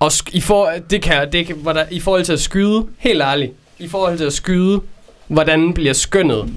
Og 0.00 0.10
i, 0.32 0.40
for, 0.40 0.70
det 0.90 1.02
kan, 1.02 1.32
det 1.32 1.46
kan, 1.46 1.56
hvordan, 1.56 1.86
i 1.90 2.00
forhold 2.00 2.24
til 2.24 2.32
at 2.32 2.40
skyde, 2.40 2.86
helt 2.98 3.22
ærligt, 3.22 3.52
i 3.78 3.88
forhold 3.88 4.18
til 4.18 4.24
at 4.24 4.32
skyde, 4.32 4.80
hvordan 5.28 5.72
bliver 5.72 5.92
skønnet? 5.92 6.52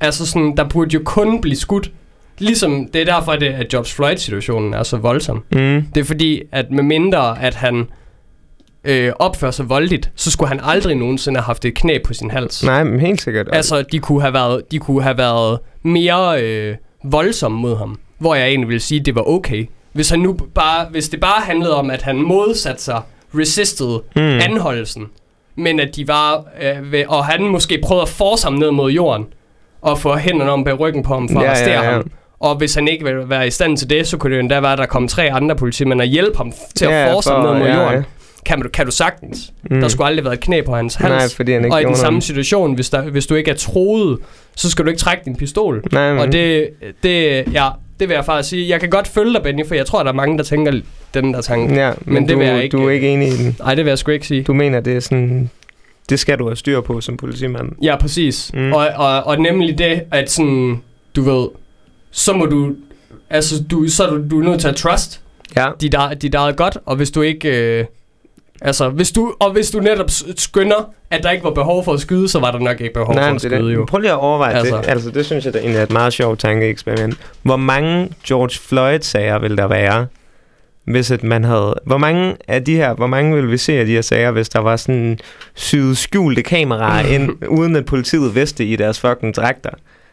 Altså 0.00 0.26
sådan, 0.26 0.56
der 0.56 0.68
burde 0.68 0.94
jo 0.94 1.00
kun 1.04 1.40
blive 1.40 1.56
skudt. 1.56 1.90
Ligesom, 2.38 2.86
det 2.86 3.00
er 3.00 3.04
derfor, 3.04 3.32
det, 3.32 3.46
at 3.46 3.68
George 3.68 3.88
Floyd-situationen 3.88 4.74
er 4.74 4.82
så 4.82 4.96
voldsom. 4.96 5.44
Mm. 5.50 5.86
Det 5.94 6.00
er 6.00 6.04
fordi, 6.04 6.42
at 6.52 6.70
med 6.70 6.82
mindre, 6.82 7.42
at 7.42 7.54
han 7.54 7.88
øh, 8.84 9.12
opfører 9.18 9.50
sig 9.50 9.68
voldeligt, 9.68 10.10
så 10.16 10.30
skulle 10.30 10.48
han 10.48 10.60
aldrig 10.64 10.94
nogensinde 10.96 11.38
have 11.40 11.44
haft 11.44 11.64
et 11.64 11.74
knæ 11.74 11.98
på 12.04 12.14
sin 12.14 12.30
hals. 12.30 12.64
Nej, 12.64 12.84
men 12.84 13.00
helt 13.00 13.20
sikkert. 13.20 13.48
Altså, 13.52 13.82
de 13.92 13.98
kunne 13.98 14.20
have 14.22 14.34
været, 14.34 14.62
de 14.70 14.78
kunne 14.78 15.02
have 15.02 15.18
været 15.18 15.58
mere 15.82 16.42
øh, 16.42 16.76
voldsomme 17.04 17.58
mod 17.58 17.76
ham. 17.76 17.98
Hvor 18.18 18.34
jeg 18.34 18.48
egentlig 18.48 18.68
vil 18.68 18.80
sige, 18.80 19.00
at 19.00 19.06
det 19.06 19.14
var 19.14 19.28
okay. 19.28 19.66
Hvis, 19.92 20.10
han 20.10 20.20
nu 20.20 20.36
bare, 20.54 20.86
hvis 20.90 21.08
det 21.08 21.20
bare 21.20 21.40
handlede 21.40 21.74
om, 21.76 21.90
at 21.90 22.02
han 22.02 22.16
modsatte 22.22 22.82
sig, 22.82 23.00
resisted 23.38 23.98
Mm. 24.16 24.22
anholdelsen, 24.22 25.06
men 25.56 25.80
at 25.80 25.96
de 25.96 26.08
var, 26.08 26.44
øh, 26.62 26.92
ved, 26.92 27.04
og 27.08 27.24
han 27.24 27.42
måske 27.42 27.78
prøvede 27.84 28.02
at 28.02 28.08
force 28.08 28.44
ham 28.44 28.52
ned 28.54 28.70
mod 28.70 28.90
jorden, 28.92 29.26
og 29.82 29.98
få 29.98 30.16
hænderne 30.16 30.50
om 30.50 30.64
bag 30.64 30.80
ryggen 30.80 31.02
på 31.02 31.14
ham 31.14 31.28
for 31.28 31.40
Ja, 31.40 31.40
at 31.40 31.44
ja, 31.44 31.50
arrestere 31.50 31.84
ja. 31.84 31.92
ham. 31.92 32.10
Og 32.40 32.56
hvis 32.56 32.74
han 32.74 32.88
ikke 32.88 33.04
ville 33.04 33.30
være 33.30 33.46
i 33.46 33.50
stand 33.50 33.76
til 33.76 33.90
det, 33.90 34.06
så 34.06 34.16
kunne 34.16 34.30
det 34.30 34.36
jo 34.36 34.40
endda 34.40 34.60
være, 34.60 34.72
at 34.72 34.78
der 34.78 34.86
kom 34.86 35.08
tre 35.08 35.32
andre 35.32 35.56
politimænd 35.56 36.00
og 36.00 36.06
hjælpe 36.06 36.36
ham 36.36 36.52
til 36.76 36.84
at 36.84 36.90
Ja, 36.90 37.12
force 37.12 37.28
for- 37.30 37.36
ham 37.36 37.44
ned 37.50 37.58
mod 37.58 37.68
ja, 37.68 37.82
jorden. 37.82 37.98
ja. 37.98 38.04
Kan, 38.46 38.62
du, 38.62 38.68
kan 38.68 38.86
du 38.86 38.92
sagtens. 38.92 39.52
Mm. 39.70 39.80
Der 39.80 39.88
skulle 39.88 40.06
aldrig 40.06 40.24
været 40.24 40.34
et 40.34 40.40
knæ 40.40 40.60
på 40.60 40.74
hans 40.74 40.94
hals. 40.94 41.10
Nej, 41.10 41.28
fordi 41.36 41.52
han 41.52 41.64
ikke 41.64 41.74
og 41.74 41.82
i 41.82 41.84
den 41.84 41.96
samme 41.96 42.14
noget. 42.16 42.24
situation, 42.24 42.74
hvis, 42.74 42.90
der, 42.90 43.02
hvis 43.02 43.26
du 43.26 43.34
ikke 43.34 43.50
er 43.50 43.54
troet, 43.54 44.18
så 44.56 44.70
skal 44.70 44.84
du 44.84 44.90
ikke 44.90 45.00
trække 45.00 45.22
din 45.24 45.36
pistol. 45.36 45.82
Nej, 45.92 46.12
men, 46.12 46.18
Og 46.22 46.32
det, 46.32 46.68
det, 47.02 47.44
ja, 47.52 47.68
det 48.00 48.08
vil 48.08 48.14
jeg 48.14 48.24
faktisk 48.24 48.48
sige. 48.50 48.68
Jeg 48.68 48.80
kan 48.80 48.90
godt 48.90 49.08
følge 49.08 49.32
dig, 49.34 49.42
Benny, 49.42 49.66
for 49.66 49.74
jeg 49.74 49.86
tror, 49.86 50.02
der 50.02 50.10
er 50.10 50.14
mange, 50.14 50.38
der 50.38 50.44
tænker 50.44 50.72
den 51.14 51.34
der 51.34 51.40
tanke. 51.40 51.74
ja, 51.74 51.92
men, 52.04 52.14
men 52.14 52.22
det 52.22 52.32
du, 52.32 52.38
vil 52.38 52.46
jeg 52.46 52.64
ikke- 52.64 52.76
du 52.76 52.86
er 52.86 52.90
ikke 52.90 53.08
enig 53.08 53.28
i 53.28 53.36
den. 53.36 53.56
Nej, 53.58 53.74
det 53.74 53.84
vil 53.84 53.90
jeg 53.90 53.98
sgu 53.98 54.10
ikke 54.10 54.26
sige. 54.26 54.42
Du 54.42 54.52
mener, 54.52 54.80
det 54.80 54.96
er 54.96 55.00
sådan... 55.00 55.50
Det 56.10 56.18
skal 56.18 56.38
du 56.38 56.46
have 56.46 56.56
styr 56.56 56.80
på 56.80 57.00
som 57.00 57.16
politimand. 57.16 57.72
Ja, 57.82 57.96
præcis. 57.96 58.50
Mm. 58.54 58.72
Og, 58.72 58.88
og, 58.96 59.22
og 59.26 59.38
nemlig 59.40 59.78
det, 59.78 60.02
at 60.10 60.30
sådan, 60.30 60.82
du 61.16 61.22
ved, 61.22 61.48
så 62.10 62.32
må 62.32 62.46
du, 62.46 62.72
altså, 63.30 63.62
du, 63.70 63.88
så 63.88 64.04
er 64.04 64.10
du, 64.10 64.28
du 64.30 64.40
er 64.40 64.44
nødt 64.44 64.60
til 64.60 64.68
at 64.68 64.76
trust 64.76 65.20
Ja. 65.56 65.66
dit, 65.80 65.94
eget- 65.94 66.22
dit 66.22 66.34
eget 66.34 66.56
godt, 66.56 66.78
og 66.86 66.96
hvis 66.96 67.10
du 67.10 67.22
ikke, 67.22 67.78
øh, 67.78 67.84
altså, 68.64 68.88
hvis 68.88 69.12
du, 69.12 69.34
og 69.40 69.52
hvis 69.52 69.70
du 69.70 69.80
netop 69.80 70.10
skynder, 70.36 70.92
at 71.10 71.22
der 71.22 71.30
ikke 71.30 71.44
var 71.44 71.50
behov 71.50 71.84
for 71.84 71.92
at 71.92 72.00
skyde, 72.00 72.28
så 72.28 72.40
var 72.40 72.50
der 72.50 72.58
nok 72.58 72.80
ikke 72.80 72.94
behov 72.94 73.14
Nej, 73.14 73.28
for 73.28 73.34
at 73.34 73.40
skyde, 73.40 73.68
det. 73.68 73.74
jo. 73.74 73.84
Prøv 73.88 74.00
lige 74.00 74.10
at 74.10 74.18
overveje 74.18 74.54
altså. 74.54 74.76
Det. 74.76 74.88
Altså, 74.88 75.10
det 75.10 75.26
synes 75.26 75.44
jeg 75.44 75.54
da 75.54 75.58
egentlig 75.58 75.78
er 75.78 75.82
et 75.82 75.92
meget 75.92 76.12
sjovt 76.12 76.38
tankeeksperiment. 76.40 77.16
Hvor 77.42 77.56
mange 77.56 78.10
George 78.26 78.58
Floyd-sager 78.68 79.38
vil 79.38 79.56
der 79.56 79.66
være, 79.66 80.06
hvis 80.84 81.10
at 81.10 81.22
man 81.22 81.44
havde... 81.44 81.74
Hvor 81.84 81.98
mange 81.98 82.36
af 82.48 82.64
de 82.64 82.76
her... 82.76 82.94
Hvor 82.94 83.06
mange 83.06 83.36
vil 83.36 83.50
vi 83.50 83.56
se 83.56 83.72
af 83.78 83.86
de 83.86 83.92
her 83.92 84.00
sager, 84.02 84.30
hvis 84.30 84.48
der 84.48 84.58
var 84.58 84.76
sådan 84.76 85.18
syet 85.54 85.98
skjulte 85.98 86.42
kameraer 86.42 87.06
ind, 87.14 87.30
uden 87.48 87.76
at 87.76 87.84
politiet 87.84 88.34
vidste 88.34 88.64
i 88.64 88.76
deres 88.76 89.00
fucking 89.00 89.34
dragter? 89.34 89.70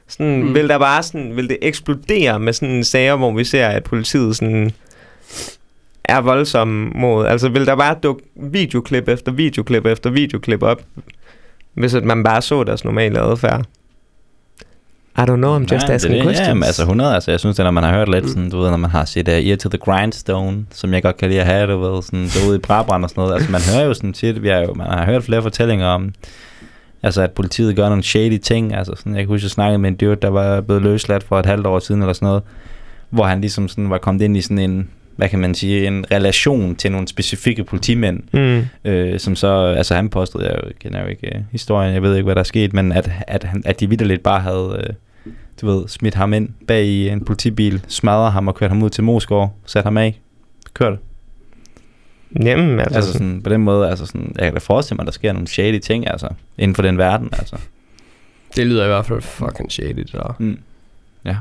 Sådan. 0.07 0.43
Mm. 0.43 0.55
vil 0.55 0.69
der 0.69 0.77
bare 0.77 1.03
sådan... 1.03 1.35
Vil 1.35 1.49
det 1.49 1.57
eksplodere 1.61 2.39
med 2.39 2.53
sådan 2.53 2.83
sager, 2.83 3.15
hvor 3.15 3.31
vi 3.31 3.43
ser, 3.43 3.67
at 3.67 3.83
politiet 3.83 4.35
sådan 4.35 4.71
er 6.09 6.21
voldsomme 6.21 6.91
mod... 6.95 7.25
Altså, 7.25 7.49
vil 7.49 7.65
der 7.65 7.75
bare 7.75 7.95
dukke 8.03 8.23
videoklip 8.35 9.07
efter 9.07 9.31
videoklip 9.31 9.85
efter 9.85 10.09
videoklip 10.09 10.63
op, 10.63 10.81
hvis 11.73 11.95
at 11.95 12.03
man 12.03 12.23
bare 12.23 12.41
så 12.41 12.63
deres 12.63 12.85
normale 12.85 13.19
adfærd? 13.19 13.65
I 15.17 15.21
don't 15.21 15.35
know, 15.35 15.59
I'm 15.59 15.65
just 15.71 15.87
Nej, 15.87 15.95
asking 15.95 16.13
det 16.13 16.23
questions. 16.23 16.47
Ja, 16.47 16.53
men 16.53 16.63
altså 16.63 16.81
100, 16.81 17.13
altså 17.13 17.31
jeg 17.31 17.39
synes, 17.39 17.55
det 17.55 17.65
når 17.65 17.71
man 17.71 17.83
har 17.83 17.93
hørt 17.93 18.09
lidt 18.09 18.29
sådan, 18.29 18.49
du 18.49 18.59
ved, 18.59 18.69
når 18.69 18.77
man 18.77 18.89
har 18.89 19.05
set 19.05 19.27
uh, 19.27 19.33
Ear 19.33 19.55
to 19.55 19.69
the 19.69 19.77
Grindstone, 19.77 20.65
som 20.71 20.93
jeg 20.93 21.03
godt 21.03 21.17
kan 21.17 21.29
lide 21.29 21.41
at 21.41 21.45
have, 21.45 21.71
du 21.71 21.79
ved, 21.79 22.01
sådan 22.01 22.27
derude 22.27 22.55
i 22.55 22.59
Brabrand 22.59 23.03
og 23.03 23.09
sådan 23.09 23.21
noget. 23.21 23.33
Altså 23.33 23.51
man 23.51 23.61
hører 23.73 23.85
jo 23.85 23.93
sådan 23.93 24.13
tit, 24.13 24.43
vi 24.43 24.47
har 24.47 24.57
jo, 24.57 24.73
man 24.73 24.87
har 24.87 25.05
hørt 25.05 25.23
flere 25.23 25.41
fortællinger 25.41 25.87
om, 25.87 26.13
altså 27.03 27.21
at 27.21 27.31
politiet 27.31 27.75
gør 27.75 27.89
nogle 27.89 28.03
shady 28.03 28.37
ting. 28.37 28.73
Altså 28.73 28.93
sådan, 28.97 29.15
jeg 29.15 29.21
kan 29.21 29.27
huske, 29.27 29.45
jeg 29.45 29.51
snakkede 29.51 29.77
med 29.77 29.89
en 29.89 29.95
dude, 29.95 30.15
der 30.15 30.29
var 30.29 30.61
blevet 30.61 30.83
løsladt 30.83 31.23
for 31.23 31.39
et 31.39 31.45
halvt 31.45 31.67
år 31.67 31.79
siden 31.79 32.01
eller 32.01 32.13
sådan 32.13 32.25
noget, 32.25 32.43
hvor 33.09 33.23
han 33.23 33.41
ligesom 33.41 33.67
sådan 33.67 33.89
var 33.89 33.97
kommet 33.97 34.21
ind 34.21 34.37
i 34.37 34.41
sådan 34.41 34.59
en, 34.59 34.89
hvad 35.19 35.29
kan 35.29 35.39
man 35.39 35.55
sige, 35.55 35.87
en 35.87 36.05
relation 36.11 36.75
til 36.75 36.91
nogle 36.91 37.07
specifikke 37.07 37.63
politimænd, 37.63 38.23
Mm. 38.33 38.65
øh, 38.91 39.19
som 39.19 39.35
så, 39.35 39.47
altså 39.65 39.95
han 39.95 40.09
påstod, 40.09 40.43
jeg 40.43 40.55
jo- 40.63 40.71
kender 40.79 41.01
jo 41.01 41.07
ikke 41.07 41.35
øh, 41.35 41.41
historien, 41.51 41.93
jeg 41.93 42.01
ved 42.01 42.15
ikke, 42.15 42.23
hvad 42.25 42.35
der 42.35 42.39
er 42.39 42.43
sket, 42.43 42.73
men 42.73 42.91
at, 42.91 43.11
at, 43.27 43.43
han, 43.43 43.61
at 43.65 43.79
de 43.79 43.89
vidderligt 43.89 44.23
bare 44.23 44.39
havde, 44.39 44.83
øh, 44.87 44.93
du 45.61 45.67
ved, 45.71 45.87
smidt 45.87 46.15
ham 46.15 46.33
ind 46.33 46.49
bag 46.67 46.85
i 46.85 47.09
en 47.09 47.25
politibil, 47.25 47.81
smadret 47.87 48.31
ham 48.31 48.47
og 48.47 48.55
kørt 48.55 48.69
ham 48.69 48.83
ud 48.83 48.89
til 48.89 49.03
Moskov, 49.03 49.53
sat 49.65 49.83
ham 49.83 49.97
af, 49.97 50.19
kørt. 50.73 50.97
Jamen, 52.43 52.79
altså, 52.79 52.95
Altså 52.95 53.13
sådan, 53.13 53.41
på 53.43 53.49
den 53.49 53.61
måde, 53.61 53.89
altså 53.89 54.05
sådan, 54.05 54.31
jeg 54.37 54.43
kan 54.45 54.53
da 54.53 54.59
forestille 54.59 54.95
mig, 54.95 55.03
at 55.03 55.05
der 55.05 55.11
sker 55.11 55.33
nogle 55.33 55.47
shady 55.47 55.79
ting, 55.79 56.07
altså, 56.07 56.27
inden 56.57 56.75
for 56.75 56.81
den 56.81 56.97
verden, 56.97 57.29
altså. 57.31 57.55
Det 58.55 58.67
lyder 58.67 58.83
i 58.83 58.87
hvert 58.87 59.05
fald 59.05 59.21
fucking 59.21 59.71
shady, 59.71 59.95
det 59.95 60.11
der. 60.11 60.35
Mm. 60.39 60.59
Ja. 61.25 61.35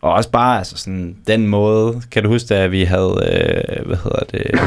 Og 0.00 0.12
også 0.12 0.30
bare, 0.30 0.58
altså 0.58 0.76
sådan, 0.76 1.16
den 1.26 1.46
måde, 1.46 2.02
kan 2.10 2.22
du 2.22 2.28
huske, 2.28 2.46
da 2.54 2.66
vi 2.66 2.84
havde, 2.84 3.14
øh, 3.32 3.86
hvad 3.86 3.96
hedder 3.96 4.20
det, 4.32 4.60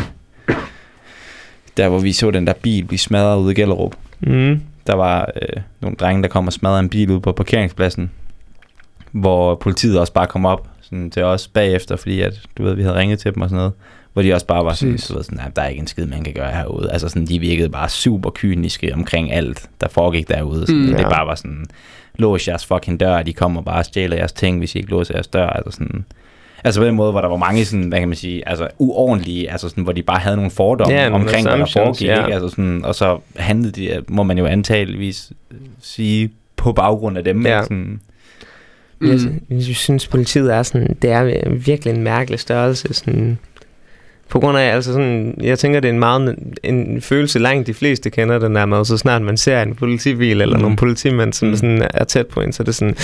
der 1.77 1.89
hvor 1.89 1.99
vi 1.99 2.11
så 2.13 2.31
den 2.31 2.47
der 2.47 2.53
bil 2.53 2.85
blive 2.85 2.99
smadret 2.99 3.39
ude 3.39 3.51
i 3.51 3.55
Gellerup. 3.55 3.95
Mm. 4.19 4.61
Der 4.87 4.93
var 4.95 5.29
øh, 5.41 5.61
nogle 5.81 5.95
drenge, 5.97 6.23
der 6.23 6.29
kom 6.29 6.47
og 6.47 6.53
smadrede 6.53 6.79
en 6.79 6.89
bil 6.89 7.11
ude 7.11 7.19
på 7.21 7.31
parkeringspladsen, 7.31 8.11
hvor 9.11 9.55
politiet 9.55 9.99
også 9.99 10.13
bare 10.13 10.27
kom 10.27 10.45
op 10.45 10.67
sådan, 10.81 11.11
til 11.11 11.23
os 11.23 11.47
bagefter, 11.47 11.95
fordi 11.95 12.21
at, 12.21 12.33
du 12.57 12.63
ved, 12.63 12.73
vi 12.73 12.81
havde 12.83 12.95
ringet 12.95 13.19
til 13.19 13.33
dem 13.35 13.41
og 13.41 13.49
sådan 13.49 13.57
noget, 13.57 13.73
hvor 14.13 14.21
de 14.21 14.33
også 14.33 14.45
bare 14.45 14.65
var 14.65 14.73
sådan, 14.73 14.97
du 15.09 15.13
ved, 15.13 15.23
sådan 15.23 15.37
"Nej, 15.37 15.49
der 15.55 15.61
er 15.61 15.67
ikke 15.67 15.79
en 15.81 15.87
skid, 15.87 16.05
man 16.05 16.23
kan 16.23 16.33
gøre 16.33 16.51
herude. 16.51 16.91
Altså 16.91 17.09
sådan, 17.09 17.25
de 17.27 17.39
virkede 17.39 17.69
bare 17.69 17.89
super 17.89 18.29
kyniske 18.35 18.93
omkring 18.93 19.31
alt, 19.31 19.69
der 19.81 19.87
foregik 19.89 20.27
derude. 20.29 20.61
Sådan, 20.61 20.75
Mm. 20.75 20.81
mm, 20.87 20.91
det 20.91 20.99
Ja. 21.03 21.09
bare 21.09 21.27
var 21.27 21.35
sådan, 21.35 21.65
lås 22.21 22.47
jeres 22.47 22.65
fucking 22.65 22.99
dør, 22.99 23.15
og 23.15 23.25
de 23.25 23.33
kommer 23.33 23.61
bare 23.61 23.77
og 23.77 23.85
stjæler 23.85 24.17
jeres 24.17 24.31
ting, 24.31 24.59
hvis 24.59 24.75
I 24.75 24.77
ikke 24.77 24.89
låser 24.89 25.13
jeres 25.13 25.27
dør. 25.27 25.47
Altså 25.47 25.71
sådan, 25.71 26.05
Altså 26.63 26.81
på 26.81 26.85
den 26.85 26.95
måde, 26.95 27.11
hvor 27.11 27.21
der 27.21 27.27
var 27.27 27.37
mange 27.37 27.65
sådan, 27.65 27.87
hvad 27.89 27.99
kan 27.99 28.07
man 28.07 28.17
sige, 28.17 28.49
altså 28.49 28.67
uordentlige, 28.77 29.51
altså 29.51 29.69
sådan, 29.69 29.83
hvor 29.83 29.93
de 29.93 30.03
bare 30.03 30.19
havde 30.19 30.35
nogle 30.35 30.51
fordomme 30.51 30.95
nogle 30.95 31.15
omkring, 31.15 31.47
hvad 31.47 31.57
der 31.57 31.65
foregik, 31.65 32.07
ja. 32.07 32.25
ikke? 32.25 32.33
Altså 32.33 32.49
sådan, 32.49 32.85
og 32.85 32.95
så 32.95 33.19
handlede 33.35 33.71
de, 33.71 34.01
må 34.07 34.23
man 34.23 34.37
jo 34.37 34.45
antageligvis 34.45 35.31
sige, 35.81 36.31
på 36.55 36.73
baggrund 36.73 37.17
af 37.17 37.23
dem. 37.23 37.45
Ja. 37.45 37.57
ikke? 37.57 37.63
Sådan, 37.63 37.99
Mm. 39.01 39.07
Jeg, 39.09 39.19
jeg 39.49 39.75
synes, 39.75 40.07
politiet 40.07 40.53
er 40.53 40.63
sådan, 40.63 40.97
det 41.01 41.11
er 41.11 41.49
virkelig 41.49 41.93
en 41.93 42.03
mærkelig 42.03 42.39
størrelse. 42.39 42.93
Sådan, 42.93 43.39
på 44.31 44.39
grund 44.39 44.57
af, 44.57 44.75
altså 44.75 44.91
sådan, 44.93 45.33
jeg 45.43 45.59
tænker, 45.59 45.79
det 45.79 45.89
er 45.89 45.93
en 45.93 45.99
meget 45.99 46.35
en 46.63 47.01
følelse 47.01 47.39
langt 47.39 47.67
de 47.67 47.73
fleste 47.73 48.09
kender 48.09 48.39
den 48.39 48.55
der 48.55 48.65
med, 48.65 48.85
så 48.85 48.97
snart 48.97 49.21
man 49.21 49.37
ser 49.37 49.61
en 49.61 49.75
politibil 49.75 50.41
eller 50.41 50.55
Mm. 50.57 50.61
nogle 50.61 50.77
politimænd, 50.77 51.33
som 51.33 51.47
Mm. 51.47 51.55
sådan 51.55 51.87
er 51.93 52.03
tæt 52.03 52.27
på 52.27 52.41
en, 52.41 52.53
så 52.53 52.63
er 52.63 52.65
det 52.65 52.75
sådan, 52.75 52.95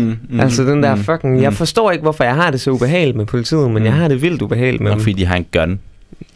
mm, 0.00 0.16
mm, 0.30 0.40
altså 0.40 0.64
den 0.64 0.82
der 0.82 0.94
mm, 0.94 1.04
fucking, 1.04 1.42
jeg 1.42 1.50
mm. 1.50 1.56
forstår 1.56 1.90
ikke, 1.90 2.02
hvorfor 2.02 2.24
jeg 2.24 2.34
har 2.34 2.50
det 2.50 2.60
så 2.60 2.70
ubehageligt 2.70 3.16
med 3.16 3.26
politiet, 3.26 3.70
men 3.70 3.78
Mm. 3.82 3.84
jeg 3.84 3.92
har 3.92 4.08
det 4.08 4.22
vildt 4.22 4.42
ubehageligt 4.42 4.80
med 4.82 4.90
Nok 4.90 4.96
dem. 4.96 5.02
fordi 5.02 5.12
de 5.12 5.26
har 5.26 5.36
en 5.36 5.46
gun. 5.52 5.78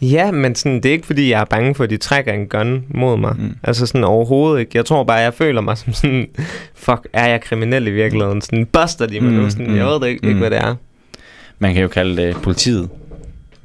Ja, 0.03 0.31
men 0.31 0.55
sådan, 0.55 0.77
det 0.77 0.87
er 0.87 0.93
ikke 0.93 1.07
fordi, 1.07 1.31
jeg 1.31 1.41
er 1.41 1.45
bange 1.45 1.75
for, 1.75 1.85
at 1.85 1.91
de 1.91 1.97
trækker 1.97 2.33
en 2.33 2.47
gun 2.47 2.83
mod 2.89 3.17
mig. 3.19 3.35
Mm. 3.39 3.51
Altså 3.63 3.87
sådan 3.87 4.05
overhovedet 4.05 4.61
ikke. 4.61 4.71
Jeg 4.75 4.85
tror 4.85 5.05
bare, 5.05 5.17
jeg 5.19 5.35
føler 5.35 5.61
mig 5.61 5.79
som 5.79 5.93
sådan, 5.93 6.27
fuck, 6.75 7.09
er 7.13 7.29
jeg 7.29 7.41
kriminel 7.41 7.87
i 7.87 7.91
virkeligheden? 7.91 8.41
Sådan, 8.43 8.67
buster 8.67 9.07
de 9.07 9.21
mig 9.21 9.33
Mm, 9.33 9.39
nu? 9.39 9.51
Sådan, 9.51 9.67
jeg 9.77 9.85
mm, 9.85 9.91
ved 9.91 10.01
det 10.01 10.07
ikke, 10.09 10.21
mm. 10.23 10.29
ikke, 10.29 10.39
hvad 10.41 10.51
det 10.51 10.59
er. 10.59 10.75
Man 11.59 11.73
kan 11.75 11.83
jo 11.83 11.89
kalde 11.89 12.23
det 12.23 12.37
politiet. 12.43 12.89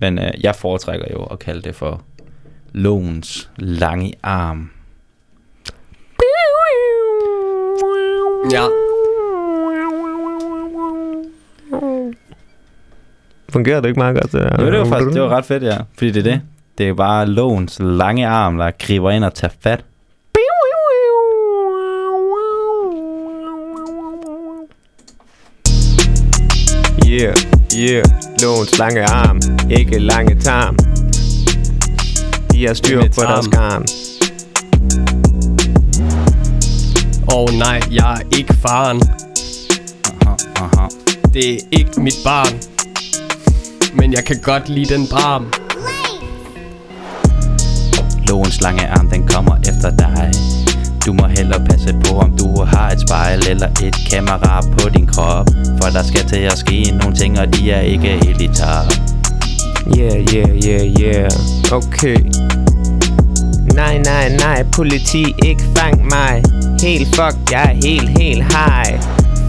Men 0.01 0.19
øh, 0.19 0.31
jeg 0.43 0.55
foretrækker 0.55 1.05
jo 1.11 1.23
at 1.23 1.39
kalde 1.39 1.61
det 1.61 1.75
for 1.75 2.01
lovens 2.71 3.49
lange 3.57 4.13
arm. 4.23 4.71
Ja. 8.51 8.65
Fungerer 13.49 13.81
det 13.81 13.87
ikke 13.87 13.99
meget 13.99 14.15
godt? 14.15 14.31
Det? 14.31 14.61
Jo, 14.61 14.71
det 14.71 14.79
var 14.79 14.85
faktisk 14.85 15.13
det 15.13 15.21
var 15.21 15.29
ret 15.29 15.45
fedt, 15.45 15.63
ja. 15.63 15.77
Fordi 15.97 16.11
det 16.11 16.27
er 16.27 16.31
det. 16.31 16.41
Det 16.77 16.89
er 16.89 16.93
bare 16.93 17.25
lovens 17.25 17.79
lange 17.81 18.27
arm, 18.27 18.57
der 18.57 18.71
griber 18.71 19.11
ind 19.11 19.23
og 19.23 19.33
tager 19.33 19.53
fat. 19.61 19.85
Yeah, 27.07 27.35
yeah. 27.78 28.03
Lovens 28.41 28.78
lange 28.78 29.03
arm, 29.03 29.39
ikke 29.69 29.99
lange 29.99 30.39
tarm. 30.39 30.78
De 32.51 32.67
har 32.67 32.74
styr 32.74 33.01
på 33.15 33.22
deres 33.22 33.47
garn. 33.47 33.86
Og 37.28 37.43
oh, 37.43 37.53
nej, 37.53 37.82
jeg 37.91 38.13
er 38.13 38.38
ikke 38.38 38.53
faren. 38.53 39.01
Aha, 40.22 40.36
aha. 40.55 40.88
Det 41.34 41.53
er 41.53 41.57
ikke 41.72 42.01
mit 42.01 42.17
barn. 42.24 42.59
Men 43.93 44.13
jeg 44.13 44.26
kan 44.26 44.39
godt 44.43 44.69
lide 44.69 44.93
den 44.93 45.07
barm. 45.07 45.45
Lovens 48.28 48.61
lange 48.61 48.88
arm, 48.88 49.09
den 49.09 49.28
kommer 49.28 49.57
efter 49.57 49.89
dig. 49.89 50.32
Du 51.05 51.13
må 51.13 51.27
hellere 51.27 51.65
passe 51.69 51.95
på, 52.05 52.17
om 52.17 52.37
du 52.37 52.63
har 52.63 52.89
et 52.89 53.01
spejl 53.01 53.47
eller 53.49 53.67
et 53.83 53.95
kamera 54.11 54.61
på 54.61 54.89
din 54.89 55.07
krop. 55.07 55.49
For 55.81 55.89
der 55.89 56.03
skal 56.03 56.25
til 56.27 56.39
at 56.51 56.57
ske 56.57 56.93
nogle 56.99 57.15
ting, 57.15 57.39
og 57.39 57.53
de 57.53 57.71
er 57.71 57.81
ikke 57.81 58.07
helt 58.07 58.41
i. 58.41 58.49
Yeah, 59.97 60.19
yeah, 60.33 60.49
yeah, 60.65 61.01
yeah. 61.01 61.31
Okay. 61.71 62.17
Nej, 63.73 63.97
nej, 63.97 64.29
nej, 64.37 64.63
politi, 64.71 65.35
ikke 65.45 65.63
fang 65.75 66.07
mig. 66.09 66.43
Helt 66.81 67.07
fuck, 67.07 67.51
jeg 67.51 67.63
er 67.63 67.87
helt, 67.87 68.09
helt 68.19 68.43
high. 68.43 69.01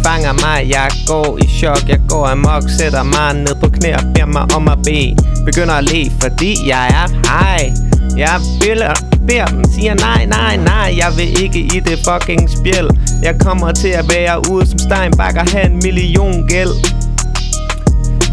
Fanger 0.05 0.32
mig, 0.32 0.70
jeg 0.70 0.90
går 1.07 1.38
i 1.38 1.48
chok, 1.48 1.88
jeg 1.88 2.00
går 2.09 2.26
amok, 2.26 2.62
sætter 2.78 3.03
mig 3.03 3.34
ned 3.34 3.55
på 3.61 3.68
knæ 3.68 3.94
og 3.94 4.03
beder 4.14 4.26
mig 4.26 4.55
om 4.57 4.68
at 4.68 4.78
bede. 4.84 5.16
Begynder 5.44 5.74
at 5.74 5.84
le, 5.84 6.11
fordi 6.20 6.68
jeg 6.68 6.86
er 6.88 7.09
high. 7.09 7.82
Jeg 8.17 8.41
beder, 8.61 8.95
beder 9.27 9.47
dem, 9.47 9.65
siger 9.65 9.95
nej, 9.95 10.27
nej, 10.27 10.57
nej, 10.57 10.95
jeg 10.97 11.13
vil 11.17 11.43
ikke 11.43 11.59
i 11.59 11.81
det 11.81 11.99
fucking 12.09 12.51
spjæld. 12.51 12.91
Jeg 13.23 13.35
kommer 13.41 13.73
til 13.73 13.89
at 13.89 14.05
være 14.15 14.53
ude 14.53 14.67
som 14.67 14.79
Steinbach 14.79 15.37
og 15.39 15.51
have 15.53 15.67
en 15.67 15.81
million 15.83 16.49
gæld. 16.49 16.75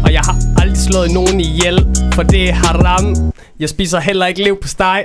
Og 0.04 0.12
jeg 0.12 0.20
har 0.20 0.36
aldrig 0.60 0.78
slået 0.78 1.10
nogen 1.10 1.40
ihjel, 1.40 1.86
for 2.14 2.22
det 2.22 2.48
er 2.48 2.52
haram. 2.54 3.32
Jeg 3.60 3.68
spiser 3.68 4.00
heller 4.00 4.26
ikke 4.26 4.42
lev 4.42 4.60
på 4.60 4.68
steg. 4.68 5.04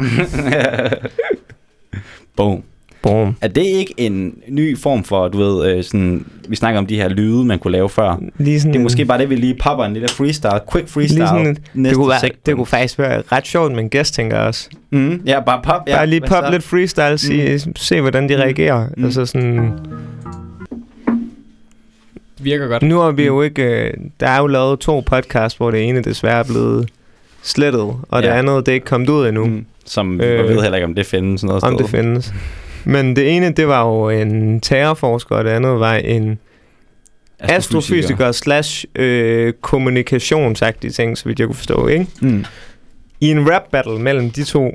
Boom. 2.36 2.62
Boom. 3.06 3.36
Er 3.40 3.48
det 3.48 3.62
ikke 3.64 3.94
en 3.96 4.34
ny 4.48 4.78
form 4.78 5.04
for, 5.04 5.28
du 5.28 5.38
ved, 5.38 5.70
øh, 5.76 5.84
sådan, 5.84 6.26
vi 6.48 6.56
snakker 6.56 6.78
om 6.78 6.86
de 6.86 6.96
her 6.96 7.08
lyde, 7.08 7.44
man 7.44 7.58
kunne 7.58 7.72
lave 7.72 7.88
før. 7.88 8.20
Lige 8.38 8.60
sådan 8.60 8.72
Det 8.72 8.78
er 8.78 8.82
måske 8.82 9.04
bare 9.04 9.18
det, 9.18 9.30
vi 9.30 9.36
lige 9.36 9.54
popper 9.62 9.84
en 9.84 9.92
lille 9.92 10.08
freestyle, 10.08 10.60
quick 10.72 10.88
freestyle. 10.88 11.18
Lige 11.18 11.28
sådan, 11.28 11.46
det, 11.46 11.58
næste 11.74 11.94
kunne 11.96 12.08
være, 12.08 12.30
det 12.46 12.54
kunne 12.56 12.66
faktisk 12.66 12.98
være 12.98 13.22
ret 13.32 13.46
sjovt 13.46 13.72
med 13.72 13.80
en 13.80 13.88
gæst, 13.88 14.14
tænker 14.14 14.36
jeg 14.36 14.46
også. 14.46 14.68
Mm, 14.90 15.20
ja, 15.26 15.40
bare 15.40 15.60
pop. 15.64 15.80
Ja, 15.88 15.96
bare 15.96 16.06
lige 16.06 16.20
hvad 16.20 16.28
pop 16.28 16.44
så? 16.44 16.50
lidt 16.50 16.62
freestyle, 16.62 17.18
se, 17.18 17.58
mm. 17.66 17.76
se 17.76 18.00
hvordan 18.00 18.28
de 18.28 18.34
Mm. 18.36 18.40
reagerer. 18.40 18.86
Mm. 18.96 19.04
Altså 19.04 19.26
sådan, 19.26 19.70
Virker 22.40 22.66
godt. 22.66 22.82
nu 22.82 22.98
har 22.98 23.10
vi 23.10 23.26
jo 23.26 23.42
ikke... 23.42 23.62
øh, 23.62 23.92
Der 24.20 24.28
er 24.28 24.40
jo 24.40 24.46
lavet 24.46 24.78
to 24.80 25.00
podcasts, 25.00 25.56
hvor 25.56 25.70
det 25.70 25.88
ene 25.88 26.00
desværre 26.02 26.38
er 26.38 26.44
blevet 26.44 26.88
slettet, 27.42 27.80
og 28.08 28.22
det 28.22 28.28
Ja. 28.28 28.38
andet, 28.38 28.66
det 28.66 28.72
er 28.72 28.74
ikke 28.74 28.86
kommet 28.86 29.08
ud 29.08 29.26
endnu, 29.28 29.46
mm. 29.46 29.64
Som 29.84 30.20
øh, 30.20 30.30
Øh, 30.30 30.36
jeg 30.36 30.44
ved 30.44 30.62
heller 30.62 30.74
ikke, 30.74 30.84
om 30.86 30.94
det 30.94 31.06
findes 31.06 31.44
noget 31.44 31.64
om 31.64 31.72
sted. 31.74 31.78
det 31.84 31.90
findes. 31.90 32.34
Men 32.86 33.16
det 33.16 33.36
ene, 33.36 33.50
det 33.50 33.68
var 33.68 33.86
jo 33.86 34.08
en 34.08 34.60
terrorforsker, 34.60 35.36
og 35.36 35.44
det 35.44 35.50
andet 35.50 35.80
var 35.80 35.94
en 35.94 36.38
astrofysiker 37.38 38.32
slash 38.32 38.84
øh, 38.94 39.52
kommunikationsagtig 39.60 40.94
ting, 40.94 41.18
så 41.18 41.24
vidt 41.24 41.38
jeg 41.38 41.46
kunne 41.46 41.54
forstå, 41.54 41.86
ikke? 41.86 42.06
Mm. 42.20 42.44
I 43.20 43.30
en 43.30 43.52
rap 43.52 43.62
battle 43.72 43.98
mellem 43.98 44.30
de 44.30 44.44
to, 44.44 44.74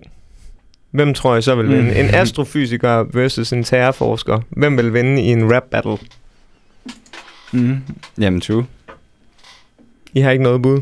hvem 0.91 1.13
tror 1.13 1.33
jeg 1.33 1.43
så 1.43 1.55
vil 1.55 1.69
vinde? 1.69 1.81
Mm. 1.81 2.05
En 2.05 2.15
astrofysiker 2.15 3.05
versus 3.13 3.53
en 3.53 3.63
terrorforsker. 3.63 4.39
Hvem 4.49 4.77
vil 4.77 4.93
vinde 4.93 5.21
i 5.21 5.25
en 5.25 5.53
rap 5.55 5.63
battle? 5.71 5.97
Mm. 7.51 7.77
Jamen, 8.19 8.41
true. 8.41 8.65
I 10.13 10.19
har 10.19 10.31
ikke 10.31 10.43
noget 10.43 10.61
bud. 10.61 10.77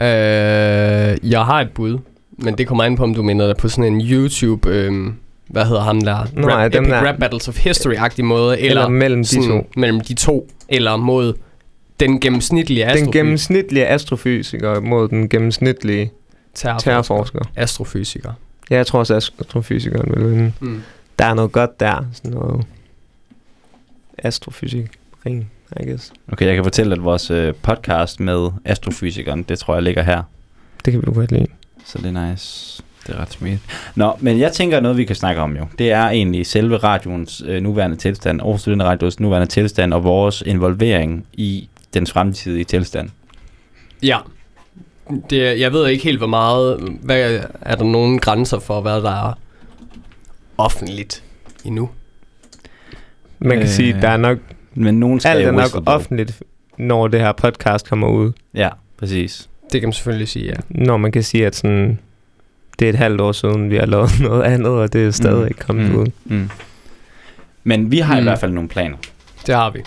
Øh, 0.00 1.30
jeg 1.30 1.44
har 1.44 1.60
et 1.60 1.70
bud, 1.70 1.98
men 2.30 2.58
det 2.58 2.66
kommer 2.66 2.84
an 2.84 2.96
på, 2.96 3.02
om 3.02 3.14
du 3.14 3.22
mener 3.22 3.46
det 3.46 3.56
på 3.56 3.68
sådan 3.68 3.92
en 3.92 4.00
YouTube... 4.00 4.70
Øh, 4.70 5.12
hvad 5.54 5.64
hedder 5.64 5.82
ham 5.82 6.00
der? 6.00 6.26
Nå, 6.32 6.48
ja, 6.48 6.56
rap, 6.56 6.72
dem 6.72 6.82
Epic 6.84 6.92
der. 6.94 7.08
Rap 7.08 7.18
Battles 7.18 7.48
of 7.48 7.66
History-agtig 7.66 8.22
måde. 8.24 8.60
Eller, 8.60 8.70
Eller 8.70 8.88
mellem 8.88 9.20
de 9.22 9.28
sådan, 9.28 9.48
to. 9.48 9.70
Mellem 9.76 10.00
de 10.00 10.14
to. 10.14 10.48
Eller 10.68 10.96
mod 10.96 11.34
den 12.00 12.20
gennemsnitlige 12.20 12.80
Den 12.80 12.88
astrofysiker. 12.88 13.12
gennemsnitlige 13.12 13.86
astrofysiker 13.86 14.80
mod 14.80 15.08
den 15.08 15.28
gennemsnitlige 15.28 16.10
terrorforsker. 16.54 16.90
terrorforsker. 16.90 17.40
Astrofysiker. 17.56 18.32
Ja, 18.70 18.76
jeg 18.76 18.86
tror 18.86 18.98
også, 18.98 19.14
astrofysikeren 19.14 20.12
vil 20.16 20.30
vinde. 20.30 20.52
Mm. 20.60 20.82
Der 21.18 21.24
er 21.24 21.34
noget 21.34 21.52
godt 21.52 21.80
der. 21.80 22.04
Sådan 22.12 22.30
noget 22.30 22.64
astrofysik. 24.18 24.86
Ring, 25.26 25.50
I 25.80 25.84
guess. 25.86 26.12
Okay, 26.32 26.46
jeg 26.46 26.54
kan 26.54 26.64
fortælle, 26.64 26.92
at 26.94 27.04
vores 27.04 27.30
øh, 27.30 27.54
podcast 27.62 28.20
med 28.20 28.48
astrofysikeren, 28.64 29.42
det 29.42 29.58
tror 29.58 29.74
jeg 29.74 29.82
ligger 29.82 30.02
her. 30.02 30.22
Det 30.84 30.92
kan 30.92 31.02
vi 31.02 31.06
jo 31.08 31.14
godt 31.14 31.32
lide. 31.32 31.46
Så 31.84 31.98
det 31.98 32.16
er 32.16 32.30
nice. 32.30 32.82
Det 33.06 33.14
er 33.14 33.20
ret 33.20 33.32
smidt. 33.32 33.60
Nå, 33.94 34.16
men 34.20 34.40
jeg 34.40 34.52
tænker 34.52 34.80
noget, 34.80 34.96
vi 34.96 35.04
kan 35.04 35.16
snakke 35.16 35.40
om 35.40 35.56
jo. 35.56 35.66
Det 35.78 35.92
er 35.92 36.02
egentlig 36.08 36.46
selve 36.46 36.76
radioens 36.76 37.42
øh, 37.46 37.62
nuværende 37.62 37.96
tilstand, 37.96 38.40
Aarhus 38.40 38.60
Studenterradios 38.60 39.20
nuværende 39.20 39.46
tilstand, 39.46 39.94
og 39.94 40.04
vores 40.04 40.42
involvering 40.46 41.26
i 41.32 41.68
dens 41.94 42.12
fremtidige 42.12 42.64
tilstand. 42.64 43.10
Ja. 44.02 44.18
Det, 45.30 45.60
jeg 45.60 45.72
ved 45.72 45.88
ikke 45.88 46.04
helt, 46.04 46.18
hvor 46.18 46.26
meget... 46.26 46.80
Hvad, 47.02 47.40
er 47.60 47.76
der 47.76 47.84
nogen 47.84 48.18
grænser 48.18 48.58
for, 48.58 48.80
hvad 48.80 49.02
der 49.02 49.28
er 49.28 49.38
offentligt 50.58 51.22
endnu? 51.64 51.90
Man 53.38 53.50
kan 53.58 53.62
Øh, 53.62 53.68
sige, 53.68 53.94
at 53.94 54.02
der 54.02 54.08
er 54.08 54.16
nok, 54.16 54.38
Men 54.74 55.00
nogen 55.00 55.20
skal 55.20 55.36
alt 55.36 55.46
er 55.46 55.50
nok 55.50 55.82
offentligt, 55.86 56.42
når 56.78 57.08
det 57.08 57.20
her 57.20 57.32
podcast 57.32 57.88
kommer 57.88 58.08
ud. 58.08 58.32
Ja, 58.54 58.68
præcis. 58.98 59.48
Det 59.72 59.80
kan 59.80 59.88
man 59.88 59.92
selvfølgelig 59.92 60.28
sige, 60.28 60.46
ja. 60.46 60.54
Når 60.68 60.96
man 60.96 61.12
kan 61.12 61.22
sige, 61.22 61.46
at 61.46 61.56
sådan, 61.56 61.98
det 62.78 62.84
er 62.84 62.88
et 62.88 62.94
halvt 62.98 63.20
år 63.20 63.32
siden, 63.32 63.70
vi 63.70 63.76
har 63.76 63.86
lavet 63.86 64.10
noget 64.28 64.42
andet, 64.42 64.66
og 64.72 64.92
det 64.92 65.06
er 65.06 65.10
stadig 65.10 65.40
Mm. 65.40 65.46
ikke 65.48 65.60
kommet 65.60 65.90
Mm. 65.90 65.96
ud. 65.96 66.06
Mm. 66.24 66.50
Men 67.64 67.90
vi 67.90 67.98
har 67.98 68.14
mm. 68.14 68.20
i 68.20 68.22
hvert 68.22 68.38
fald 68.38 68.52
nogle 68.52 68.68
planer. 68.68 68.96
Det 69.46 69.54
har 69.54 69.70
vi. 69.70 69.78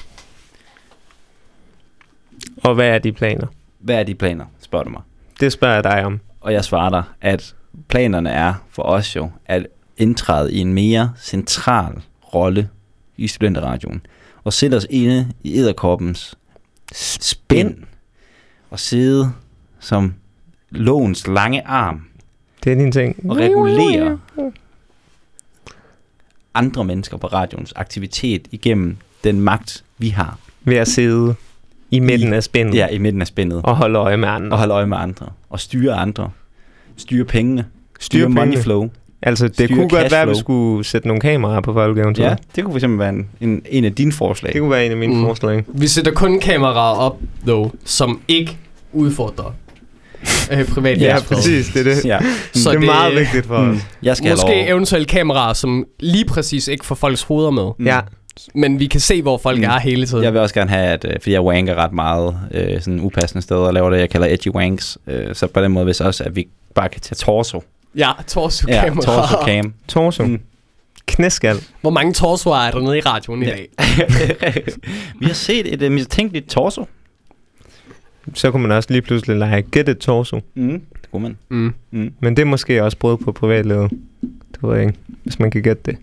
Og 2.64 2.76
hvad 2.76 2.88
er 2.90 2.98
de 3.00 3.12
planer? 3.12 3.48
Hvad 3.80 3.96
er 3.96 4.04
de 4.04 4.16
planer, 4.16 4.46
spørger 4.60 4.84
du 4.84 4.90
mig? 4.92 5.02
Det 5.40 5.52
spørger 5.52 5.74
jeg 5.76 5.84
dig 5.84 6.06
om. 6.06 6.20
Og 6.42 6.54
jeg 6.54 6.66
svarer 6.66 6.90
dig, 6.90 7.04
at 7.22 7.56
planerne 7.88 8.30
er 8.30 8.54
for 8.72 8.84
os 8.84 9.16
jo 9.16 9.32
at 9.46 9.68
indtræde 9.98 10.54
i 10.54 10.58
en 10.60 10.74
mere 10.74 11.14
central 11.22 12.02
rolle 12.34 12.70
i 13.18 13.28
studenterradioen. 13.28 14.02
Og 14.44 14.54
sætte 14.54 14.76
os 14.76 14.88
inde 14.90 15.28
i 15.44 15.58
æderkoppens 15.58 16.36
spænd 16.94 17.76
og 18.70 18.80
sidde 18.80 19.32
som 19.80 20.14
lovens 20.70 21.28
lange 21.28 21.68
arm 21.68 22.07
Det 22.68 22.74
er 22.74 22.78
din 22.78 22.92
ting. 22.92 23.16
og 23.30 23.38
regulere 23.38 24.20
andre 26.54 26.86
mennesker 26.86 27.18
på 27.18 27.28
radioens 27.28 27.74
aktivitet 27.76 28.48
igennem 28.52 28.98
den 29.24 29.42
magt, 29.42 29.84
vi 29.98 30.10
har 30.10 30.40
Ved 30.64 30.76
at 30.76 30.88
sidde 30.88 31.36
i 31.92 32.00
midten 32.00 32.34
af 32.34 32.44
spændet 32.44 32.76
ja, 32.76 32.88
i 32.88 32.98
midten 32.98 33.22
af 33.22 33.28
spændet. 33.28 33.62
og 33.64 33.76
holde 33.76 34.00
øje 34.00 34.18
med 34.18 34.28
andre. 34.30 34.52
Og 34.52 34.58
holde 34.58 34.74
øje 34.74 34.86
med 34.86 34.98
andre. 34.98 35.26
Og 35.50 35.60
styre 35.60 35.94
andre. 35.94 36.30
Styre 36.98 37.26
pengene. 37.26 37.66
Styre, 38.00 38.22
Styre 38.22 38.30
money 38.30 38.58
flow. 38.58 38.90
Altså, 39.22 39.48
det 39.48 39.56
Styre 39.56 39.68
kunne 39.68 39.90
godt 39.90 40.12
være, 40.12 40.22
at 40.22 40.30
vi 40.30 40.36
skulle 40.36 40.84
sætte 40.84 41.08
nogle 41.08 41.22
kameraer 41.22 41.62
på 41.62 41.74
folk 41.74 41.98
eventuelt. 41.98 42.30
Ja, 42.30 42.36
det 42.56 42.64
kunne 42.64 42.80
fx 42.80 42.84
være 42.88 43.10
en, 43.10 43.30
en, 43.42 43.62
en 43.70 43.86
af 43.86 43.96
dine 43.96 44.12
forslag. 44.12 44.54
Det 44.54 44.62
kunne 44.62 44.72
være 44.72 44.86
en 44.86 44.92
af 44.92 44.98
mine 44.98 45.16
mm. 45.16 45.22
forslag. 45.22 45.64
Vi 45.68 45.88
sætter 45.88 46.12
kun 46.12 46.40
kameraer 46.40 46.96
op, 46.96 47.20
though, 47.46 47.72
som 47.86 48.22
ikke 48.28 48.58
udfordrer 48.94 49.54
øh, 50.52 50.66
privat 50.68 51.02
Ja, 51.02 51.18
præcis. 51.28 51.68
Det 51.74 51.80
er 51.88 51.94
det. 51.96 52.06
Ja. 52.06 52.20
Så 52.54 52.70
det 52.72 52.76
er 52.76 52.80
meget 52.86 53.16
vigtigt 53.16 53.46
for 53.46 53.56
os. 53.56 53.68
Mm. 53.76 53.80
Jeg 54.04 54.18
skal 54.18 54.32
Måske 54.32 54.48
have 54.48 54.60
lov. 54.66 54.70
eventuelt 54.70 55.08
kameraer, 55.08 55.54
som 55.54 55.86
lige 56.00 56.26
præcis 56.26 56.68
ikke 56.68 56.86
får 56.86 56.96
folks 56.96 57.22
hoveder 57.24 57.52
med. 57.52 57.72
Mm. 57.80 57.86
Ja, 57.86 58.00
Men 58.56 58.80
vi 58.80 58.88
kan 58.88 59.00
se, 59.00 59.22
hvor 59.22 59.38
folk 59.38 59.58
Mm. 59.58 59.64
er 59.64 59.80
hele 59.80 60.06
tiden. 60.08 60.24
Jeg 60.24 60.34
vil 60.34 60.42
også 60.42 60.56
gerne 60.56 60.70
have, 60.70 60.86
at, 60.88 61.06
øh, 61.06 61.14
fordi 61.22 61.32
jeg 61.34 61.42
wanker 61.42 61.76
ret 61.76 61.94
meget 61.94 62.38
øh, 62.52 62.82
sådan 62.82 63.00
upassende 63.00 63.42
steder 63.42 63.60
og 63.60 63.74
laver 63.74 63.90
det, 63.90 64.00
jeg 64.00 64.10
kalder 64.10 64.28
edgy 64.28 64.48
wanks. 64.50 64.98
Øh, 65.08 65.36
så 65.36 65.48
på 65.48 65.62
den 65.62 65.72
måde, 65.72 65.86
hvis 65.86 66.02
også, 66.02 66.24
at 66.24 66.36
vi 66.36 66.48
bare 66.76 66.90
kan 66.90 67.02
tage 67.02 67.16
torso. 67.16 67.64
Ja, 67.96 68.10
torso 68.28 68.66
Ja, 68.70 68.84
kamera. 68.84 69.06
torso 69.06 69.46
cam. 69.46 69.74
Torso. 69.88 70.24
Mm. 70.24 70.30
Mm. 70.32 70.40
Knæskal. 71.08 71.56
Hvor 71.82 71.90
mange 71.90 72.14
torsoer 72.14 72.58
er 72.58 72.72
der 72.72 72.80
nede 72.80 72.98
i 72.98 73.02
radioen 73.02 73.44
i 73.44 73.46
Ja. 73.46 73.52
dag? 73.52 73.68
Vi 75.20 75.26
har 75.26 75.34
set 75.34 75.74
et 75.74 75.82
uh, 75.82 75.92
mistænkeligt 75.92 76.50
torso. 76.50 76.86
Så 78.34 78.52
kunne 78.52 78.62
man 78.62 78.72
også 78.72 78.90
lige 78.92 79.02
pludselig 79.02 79.38
lege 79.38 79.64
Get 79.72 79.90
It 79.90 79.98
Torso. 79.98 80.40
Mm. 80.56 80.70
Det 81.02 81.12
kunne 81.12 81.22
man. 81.24 81.38
Mm. 81.50 81.74
Mm. 81.92 82.14
Men 82.20 82.36
det 82.36 82.42
er 82.42 82.46
måske 82.46 82.84
også 82.84 82.98
brud 82.98 83.18
på 83.18 83.32
privatlivet. 83.32 83.92
Det 84.22 84.64
ved 84.64 84.76
jeg 84.78 84.88
ikke, 84.88 85.00
hvis 85.24 85.40
man 85.40 85.52
kan 85.52 85.62
gætte 85.62 85.82
det. 85.86 85.98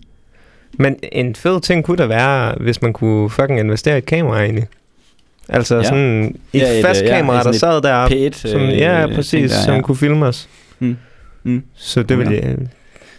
Men 0.73 0.95
en 1.11 1.35
fed 1.35 1.61
ting 1.61 1.83
kunne 1.83 1.97
da 1.97 2.05
være, 2.05 2.55
hvis 2.59 2.81
man 2.81 2.93
kunne 2.93 3.29
fucking 3.29 3.59
investere 3.59 3.95
i 3.95 3.97
et 3.97 4.05
kamera 4.05 4.41
egentlig. 4.43 4.65
Altså 5.49 5.75
Ja. 5.75 5.81
ja. 5.81 5.87
sådan 5.87 6.25
et 6.53 6.59
Ja, 6.61 6.71
et, 6.71 6.77
ja, 6.77 6.89
fast 6.89 7.01
øh, 7.01 7.07
ja, 7.07 7.15
kamera, 7.17 7.37
sådan 7.37 7.45
der 7.45 7.49
et 7.51 7.59
sad 7.59 7.81
deroppe. 7.81 8.27
P1. 8.27 8.31
Som, 8.51 8.61
øh, 8.61 8.77
ja, 8.77 9.01
ting 9.05 9.15
præcis, 9.15 9.51
der, 9.51 9.57
som 9.65 9.75
ja. 9.75 9.81
kunne 9.81 9.97
filme 9.97 10.25
os. 10.25 10.49
Mm. 10.79 10.97
Mm. 11.43 11.63
Så 11.75 12.03
det 12.03 12.17
vil 12.17 12.27
Ja. 12.31 12.47
jeg, 12.47 12.57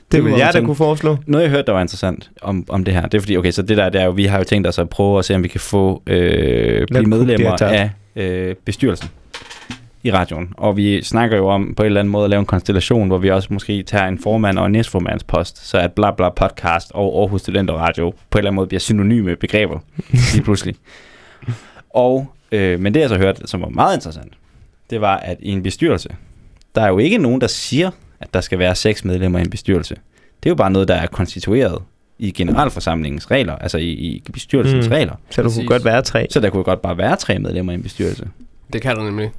det, 0.07 0.13
Det 0.13 0.25
vil 0.25 0.33
kunne 0.33 0.45
jeg 0.45 0.55
da 0.55 0.61
kunne 0.61 0.77
foreslå. 0.77 1.17
Noget 1.27 1.43
jeg 1.43 1.51
hørte, 1.51 1.67
der 1.67 1.73
var 1.73 1.81
interessant 1.81 2.31
om, 2.43 2.65
om 2.69 2.85
det 2.85 2.95
her, 2.95 3.03
det 3.03 3.15
er 3.15 3.21
fordi, 3.21 3.37
okay, 3.37 3.51
så 3.51 3.63
det 3.63 3.77
der, 3.77 3.89
det 3.89 4.01
er 4.01 4.05
jo, 4.05 4.11
vi 4.11 4.25
har 4.25 4.39
jo 4.39 4.45
tænkt 4.45 4.69
os 4.69 4.79
at 4.79 4.89
prøve 4.89 5.19
at 5.19 5.25
se, 5.25 5.35
om 5.35 5.43
vi 5.43 5.49
kan 5.49 5.61
få 5.61 6.03
øh, 6.07 6.87
blive 6.87 7.07
medlemmer 7.07 7.63
af 7.63 7.91
øh, 8.17 8.55
bestyrelsen 8.65 9.09
i 10.03 10.13
radioen. 10.13 10.53
Og 10.57 10.77
vi 10.77 11.03
snakker 11.03 11.37
jo 11.37 11.49
om 11.49 11.75
på 11.77 11.83
en 11.83 11.87
eller 11.87 12.01
anden 12.01 12.13
måde 12.13 12.25
at 12.25 12.31
lave 12.31 12.41
en 12.41 12.47
konstellation, 12.47 13.09
hvor 13.09 13.19
vi 13.19 13.31
også 13.31 13.49
måske 13.51 13.83
tager 13.83 14.07
en 14.07 14.19
formand 14.19 14.59
og 14.59 14.67
en 14.67 14.73
næstformandspost, 14.73 15.69
så 15.69 15.79
at 15.79 15.93
bla 15.93 16.11
bla 16.11 16.29
podcast 16.29 16.91
og 16.95 17.21
Aarhus 17.21 17.41
Studenter 17.41 17.75
Radio 17.75 18.11
på 18.11 18.17
en 18.17 18.39
eller 18.39 18.51
anden 18.51 18.57
måde 18.57 18.67
bliver 18.67 18.81
synonyme 18.81 19.37
begreber 19.37 19.79
lige 20.33 20.43
pludselig. 20.45 20.75
Og, 21.91 22.27
øh, 22.53 22.81
men 22.81 22.95
det 22.95 23.01
jeg 23.01 23.09
så 23.09 23.17
hørte, 23.17 23.47
som 23.47 23.63
var 23.63 23.69
meget 23.69 23.97
interessant, 23.97 24.33
det 24.91 25.01
var, 25.01 25.17
at 25.17 25.37
i 25.41 25.51
en 25.51 25.63
bestyrelse, 25.63 26.09
der 26.75 26.83
er 26.83 26.89
jo 26.89 26.99
ikke 26.99 27.19
nogen, 27.19 27.41
der 27.41 27.47
siger, 27.47 27.91
at 28.21 28.35
der 28.35 28.41
skal 28.41 28.59
være 28.59 28.75
seks 28.75 29.05
medlemmer 29.05 29.39
i 29.39 29.43
en 29.43 29.51
bestyrelse. 29.51 29.95
Det 30.43 30.47
er 30.49 30.51
jo 30.51 30.55
bare 30.55 30.71
noget, 30.71 30.89
der 30.89 30.95
er 30.95 31.07
konstitueret 31.07 31.83
i 32.19 32.31
generalforsamlingens 32.31 33.31
regler, 33.31 33.57
altså 33.57 33.79
i, 33.79 33.89
i 33.91 34.23
bestyrelsens 34.33 34.87
Mm. 34.87 34.93
regler. 34.93 35.15
Så 35.31 35.43
der 35.43 35.51
kunne 35.51 35.67
godt 35.67 35.85
være 35.85 36.03
tre, 36.03 36.27
Så 36.31 36.41
der 36.41 36.51
kunne 36.51 36.65
godt 36.65 36.83
bare 36.83 36.99
være 36.99 37.17
tre 37.17 37.39
medlemmer 37.39 37.73
i 37.73 37.75
en 37.75 37.83
bestyrelse. 37.83 38.29
Det 38.73 38.83
kan 38.83 38.97
der 38.97 39.05
nemlig. 39.05 39.31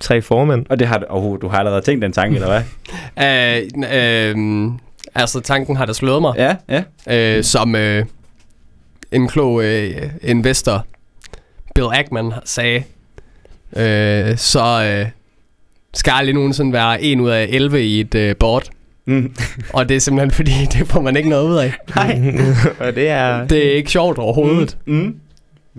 tre 0.00 0.22
formænd. 0.22 0.66
Og 0.68 0.78
det 0.78 0.86
har, 0.86 1.04
oh, 1.08 1.40
du 1.40 1.48
har 1.48 1.58
allerede 1.58 1.80
tænkt 1.80 2.02
den 2.02 2.12
tanke, 2.12 2.34
eller 2.34 2.48
hvad? 2.48 2.62
Øh, 3.18 3.62
øh, 3.92 4.70
altså, 5.14 5.40
tanken 5.40 5.76
har 5.76 5.86
da 5.86 5.92
slået 5.92 6.22
mig. 6.22 6.34
Ja, 6.36 6.56
ja. 7.08 7.36
øh, 7.38 7.44
som 7.44 7.74
øh, 7.76 8.04
en 9.12 9.28
klog 9.28 9.64
øh, 9.64 10.02
investor, 10.22 10.86
Bill 11.74 11.86
Ackman, 11.92 12.32
sagde, 12.44 12.82
øh, 13.76 14.36
så 14.36 14.84
øh, 14.84 15.08
skal 15.96 16.10
aldrig 16.12 16.34
nogensinde 16.34 16.72
være 16.72 17.02
en 17.02 17.20
ud 17.20 17.30
af 17.30 17.46
11 17.50 17.84
i 17.84 18.00
et 18.00 18.14
øh, 18.14 18.36
board. 18.36 18.64
Mm. 19.06 19.34
Og 19.72 19.88
det 19.88 19.94
er 19.96 20.00
simpelthen 20.00 20.30
fordi, 20.30 20.50
det 20.78 20.86
får 20.88 21.00
man 21.00 21.16
ikke 21.16 21.28
noget 21.28 21.48
ud 21.48 21.56
af. 21.56 21.72
Nej. 21.96 22.20
og 22.86 22.94
det 22.94 23.08
er... 23.08 23.46
Det 23.46 23.66
er 23.66 23.72
ikke 23.72 23.90
sjovt 23.90 24.18
overhovedet. 24.18 24.78
Mm. 24.86 24.94
Mm. 24.94 25.16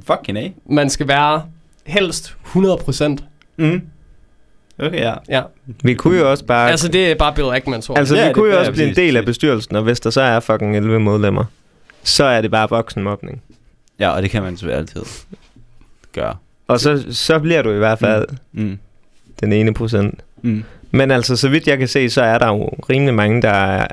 Fucking 0.07 0.37
A. 0.37 0.49
Man 0.69 0.89
skal 0.89 1.07
være 1.07 1.43
helst 1.85 2.35
100%. 2.45 3.17
Mm. 3.57 3.81
Okay, 4.79 4.99
ja. 4.99 5.13
Ja. 5.29 5.41
Vi 5.83 5.93
kunne 5.93 6.17
jo 6.19 6.31
også 6.31 6.45
bare... 6.45 6.69
Altså, 6.71 6.87
det 6.87 7.11
er 7.11 7.15
bare 7.15 7.33
Bill 7.33 7.47
Ackmans 7.47 7.89
ord. 7.89 7.97
Altså, 7.97 8.15
Ja, 8.15 8.21
vi 8.21 8.27
det- 8.27 8.35
kunne 8.35 8.47
jo 8.47 8.53
ja, 8.53 8.59
også 8.59 8.71
blive 8.71 8.89
en 8.89 8.95
del 8.95 9.17
af 9.17 9.25
bestyrelsen, 9.25 9.75
og 9.75 9.83
hvis 9.83 9.99
der 9.99 10.09
så 10.09 10.21
er 10.21 10.39
fucking 10.39 10.77
11 10.77 10.99
medlemmer, 10.99 11.43
så 12.03 12.23
er 12.23 12.41
det 12.41 12.51
bare 12.51 12.69
voksenmobning. 12.69 13.41
Ja, 13.99 14.09
og 14.09 14.21
det 14.21 14.29
kan 14.31 14.43
man 14.43 14.57
selvfølgelig 14.57 14.79
altid 14.79 15.01
gøre. 16.13 16.35
Og 16.67 16.79
så, 16.79 17.05
så 17.09 17.39
bliver 17.39 17.61
du 17.61 17.71
i 17.71 17.77
hvert 17.77 17.99
fald 17.99 18.25
mm. 18.53 18.63
Mm. 18.63 18.77
Den 19.41 19.53
ene 19.53 19.73
procent. 19.73 20.19
Mm. 20.41 20.63
Men 20.91 21.11
altså, 21.11 21.35
så 21.35 21.49
vidt 21.49 21.67
jeg 21.67 21.77
kan 21.77 21.87
se, 21.87 22.09
så 22.09 22.21
er 22.21 22.37
der 22.37 22.47
jo 22.47 22.69
rimelig 22.89 23.13
mange, 23.13 23.41
der 23.41 23.49
er- 23.49 23.87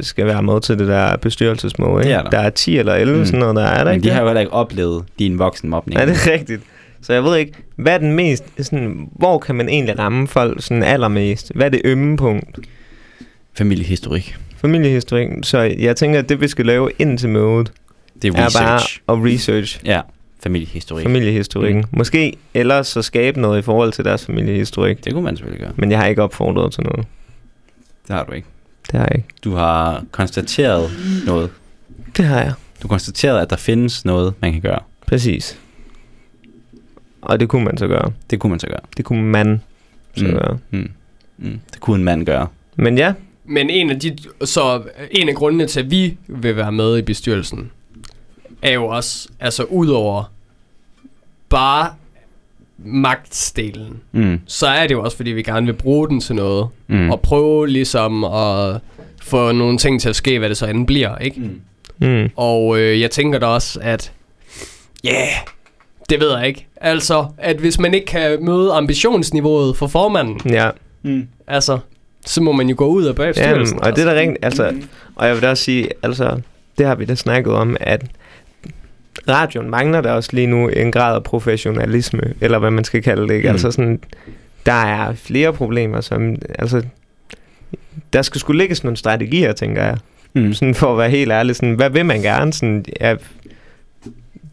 skal 0.00 0.26
være 0.26 0.42
med 0.42 0.60
til 0.60 0.78
det 0.78 0.88
der 0.88 1.16
bestyrelsesmøde. 1.16 1.90
Ikke? 1.92 2.02
Det 2.08 2.12
er 2.12 2.22
der. 2.22 2.30
der 2.30 2.38
er 2.38 2.50
10 2.50 2.78
eller 2.78 2.94
11, 2.94 3.18
Mm. 3.18 3.24
sådan 3.26 3.40
noget, 3.40 3.56
der 3.56 3.62
er 3.62 3.76
der 3.78 3.84
Men 3.84 3.94
ikke 3.94 4.02
de 4.02 4.08
det? 4.08 4.14
har 4.14 4.20
jo 4.22 4.28
heller 4.28 4.40
ikke 4.40 4.52
oplevet 4.52 5.04
din 5.18 5.38
voksenmobning. 5.38 6.00
Ja, 6.00 6.06
det 6.06 6.12
er 6.26 6.32
rigtigt. 6.32 6.62
Så 7.02 7.12
jeg 7.12 7.24
ved 7.24 7.36
ikke, 7.36 7.52
hvad 7.76 7.94
er 7.94 7.98
den 7.98 8.12
mest, 8.12 8.44
sådan, 8.62 9.08
hvor 9.12 9.38
kan 9.38 9.54
man 9.54 9.68
egentlig 9.68 9.98
ramme 9.98 10.28
folk 10.28 10.62
sådan 10.62 10.82
allermest? 10.82 11.52
Hvad 11.54 11.66
er 11.66 11.70
det 11.70 11.80
ømme 11.84 12.16
punkt? 12.16 12.58
Familiehistorik. 13.54 14.36
Familiehistorik. 14.56 15.28
Så 15.42 15.58
jeg 15.58 15.96
tænker, 15.96 16.18
at 16.18 16.28
det 16.28 16.40
vi 16.40 16.48
skal 16.48 16.66
lave 16.66 16.90
ind 16.98 17.18
til 17.18 17.28
mødet, 17.28 17.72
Det 18.22 18.34
er 18.34 18.38
er 18.42 18.46
research. 18.46 19.00
bare 19.06 19.16
at 19.18 19.34
research 19.34 19.80
Ja, 19.84 20.00
familiehistorik. 20.42 21.06
familiehistorikken. 21.06 21.80
Mm. 21.92 21.98
Måske 21.98 22.36
ellers 22.54 22.86
så 22.86 23.02
skabe 23.02 23.40
noget 23.40 23.58
i 23.58 23.62
forhold 23.62 23.92
til 23.92 24.04
deres 24.04 24.26
familiehistorik. 24.26 25.04
Det 25.04 25.12
kunne 25.12 25.24
man 25.24 25.36
selvfølgelig 25.36 25.66
gøre. 25.66 25.72
Men 25.76 25.90
jeg 25.90 25.98
har 25.98 26.06
ikke 26.06 26.22
opfordret 26.22 26.72
til 26.72 26.82
noget. 26.82 27.06
Det 28.08 28.16
har 28.16 28.24
du 28.24 28.32
ikke. 28.32 28.48
Det 28.92 29.00
har 29.00 29.06
jeg 29.06 29.16
ikke. 29.16 29.28
Du 29.44 29.54
har 29.54 30.04
konstateret 30.10 30.90
noget. 31.26 31.50
Det 32.16 32.24
har 32.24 32.40
jeg. 32.40 32.52
Du 32.82 32.88
har 32.88 32.88
konstateret, 32.88 33.40
at 33.40 33.50
der 33.50 33.56
findes 33.56 34.04
noget, 34.04 34.34
man 34.40 34.52
kan 34.52 34.60
gøre. 34.60 34.78
Præcis. 35.06 35.58
Og 37.22 37.40
det 37.40 37.48
kunne 37.48 37.64
man 37.64 37.78
så 37.78 37.86
gøre. 37.86 38.12
Det 38.30 38.40
kunne 38.40 38.50
man 38.50 38.60
så 38.60 38.66
gøre. 38.66 38.80
Det 38.96 39.04
kunne 39.04 39.22
man 39.24 39.60
så 40.16 40.24
Mm. 40.24 40.30
mm. 40.30 40.36
gøre. 40.36 40.58
Mm. 40.70 40.90
Mm. 41.38 41.60
Det 41.72 41.80
kunne 41.80 41.96
en 41.96 42.04
mand 42.04 42.26
gøre. 42.26 42.46
Men 42.76 42.98
ja, 42.98 43.12
Men 43.44 43.70
en 43.70 43.90
af, 43.90 44.00
de, 44.00 44.16
så 44.44 44.82
en 45.10 45.28
af 45.28 45.34
grundene 45.34 45.66
til, 45.66 45.80
at 45.80 45.90
vi 45.90 46.16
vil 46.26 46.56
være 46.56 46.72
med 46.72 46.98
i 46.98 47.02
bestyrelsen, 47.02 47.70
er 48.62 48.72
jo 48.72 48.86
også, 48.86 49.28
altså 49.40 49.62
udover 49.64 50.32
bare 51.48 51.90
magtdelen, 52.78 54.00
Mm. 54.12 54.40
så 54.46 54.66
er 54.66 54.86
det 54.86 54.94
jo 54.94 55.02
også, 55.02 55.16
fordi 55.16 55.30
vi 55.30 55.42
gerne 55.42 55.66
vil 55.66 55.72
bruge 55.72 56.08
den 56.08 56.20
til 56.20 56.34
noget, 56.34 56.68
Mm. 56.86 56.96
mm. 56.96 57.10
og 57.10 57.20
prøve 57.20 57.68
ligesom 57.68 58.24
at 58.24 58.80
få 59.22 59.52
nogle 59.52 59.78
ting 59.78 60.00
til 60.00 60.08
at 60.08 60.16
ske, 60.16 60.38
hvad 60.38 60.48
det 60.48 60.56
så 60.56 60.66
end 60.66 60.86
bliver, 60.86 61.18
ikke? 61.18 61.40
Mm. 61.40 61.60
mm. 62.08 62.30
Og 62.36 62.78
øh, 62.78 63.00
jeg 63.00 63.10
tænker 63.10 63.38
da 63.38 63.46
også, 63.46 63.78
at 63.82 64.12
ja, 65.04 65.10
yeah, 65.10 65.28
det 66.10 66.20
ved 66.20 66.36
jeg 66.38 66.46
ikke. 66.48 66.66
Altså, 66.76 67.26
at 67.38 67.56
hvis 67.56 67.78
man 67.78 67.94
ikke 67.94 68.06
kan 68.06 68.44
møde 68.44 68.72
ambitionsniveauet 68.72 69.76
for 69.76 69.86
formanden, 69.86 70.40
ja. 70.52 70.70
Mm. 71.02 71.28
altså, 71.46 71.78
så 72.26 72.42
må 72.42 72.52
man 72.52 72.68
jo 72.68 72.74
gå 72.78 72.86
ud 72.86 73.02
af 73.04 73.06
Jamen, 73.06 73.16
bagstyrelsen. 73.16 73.80
og 73.82 73.96
det 73.96 74.06
er 74.06 74.12
da 74.14 74.20
rent, 74.20 74.36
altså, 74.42 74.72
og 75.16 75.26
jeg 75.26 75.34
vil 75.34 75.42
da 75.42 75.50
også 75.50 75.64
sige, 75.64 75.88
altså, 76.02 76.40
det 76.78 76.86
har 76.86 76.94
vi 76.94 77.04
da 77.04 77.14
snakket 77.14 77.52
om, 77.52 77.76
at 77.80 78.02
radioen 79.28 79.70
mangler 79.70 80.00
der 80.00 80.12
også 80.12 80.30
lige 80.32 80.46
nu 80.46 80.68
en 80.68 80.92
grad 80.92 81.14
af 81.14 81.22
professionalisme, 81.24 82.34
eller 82.40 82.58
hvad 82.58 82.70
man 82.70 82.84
skal 82.84 83.02
kalde 83.02 83.28
det, 83.28 83.34
ikke? 83.34 83.48
Mm. 83.48 83.52
Altså 83.52 83.70
sådan, 83.70 84.00
der 84.66 84.72
er 84.72 85.14
flere 85.14 85.52
problemer, 85.52 86.00
som, 86.00 86.36
altså, 86.58 86.82
der 88.12 88.22
skal 88.22 88.40
skulle 88.40 88.58
lægges 88.58 88.84
nogle 88.84 88.96
strategier, 88.96 89.52
tænker 89.52 89.84
jeg. 89.84 89.98
Mm. 90.32 90.52
Sådan 90.52 90.74
for 90.74 90.92
at 90.92 90.98
være 90.98 91.10
helt 91.10 91.32
ærlig, 91.32 91.56
sådan, 91.56 91.74
hvad 91.74 91.90
vil 91.90 92.06
man 92.06 92.22
gerne? 92.22 92.52
Sådan, 92.52 92.84
ja, 93.00 93.16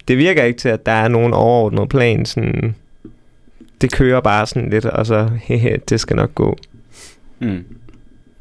det 0.07 0.17
virker 0.17 0.43
ikke 0.43 0.59
til, 0.59 0.69
at 0.69 0.85
der 0.85 0.91
er 0.91 1.07
nogen 1.07 1.33
overordnet 1.33 1.89
plan. 1.89 2.25
Sådan, 2.25 2.75
det 3.81 3.91
kører 3.91 4.21
bare 4.21 4.45
sådan 4.45 4.69
lidt, 4.69 4.85
og 4.85 5.05
så, 5.05 5.29
hehe, 5.41 5.77
det 5.89 5.99
skal 5.99 6.15
nok 6.15 6.35
gå. 6.35 6.57
Mm. 7.39 7.65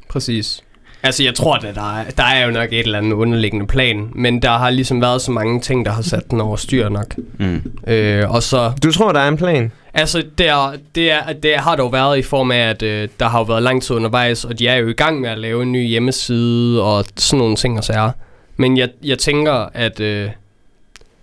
Præcis. 0.09 0.62
Altså, 1.03 1.23
jeg 1.23 1.35
tror, 1.35 1.55
at 1.55 1.75
der 1.75 1.97
er, 1.97 2.03
der 2.17 2.23
er 2.23 2.45
jo 2.45 2.51
nok 2.51 2.73
et 2.73 2.79
eller 2.79 2.97
andet 2.97 3.13
underliggende 3.13 3.67
plan, 3.67 4.09
men 4.15 4.41
der 4.41 4.49
har 4.49 4.69
ligesom 4.69 5.01
været 5.01 5.21
så 5.21 5.31
mange 5.31 5.61
ting, 5.61 5.85
der 5.85 5.91
har 5.91 6.01
sat 6.01 6.31
den 6.31 6.41
over 6.41 6.55
styr 6.55 6.89
nok. 6.89 7.15
Mm. 7.39 7.61
Øh, 7.87 8.31
og 8.31 8.43
så, 8.43 8.71
Du 8.83 8.91
tror, 8.91 9.11
der 9.11 9.19
er 9.19 9.27
en 9.27 9.37
plan? 9.37 9.71
altså, 9.93 10.23
der, 10.37 10.73
det, 10.95 11.11
er, 11.11 11.33
det 11.43 11.55
har 11.55 11.75
der 11.75 11.83
jo 11.83 11.89
været 11.89 12.17
i 12.17 12.21
form 12.21 12.51
af, 12.51 12.57
at 12.69 12.83
øh, 12.83 13.07
der 13.19 13.27
har 13.27 13.39
jo 13.39 13.43
været 13.43 13.63
lang 13.63 13.83
tid 13.83 13.95
undervejs, 13.95 14.45
og 14.45 14.59
de 14.59 14.67
er 14.67 14.75
jo 14.75 14.87
i 14.87 14.93
gang 14.93 15.21
med 15.21 15.29
at 15.29 15.37
lave 15.37 15.63
en 15.63 15.71
ny 15.71 15.87
hjemmeside 15.87 16.83
og 16.83 17.05
sådan 17.15 17.37
nogle 17.37 17.55
ting 17.55 17.77
og 17.77 17.83
sager. 17.83 18.11
Men 18.57 18.77
jeg, 18.77 18.89
jeg 19.03 19.19
tænker, 19.19 19.69
at, 19.73 19.99
øh, 19.99 20.29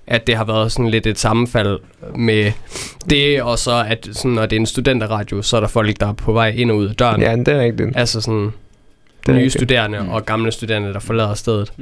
at 0.06 0.26
det 0.26 0.36
har 0.36 0.44
været 0.44 0.72
sådan 0.72 0.88
lidt 0.90 1.06
et 1.06 1.18
sammenfald 1.18 1.78
med 2.16 2.52
det, 3.10 3.42
og 3.42 3.58
så 3.58 3.84
at 3.88 4.08
sådan, 4.12 4.30
når 4.30 4.46
det 4.46 4.56
er 4.56 4.60
en 4.60 4.66
studenterradio, 4.66 5.42
så 5.42 5.56
er 5.56 5.60
der 5.60 5.68
folk, 5.68 6.00
der 6.00 6.06
er 6.06 6.12
på 6.12 6.32
vej 6.32 6.48
ind 6.48 6.70
og 6.70 6.76
ud 6.76 6.88
af 6.88 6.94
døren. 6.94 7.20
Ja, 7.20 7.36
det 7.36 7.48
er 7.48 7.60
rigtigt. 7.60 7.88
Altså 7.96 8.20
sådan 8.20 8.52
Det 9.26 9.34
nye 9.34 9.50
studerende 9.50 10.00
Mm. 10.02 10.08
og 10.08 10.26
gamle 10.26 10.52
studerende, 10.52 10.92
der 10.92 10.98
forlader 11.00 11.34
stedet. 11.34 11.72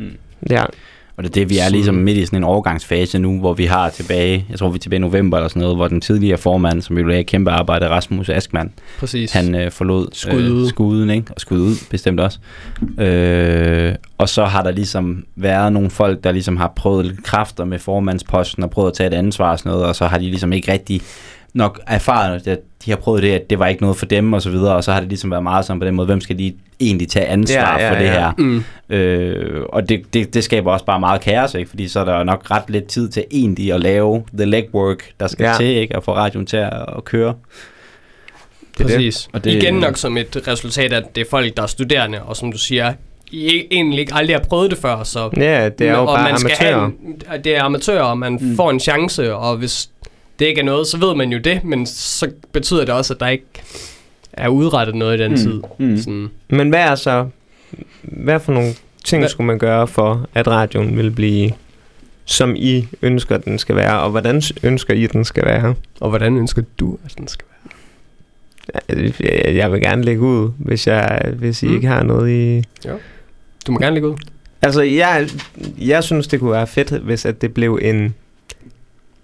Ja, 0.50 0.64
Og 1.16 1.24
det 1.24 1.30
er 1.30 1.34
det, 1.34 1.48
vi 1.50 1.58
er 1.58 1.68
ligesom 1.68 1.94
midt 1.94 2.18
i 2.18 2.26
sådan 2.26 2.36
en 2.38 2.44
overgangsfase 2.44 3.18
nu, 3.18 3.38
hvor 3.40 3.52
vi 3.54 3.64
har 3.64 3.90
tilbage, 3.90 4.46
jeg 4.50 4.58
tror 4.58 4.68
vi 4.68 4.74
er 4.74 4.78
tilbage 4.78 4.96
i 4.98 5.00
november 5.00 5.36
eller 5.36 5.48
sådan 5.48 5.60
noget, 5.62 5.76
hvor 5.76 5.88
den 5.88 6.00
tidligere 6.00 6.38
formand, 6.38 6.82
som 6.82 6.98
jo 6.98 7.04
lagde 7.06 7.24
kæmpe 7.24 7.50
arbejde, 7.50 7.88
Rasmus 7.88 8.28
Askman, 8.28 8.72
Præcis. 8.98 9.32
han 9.32 9.54
øh, 9.54 9.70
forlod 9.70 10.06
Skud 10.12 10.42
øh, 10.42 10.52
ud. 10.54 10.68
skuden, 10.68 11.10
ikke? 11.10 11.26
Og 11.34 11.40
skud 11.40 11.58
ud, 11.60 11.74
bestemt 11.90 12.20
også. 12.20 12.38
Øh, 12.98 13.94
og 14.18 14.28
så 14.28 14.44
har 14.44 14.62
der 14.62 14.70
ligesom 14.70 15.24
været 15.36 15.72
nogle 15.72 15.90
folk, 15.90 16.24
der 16.24 16.32
ligesom 16.32 16.56
har 16.56 16.72
prøvet 16.76 17.06
lidt 17.06 17.24
kræfter 17.24 17.64
med 17.64 17.78
formandsposten 17.78 18.62
og 18.62 18.70
prøvet 18.70 18.90
at 18.90 18.94
tage 18.96 19.06
et 19.06 19.14
ansvar 19.14 19.50
og 19.50 19.58
sådan 19.58 19.72
noget, 19.72 19.86
og 19.86 19.96
så 19.96 20.06
har 20.06 20.18
de 20.18 20.24
ligesom 20.24 20.52
ikke 20.52 20.72
rigtig 20.72 21.00
nok 21.54 21.80
erfaret, 21.86 22.46
at 22.46 22.58
de 22.84 22.90
har 22.90 22.96
prøvet 22.98 23.22
det, 23.22 23.32
at 23.32 23.50
det 23.50 23.58
var 23.58 23.66
ikke 23.66 23.82
noget 23.82 23.96
for 23.96 24.06
dem 24.06 24.32
og 24.32 24.42
så 24.42 24.50
videre, 24.50 24.74
og 24.74 24.84
så 24.84 24.92
har 24.92 25.00
det 25.00 25.08
ligesom 25.08 25.30
været 25.30 25.42
meget 25.42 25.64
sådan 25.64 25.80
på 25.80 25.86
den 25.86 25.94
måde, 25.94 26.06
hvem 26.06 26.20
skal 26.20 26.36
lige 26.36 26.56
egentlig 26.80 27.08
tage 27.08 27.26
ansvar 27.26 27.78
Ja, 27.78 27.84
ja, 27.84 27.90
for 27.90 27.98
det 27.98 28.04
ja. 28.04 28.12
her? 28.12 28.32
Mm. 28.38 28.64
Øh, 28.96 29.62
og 29.68 29.88
det, 29.88 30.14
det, 30.14 30.34
det 30.34 30.44
skaber 30.44 30.72
også 30.72 30.84
bare 30.84 31.00
meget 31.00 31.20
kaos, 31.20 31.54
ikke? 31.54 31.70
fordi 31.70 31.88
så 31.88 32.00
er 32.00 32.04
der 32.04 32.24
nok 32.24 32.50
ret 32.50 32.62
lidt 32.68 32.86
tid 32.86 33.08
til 33.08 33.24
egentlig 33.30 33.72
at 33.72 33.80
lave 33.80 34.22
the 34.36 34.46
legwork, 34.46 35.10
der 35.20 35.26
skal 35.26 35.44
ja. 35.44 35.54
Til, 35.56 35.66
ikke? 35.66 35.96
at 35.96 36.04
få 36.04 36.14
radioen 36.14 36.46
til 36.46 36.56
at, 36.56 36.72
at 36.96 37.04
køre. 37.04 37.34
det. 38.78 38.86
Præcis. 38.86 39.28
Og 39.32 39.44
det... 39.44 39.52
det- 39.52 39.62
Igen 39.62 39.74
nok 39.74 39.96
som 39.96 40.16
et 40.16 40.42
resultat 40.48 40.92
af, 40.92 40.96
at 40.96 41.14
det 41.14 41.20
er 41.20 41.30
folk, 41.30 41.56
der 41.56 41.62
er 41.62 41.66
studerende, 41.66 42.22
og 42.22 42.36
som 42.36 42.52
du 42.52 42.58
siger, 42.58 42.92
I 43.30 43.64
egentlig 43.70 44.00
ikke 44.00 44.14
aldrig 44.14 44.36
har 44.36 44.44
prøvet 44.44 44.70
det 44.70 44.78
før, 44.78 45.02
så... 45.02 45.30
Ja, 45.36 45.68
det 45.68 45.88
er 45.88 45.92
jo 45.92 46.00
og 46.00 46.06
bare 46.06 46.30
man 46.30 46.38
skal 46.38 46.50
amatører. 46.50 46.78
Have 46.80 46.92
en, 47.36 47.44
det 47.44 47.56
er 47.56 47.62
amatører, 47.62 48.02
og 48.02 48.18
man 48.18 48.38
mm. 48.40 48.56
får 48.56 48.70
en 48.70 48.80
chance, 48.80 49.34
og 49.34 49.56
hvis 49.56 49.90
det 50.38 50.44
ikke 50.46 50.60
er 50.60 50.64
noget, 50.64 50.86
så 50.86 50.98
ved 50.98 51.14
man 51.14 51.32
jo 51.32 51.38
det, 51.38 51.64
men 51.64 51.86
så 51.86 52.30
betyder 52.52 52.80
det 52.84 52.94
også, 52.94 53.14
at 53.14 53.20
der 53.20 53.28
ikke 53.28 53.44
er 54.32 54.48
udrettet 54.48 54.94
noget 54.94 55.20
i 55.20 55.22
den 55.22 55.30
Mm. 55.30 55.36
tid. 55.36 55.62
Mm. 55.78 55.96
Sådan. 55.96 56.28
Men 56.48 56.68
hvad 56.68 56.80
er 56.80 56.94
så... 56.94 57.28
Hvad 58.02 58.40
for 58.40 58.52
nogle 58.52 58.74
ting 59.04 59.20
Hvad- 59.20 59.28
skulle 59.28 59.46
man 59.46 59.58
gøre 59.58 59.86
for, 59.88 60.26
at 60.34 60.46
radioen 60.48 60.96
vil 60.96 61.10
blive, 61.10 61.50
som 62.24 62.54
I 62.56 62.88
ønsker, 63.02 63.36
den 63.36 63.58
skal 63.58 63.76
være? 63.76 64.00
Og 64.00 64.10
hvordan 64.10 64.42
ønsker 64.62 64.94
I, 64.94 65.06
den 65.06 65.24
skal 65.24 65.44
være? 65.46 65.74
Og 66.00 66.08
hvordan 66.08 66.36
ønsker 66.36 66.62
du, 66.80 66.98
at 67.04 67.14
den 67.18 67.28
skal 67.28 67.44
være? 67.48 67.54
Jeg, 68.88 69.56
jeg 69.56 69.72
vil 69.72 69.80
gerne 69.80 70.02
lægge 70.04 70.20
ud, 70.22 70.50
hvis, 70.58 70.86
jeg, 70.86 71.32
hvis 71.36 71.62
I 71.62 71.66
Mm. 71.66 71.74
ikke 71.74 71.86
har 71.86 72.02
noget 72.02 72.30
i... 72.30 72.64
Du 73.66 73.72
må 73.72 73.78
gerne 73.78 73.94
lægge 73.94 74.08
ud. 74.08 74.16
Altså, 74.62 74.82
jeg, 74.82 75.28
jeg 75.78 76.04
synes, 76.04 76.26
det 76.26 76.40
kunne 76.40 76.52
være 76.52 76.66
fedt, 76.66 76.90
hvis 76.90 77.26
at 77.26 77.42
det 77.42 77.54
blev 77.54 77.78
en 77.82 78.14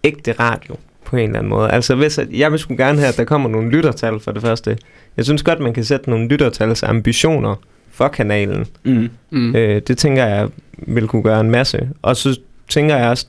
ægte 0.05 0.33
radio 0.33 0.77
på 1.15 1.19
en 1.19 1.25
eller 1.29 1.39
anden 1.39 1.51
måde. 1.51 1.71
Altså, 1.71 1.95
hvis 1.95 2.21
jeg 2.33 2.53
vil 2.53 2.59
sgu 2.59 2.75
gerne 2.77 2.99
have, 2.99 3.09
at 3.09 3.17
der 3.17 3.25
kommer 3.25 3.49
nogle 3.49 3.71
lyttertal 3.71 4.21
for 4.21 4.33
det 4.33 4.43
første. 4.43 4.79
Jeg 5.17 5.25
synes 5.25 5.43
godt, 5.43 5.61
man 5.61 5.75
kan 5.75 5.85
sætte 5.85 6.11
nogle 6.11 6.29
lyttertals 6.29 6.83
ambitioner 6.83 7.55
for 7.91 8.09
kanalen. 8.09 8.67
Mm. 8.85 9.09
Mm. 9.31 9.57
Øh, 9.57 9.83
det 9.87 9.99
tænker 9.99 10.27
jeg 10.27 10.49
vil 10.79 11.09
kunne 11.09 11.23
gøre 11.23 11.41
en 11.41 11.51
masse. 11.51 11.89
Og 12.03 12.17
så 12.17 12.41
tænker 12.69 12.97
jeg 12.97 13.09
også, 13.11 13.27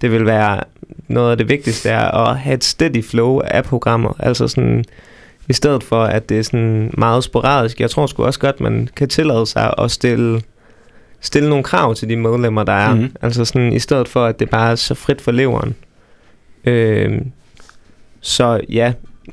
det 0.00 0.12
vil 0.12 0.26
være 0.26 0.60
noget 1.08 1.30
af 1.30 1.38
det 1.38 1.48
vigtigste 1.48 1.88
er 1.88 2.28
at 2.28 2.38
have 2.38 2.54
et 2.54 2.64
steady 2.64 3.04
flow 3.04 3.40
af 3.40 3.64
programmer. 3.64 4.16
Altså 4.18 4.48
sådan, 4.48 4.84
i 5.48 5.52
stedet 5.52 5.82
for 5.82 6.02
at 6.04 6.28
det 6.28 6.38
er 6.38 6.42
sådan 6.42 6.90
meget 6.98 7.24
sporadisk. 7.24 7.80
Jeg 7.80 7.90
tror 7.90 8.06
sgu 8.06 8.24
også 8.24 8.40
godt, 8.40 8.60
man 8.60 8.88
kan 8.96 9.08
tillade 9.08 9.46
sig 9.46 9.74
at 9.78 9.90
stille, 9.90 10.42
stille 11.20 11.48
nogle 11.48 11.64
krav 11.64 11.94
til 11.94 12.08
de 12.08 12.16
medlemmer, 12.16 12.62
der 12.64 12.72
er. 12.72 12.94
Mm. 12.94 13.12
Altså 13.22 13.44
sådan, 13.44 13.72
i 13.72 13.78
stedet 13.78 14.08
for 14.08 14.24
at 14.24 14.40
det 14.40 14.50
bare 14.50 14.70
er 14.70 14.74
så 14.74 14.94
frit 14.94 15.20
for 15.20 15.32
leveren. 15.32 15.74
Øh, 16.66 17.20
så 18.20 18.60
ja, 18.68 18.92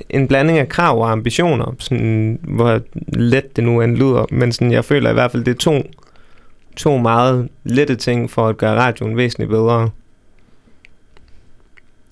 en 0.09 0.27
blanding 0.27 0.59
af 0.59 0.69
krav 0.69 1.01
og 1.01 1.11
ambitioner, 1.11 1.75
sådan, 1.79 2.39
hvor 2.43 2.81
let 3.07 3.55
det 3.55 3.63
nu 3.63 3.81
end 3.81 3.97
lyder, 3.97 4.25
men 4.31 4.51
sådan, 4.51 4.71
jeg 4.71 4.86
føler 4.86 5.09
i 5.09 5.13
hvert 5.13 5.31
fald, 5.31 5.43
det 5.43 5.51
er 5.51 5.57
to, 5.57 5.84
to 6.75 6.97
meget 6.97 7.49
lette 7.63 7.95
ting 7.95 8.31
for 8.31 8.47
at 8.47 8.57
gøre 8.57 8.75
radioen 8.75 9.17
væsentligt 9.17 9.49
bedre. 9.49 9.89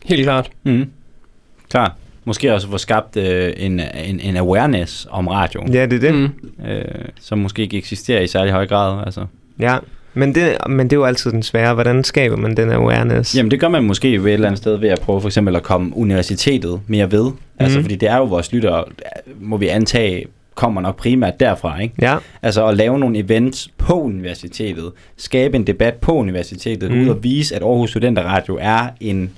Helt 0.06 0.24
klart. 0.24 0.52
Mm. 0.64 0.86
Klar. 1.70 1.96
Måske 2.26 2.54
også 2.54 2.70
få 2.70 2.78
skabt 2.78 3.18
øh, 3.18 3.54
en, 3.58 3.80
en, 3.80 4.20
en 4.20 4.38
awareness 4.38 5.08
om 5.10 5.28
radioen, 5.28 5.74
Ja, 5.74 5.86
det 5.86 5.94
er 5.94 6.12
det. 6.12 6.16
Mm. 6.16 6.30
Mm. 6.58 6.66
øh, 6.66 7.06
som 7.20 7.38
måske 7.40 7.62
ikke 7.62 7.78
eksisterer 7.78 8.22
i 8.22 8.28
særlig 8.28 8.54
høj 8.54 8.68
grad. 8.68 9.06
Altså. 9.06 9.26
Ja, 9.60 9.78
men 10.14 10.36
det, 10.36 10.58
men 10.70 10.88
det 10.88 10.94
er 10.94 10.98
jo 10.98 11.06
altid 11.06 11.32
den 11.32 11.44
svære. 11.44 11.74
Hvordan 11.74 12.04
skaber 12.04 12.36
man 12.38 12.58
den 12.58 12.72
awareness? 12.72 13.36
Jamen 13.36 13.52
det 13.52 13.60
gør 13.60 13.68
man 13.70 13.84
måske 13.84 14.24
ved 14.24 14.30
et 14.30 14.34
eller 14.34 14.48
andet 14.48 14.58
sted 14.58 14.76
ved 14.78 14.90
at 14.90 15.00
prøve 15.00 15.22
for 15.22 15.28
eksempel 15.30 15.56
at 15.56 15.64
komme 15.64 15.98
universitetet 15.98 16.82
mere 16.88 17.12
ved. 17.12 17.24
Mm. 17.24 17.38
Altså 17.60 17.78
Mhm. 17.78 17.84
fordi 17.84 17.96
det 17.96 18.10
er 18.10 18.18
jo 18.18 18.24
vores 18.24 18.52
lyttere, 18.54 18.84
må 19.42 19.58
vi 19.58 19.68
antage, 19.68 20.26
kommer 20.56 20.82
nok 20.82 20.96
primært 20.98 21.40
derfra, 21.40 21.80
ikke? 21.80 21.96
Ja, 22.02 22.18
Altså 22.42 22.68
at 22.68 22.78
lave 22.78 23.00
nogle 23.00 23.18
events 23.20 23.70
på 23.78 24.02
universitetet, 24.02 24.92
skabe 25.18 25.56
en 25.56 25.68
debat 25.68 25.94
på 25.94 26.12
universitetet, 26.14 26.92
Mm. 26.92 26.98
mm. 26.98 27.04
ud 27.04 27.10
og 27.10 27.24
vise, 27.24 27.56
at 27.56 27.62
Aarhus 27.62 27.90
Studenterradio 27.90 28.58
er 28.62 28.88
en, 29.00 29.30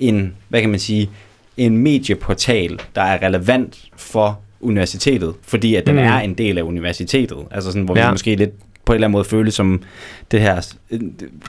en, 0.00 0.34
hvad 0.48 0.60
kan 0.60 0.70
man 0.70 0.78
sige, 0.78 1.10
en 1.56 1.76
medieportal, 1.78 2.78
der 2.94 3.02
er 3.02 3.22
relevant 3.26 3.78
for 3.96 4.38
universitetet, 4.60 5.34
fordi 5.42 5.74
at 5.74 5.86
den 5.86 5.94
Mm. 5.94 6.00
mm. 6.00 6.06
er 6.06 6.18
en 6.20 6.34
del 6.34 6.58
af 6.58 6.62
universitetet. 6.62 7.38
Altså 7.50 7.70
sådan, 7.70 7.82
hvor. 7.82 7.98
Ja. 7.98 8.06
vi 8.06 8.10
måske 8.12 8.34
lidt 8.36 8.50
på 8.88 8.92
en 8.92 8.94
eller 8.96 9.06
anden 9.06 9.12
måde 9.12 9.24
føles 9.24 9.54
som 9.54 9.82
det 10.30 10.40
her 10.40 10.74
øh, 10.90 11.00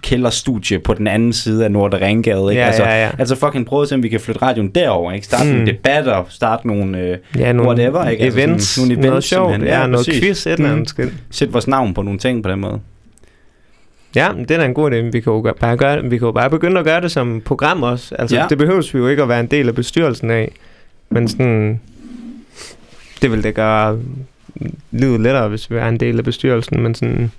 kælderstudie 0.02 0.80
på 0.80 0.94
den 0.94 1.08
anden 1.08 1.34
side 1.34 1.66
af 1.66 1.72
Nordre 1.72 2.06
Ringgade. 2.08 2.50
Ikke? 2.52 2.62
Ja, 2.62 2.68
altså, 2.68 2.84
ja, 2.84 3.04
ja. 3.06 3.12
altså 3.20 3.36
fucking 3.36 3.66
prøve 3.66 3.82
at 3.82 3.88
se, 3.90 3.96
om 3.96 4.04
vi 4.04 4.10
kan 4.10 4.20
flytte 4.20 4.42
radioen 4.42 4.70
derover, 4.70 5.12
ikke? 5.12 5.26
Starte 5.26 5.44
mm. 5.44 5.50
Mm. 5.50 5.56
nogle 5.56 5.72
debatter, 5.72 6.24
starte 6.30 6.68
nogle, 6.68 7.00
øh, 7.00 7.18
ja 7.38 7.52
nogle 7.52 7.70
whatever, 7.70 8.10
ikke? 8.10 8.24
Altså 8.24 8.40
events, 8.40 8.66
sådan 8.66 8.88
nogle 8.88 9.02
noget 9.02 9.12
events, 9.12 9.28
sjovt, 9.28 9.52
simpelthen. 9.54 9.76
ja, 9.78 9.82
Ja, 9.82 9.88
noget 9.88 10.06
præcis. 10.06 10.24
quiz, 10.24 10.46
et 10.48 10.52
eller 10.54 10.68
Mm. 10.68 10.74
andet. 10.74 10.90
Skal- 10.90 11.12
sætte 11.32 11.52
vores 11.52 11.68
navn 11.68 11.94
på 11.94 12.02
nogle 12.02 12.20
ting 12.20 12.44
på 12.44 12.50
den 12.52 12.60
måde. 12.60 12.80
Ja, 14.16 14.30
det 14.50 14.52
er 14.52 14.64
en 14.66 14.74
god 14.74 14.92
idé. 14.92 14.96
Vi 14.96 15.20
kan 15.20 15.34
jo 15.34 15.42
gøre- 15.44 15.54
bare, 15.60 15.78
gøre, 15.78 16.04
vi 16.04 16.18
kan 16.18 16.26
jo 16.26 16.32
bare 16.32 16.50
begynde 16.50 16.80
at 16.80 16.86
gøre 16.86 17.02
det 17.02 17.12
som 17.12 17.42
program 17.46 17.84
også. 17.84 18.16
Altså. 18.20 18.36
Ja. 18.36 18.46
det 18.50 18.58
behøves 18.58 18.94
vi 18.94 19.00
jo 19.00 19.08
ikke 19.08 19.22
at 19.24 19.30
være 19.30 19.40
en 19.40 19.48
del 19.48 19.68
af 19.68 19.76
bestyrelsen 19.76 20.32
af. 20.32 20.52
Men 21.10 21.28
sådan, 21.28 21.80
det 23.22 23.32
vil 23.32 23.44
det 23.44 23.56
gøre 23.56 23.98
livet 24.92 25.22
lettere, 25.22 25.48
hvis 25.50 25.72
vi 25.72 25.76
er 25.76 25.88
en 25.88 26.00
del 26.00 26.18
af 26.18 26.24
bestyrelsen. 26.24 26.82
Men 26.82 26.96
sådan, 26.96 27.32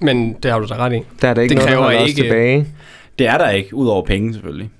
Men 0.00 0.36
det 0.42 0.50
har 0.50 0.58
du 0.58 0.66
da 0.66 0.76
ret 0.76 0.92
i. 0.92 1.00
der 1.22 1.28
er 1.28 1.34
der 1.34 1.42
ikke 1.42 1.50
Det 1.50 1.56
noget, 1.56 1.68
der 1.68 1.74
kræver 1.74 1.84
holder 1.84 2.02
os 2.02 2.08
ikke- 2.08 2.22
tilbage. 2.22 2.66
Det 3.18 3.26
er 3.26 3.38
der 3.38 3.50
ikke, 3.50 3.74
udover 3.74 4.04
penge 4.06 4.32
selvfølgelig. 4.32 4.70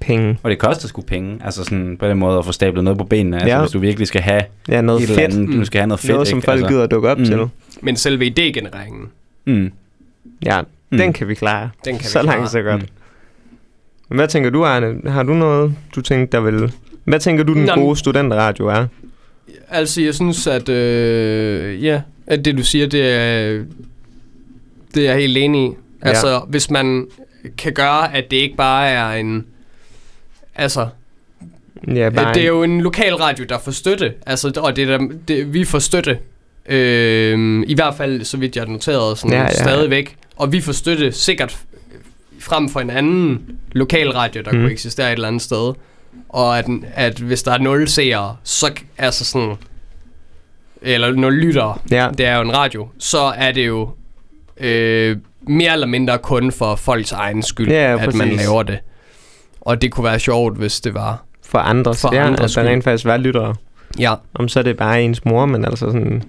Penge. 0.00 0.38
Og 0.42 0.50
det 0.50 0.58
koster 0.58 0.88
sgu 0.88 1.02
penge, 1.02 1.38
altså 1.44 1.64
sådan 1.64 1.96
på 2.00 2.08
den 2.08 2.18
måde 2.18 2.38
at 2.38 2.44
få 2.44 2.52
stablet 2.52 2.84
noget 2.84 2.98
på 2.98 3.04
benene. 3.04 3.36
Altså 3.36 3.48
Ja. 3.54 3.60
hvis 3.60 3.70
du 3.70 3.78
virkelig 3.78 4.08
skal 4.08 4.20
have 4.20 4.42
Ja, 4.68 4.80
noget 4.80 5.00
et 5.02 5.08
fedt. 5.08 5.20
eller 5.20 5.34
andet, 5.36 5.48
Mm. 5.48 5.58
du 5.58 5.64
skal 5.64 5.78
have 5.80 5.86
noget 5.88 6.00
fedt. 6.00 6.12
noget, 6.12 6.28
som 6.28 6.38
ikke? 6.38 6.44
folk 6.44 6.56
altså, 6.58 6.68
gider 6.68 6.82
at 6.84 6.90
dukke 6.90 7.08
op 7.08 7.18
Mm. 7.18 7.24
til. 7.24 7.48
Men 7.82 7.96
selve 7.96 8.24
idégenereringen, 8.26 9.08
Mm. 9.46 9.72
Ja, 10.46 10.60
Mm. 10.90 10.98
den 10.98 11.12
kan 11.12 11.28
vi 11.28 11.34
klare. 11.34 11.70
den 11.84 11.94
kan 11.98 12.04
så 12.04 12.20
vi 12.20 12.26
langt, 12.26 12.38
klare. 12.38 12.48
så 12.50 12.62
godt. 12.62 12.82
Mm. 12.82 12.88
Men 14.08 14.16
hvad 14.18 14.28
tænker 14.28 14.50
du, 14.50 14.64
Arne? 14.64 15.10
Har 15.10 15.22
du 15.22 15.34
noget, 15.34 15.74
du 15.94 16.00
tænkte, 16.00 16.36
der 16.36 16.42
vil... 16.42 16.72
Hvad 17.04 17.20
tænker 17.20 17.44
du, 17.44 17.54
den 17.54 17.64
Nå, 17.64 17.74
gode 17.74 17.96
studenterradio 17.96 18.66
er? 18.66 18.86
Altså, 19.70 20.02
jeg 20.02 20.14
synes, 20.14 20.46
at, 20.46 20.68
øh, 20.68 21.84
ja, 21.84 22.00
at 22.26 22.44
det, 22.44 22.58
du 22.58 22.62
siger, 22.64 22.86
det 22.86 23.12
er, 23.12 23.64
det 24.94 25.02
er 25.06 25.10
jeg 25.12 25.16
helt 25.20 25.36
enig 25.36 25.70
i. 25.70 25.74
Altså, 26.02 26.28
ja. 26.28 26.38
hvis 26.48 26.70
man 26.70 27.06
kan 27.58 27.72
gøre, 27.72 28.16
at 28.16 28.30
det 28.30 28.36
ikke 28.36 28.56
bare 28.56 28.88
er 28.90 29.10
en... 29.12 29.46
Altså, 30.54 30.88
Ja, 31.94 32.10
bare 32.10 32.34
det 32.34 32.40
er 32.40 32.42
en- 32.42 32.46
jo 32.56 32.62
en 32.62 32.80
lokal 32.80 33.14
radio, 33.14 33.44
der 33.48 33.58
får 33.58 33.70
støtte. 33.72 34.12
Altså, 34.26 34.52
og 34.56 34.76
det 34.76 34.90
er 34.90 34.98
der, 34.98 35.08
det, 35.28 35.54
vi 35.54 35.64
får 35.64 35.78
støtte. 35.78 36.18
Øh, 36.68 37.62
I 37.66 37.74
hvert 37.74 37.94
fald, 37.96 38.24
så 38.24 38.36
vidt 38.36 38.56
jeg 38.56 38.64
har 38.64 38.72
noteret, 38.72 39.18
sådan 39.18 39.36
Ja, 39.36 39.42
ja, 39.42 39.52
stadigvæk. 39.52 40.16
Og 40.36 40.52
vi 40.52 40.60
får 40.60 40.72
støtte 40.72 41.12
sikkert 41.12 41.58
frem 42.40 42.68
for 42.68 42.80
en 42.80 42.90
anden 42.90 43.42
lokal 43.72 44.10
radio, 44.10 44.42
der 44.42 44.50
Mm. 44.52 44.56
mm. 44.58 44.62
kunne 44.62 44.72
eksistere 44.72 45.08
et 45.08 45.12
eller 45.12 45.28
andet 45.28 45.42
sted. 45.42 45.72
Og 46.28 46.58
at, 46.58 46.66
at 46.94 47.18
hvis 47.18 47.42
der 47.42 47.52
er 47.52 47.58
nul 47.58 47.88
seere, 47.88 48.36
så 48.44 48.66
k- 48.78 48.84
altså 48.98 49.24
sådan... 49.24 49.54
Eller 50.82 51.12
nul 51.12 51.32
lyttere, 51.34 51.78
Ja, 51.90 52.08
det 52.18 52.26
er 52.26 52.36
jo 52.36 52.42
en 52.42 52.56
radio, 52.56 52.88
så 52.98 53.18
er 53.18 53.52
det 53.52 53.66
jo 53.66 53.90
øh, 54.60 55.16
mere 55.42 55.72
eller 55.72 55.86
mindre 55.86 56.18
kun 56.18 56.52
for 56.52 56.76
folks 56.76 57.12
egen 57.12 57.42
skyld, 57.42 57.68
Ja, 57.70 57.90
ja, 57.92 57.98
at 58.06 58.14
man 58.14 58.28
præcis. 58.28 58.46
laver 58.46 58.62
det. 58.62 58.78
Og 59.60 59.82
det 59.82 59.92
kunne 59.92 60.04
være 60.04 60.18
sjovt, 60.18 60.56
hvis 60.58 60.80
det 60.80 60.94
var. 60.94 61.24
for 61.46 61.58
andre. 61.58 61.94
For 61.94 62.14
ja, 62.14 62.26
andres 62.26 62.38
at 62.38 62.42
der 62.42 62.46
skyld. 62.48 62.64
rent 62.66 62.84
faktisk 62.84 63.04
var 63.04 63.16
lyttere. 63.16 63.54
Ja, 63.98 64.14
Om 64.34 64.48
så 64.48 64.58
er 64.58 64.62
det 64.62 64.76
bare 64.76 65.02
ens 65.02 65.24
mor, 65.24 65.46
men 65.46 65.64
altså 65.64 65.86
sådan... 65.86 66.22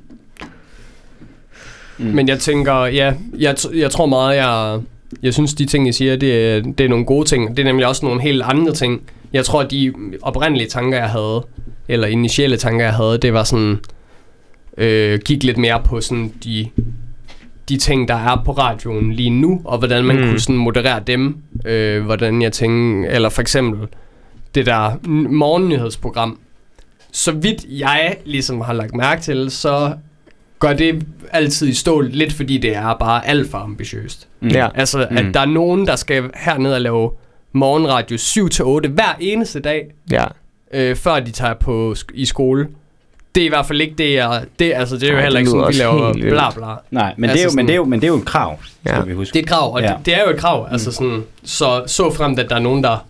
Mm. 1.98 2.06
men 2.06 2.28
jeg 2.28 2.40
tænker, 2.40 2.86
ja, 2.86 3.14
jeg, 3.38 3.56
t- 3.60 3.78
jeg 3.78 3.92
tror 3.92 4.06
meget, 4.06 4.36
jeg, 4.38 4.80
jeg 5.24 5.34
synes, 5.34 5.54
de 5.54 5.66
ting, 5.66 5.86
jeg 5.86 5.94
siger, 5.96 6.16
det, 6.16 6.56
er- 6.58 6.62
det 6.62 6.82
er 6.82 6.90
nogle 6.90 7.06
gode 7.06 7.28
ting. 7.28 7.50
Det 7.58 7.60
er 7.60 7.64
nemlig 7.66 7.88
også 7.88 8.06
nogle 8.06 8.22
helt 8.22 8.42
andre 8.44 8.74
ting. 8.74 9.02
Jeg 9.34 9.46
tror, 9.46 9.64
de 9.64 9.94
oprindelige 10.22 10.70
tanker, 10.70 10.98
jeg 10.98 11.10
havde, 11.10 11.46
eller 11.88 12.08
initielle 12.08 12.58
tanker, 12.58 12.86
jeg 12.86 12.94
havde, 12.94 13.18
det 13.18 13.34
var 13.34 13.44
sådan, 13.44 13.78
øh, 14.78 15.20
gik 15.26 15.44
lidt 15.44 15.58
mere 15.58 15.82
på 15.86 16.02
sådan 16.02 16.34
de, 16.44 16.68
de 17.70 17.78
ting, 17.78 18.08
der 18.08 18.16
er 18.16 18.42
på 18.46 18.52
radioen 18.52 19.14
lige 19.14 19.30
nu, 19.30 19.62
og 19.66 19.78
hvordan 19.78 20.06
man 20.06 20.16
Mm. 20.16 20.22
kunne 20.24 20.40
sådan 20.40 20.56
moderere 20.58 21.00
dem. 21.08 21.38
Øh, 21.66 22.04
hvordan 22.06 22.42
jeg 22.42 22.52
tænker, 22.54 23.10
eller 23.10 23.30
for 23.30 23.42
eksempel 23.42 23.88
det 24.56 24.66
der 24.66 24.92
morgennyhedsprogram. 25.30 26.40
Så 27.12 27.32
vidt 27.32 27.66
jeg 27.70 28.18
ligesom 28.26 28.62
har 28.62 28.74
lagt 28.74 28.96
mærke 28.96 29.22
til, 29.22 29.52
så 29.52 29.94
går 30.60 30.74
det 30.74 31.06
altid 31.32 31.68
i 31.68 31.74
stå 31.74 32.02
lidt, 32.02 32.34
fordi 32.34 32.58
det 32.58 32.76
er 32.76 32.94
bare 33.00 33.28
alt 33.28 33.52
for 33.52 33.58
ambitiøst. 33.58 34.28
Mm. 34.40 34.48
Ja. 34.48 34.68
Altså, 34.76 35.08
at 35.12 35.26
Mm. 35.26 35.34
der 35.34 35.40
er 35.40 35.46
nogen, 35.46 35.88
der 35.88 35.96
skal 35.96 36.24
herned 36.36 36.74
og 36.74 36.82
lave 36.82 37.12
morgenradio 37.52 38.18
7-8 38.18 38.88
hver 38.88 39.16
eneste 39.20 39.60
dag, 39.60 39.86
Ja, 40.12 40.26
øh, 40.74 40.95
før 40.95 41.20
de 41.20 41.32
tager 41.32 41.54
på 41.54 41.93
sk- 41.97 42.12
i 42.14 42.26
skole. 42.26 42.68
Det 43.36 43.41
er 43.41 43.45
i 43.45 43.50
hvert 43.50 43.66
fald 43.66 43.82
ikke 43.82 43.95
det, 43.97 44.14
jeg... 44.14 44.41
Det, 44.60 44.74
altså, 44.76 44.95
det 44.95 45.04
er 45.04 45.12
jo 45.12 45.16
Ej, 45.18 45.22
heller 45.24 45.39
det 45.39 45.47
ikke 45.47 45.52
sådan, 45.52 45.74
vi 45.74 45.80
laver 45.80 46.14
bla 46.14 46.52
bla. 46.56 46.66
Nej, 46.91 47.14
men, 47.18 47.30
Altså 47.30 47.34
det 47.34 47.39
er 47.39 47.43
jo, 47.43 47.50
sådan- 47.50 47.56
men, 47.56 47.68
det 47.68 47.74
er 47.74 47.76
jo, 47.78 47.86
men 47.86 48.00
det 48.02 48.08
er 48.08 48.12
jo 48.12 48.18
et 48.18 48.26
krav, 48.26 48.60
skal 48.86 48.95
Ja. 48.95 49.02
vi 49.02 49.14
huske. 49.14 49.34
Det 49.34 49.39
er 49.39 49.43
et 49.43 49.50
krav, 49.50 49.74
og 49.74 49.82
Ja. 49.82 49.88
det, 49.88 50.06
det 50.06 50.16
er 50.18 50.24
jo 50.24 50.30
et 50.30 50.38
krav. 50.38 50.68
Altså 50.72 50.91
sådan, 50.91 51.24
så, 51.43 51.84
så 51.88 52.12
fremt, 52.14 52.39
at 52.39 52.50
der 52.50 52.56
er 52.56 52.60
nogen, 52.60 52.84
der 52.84 53.06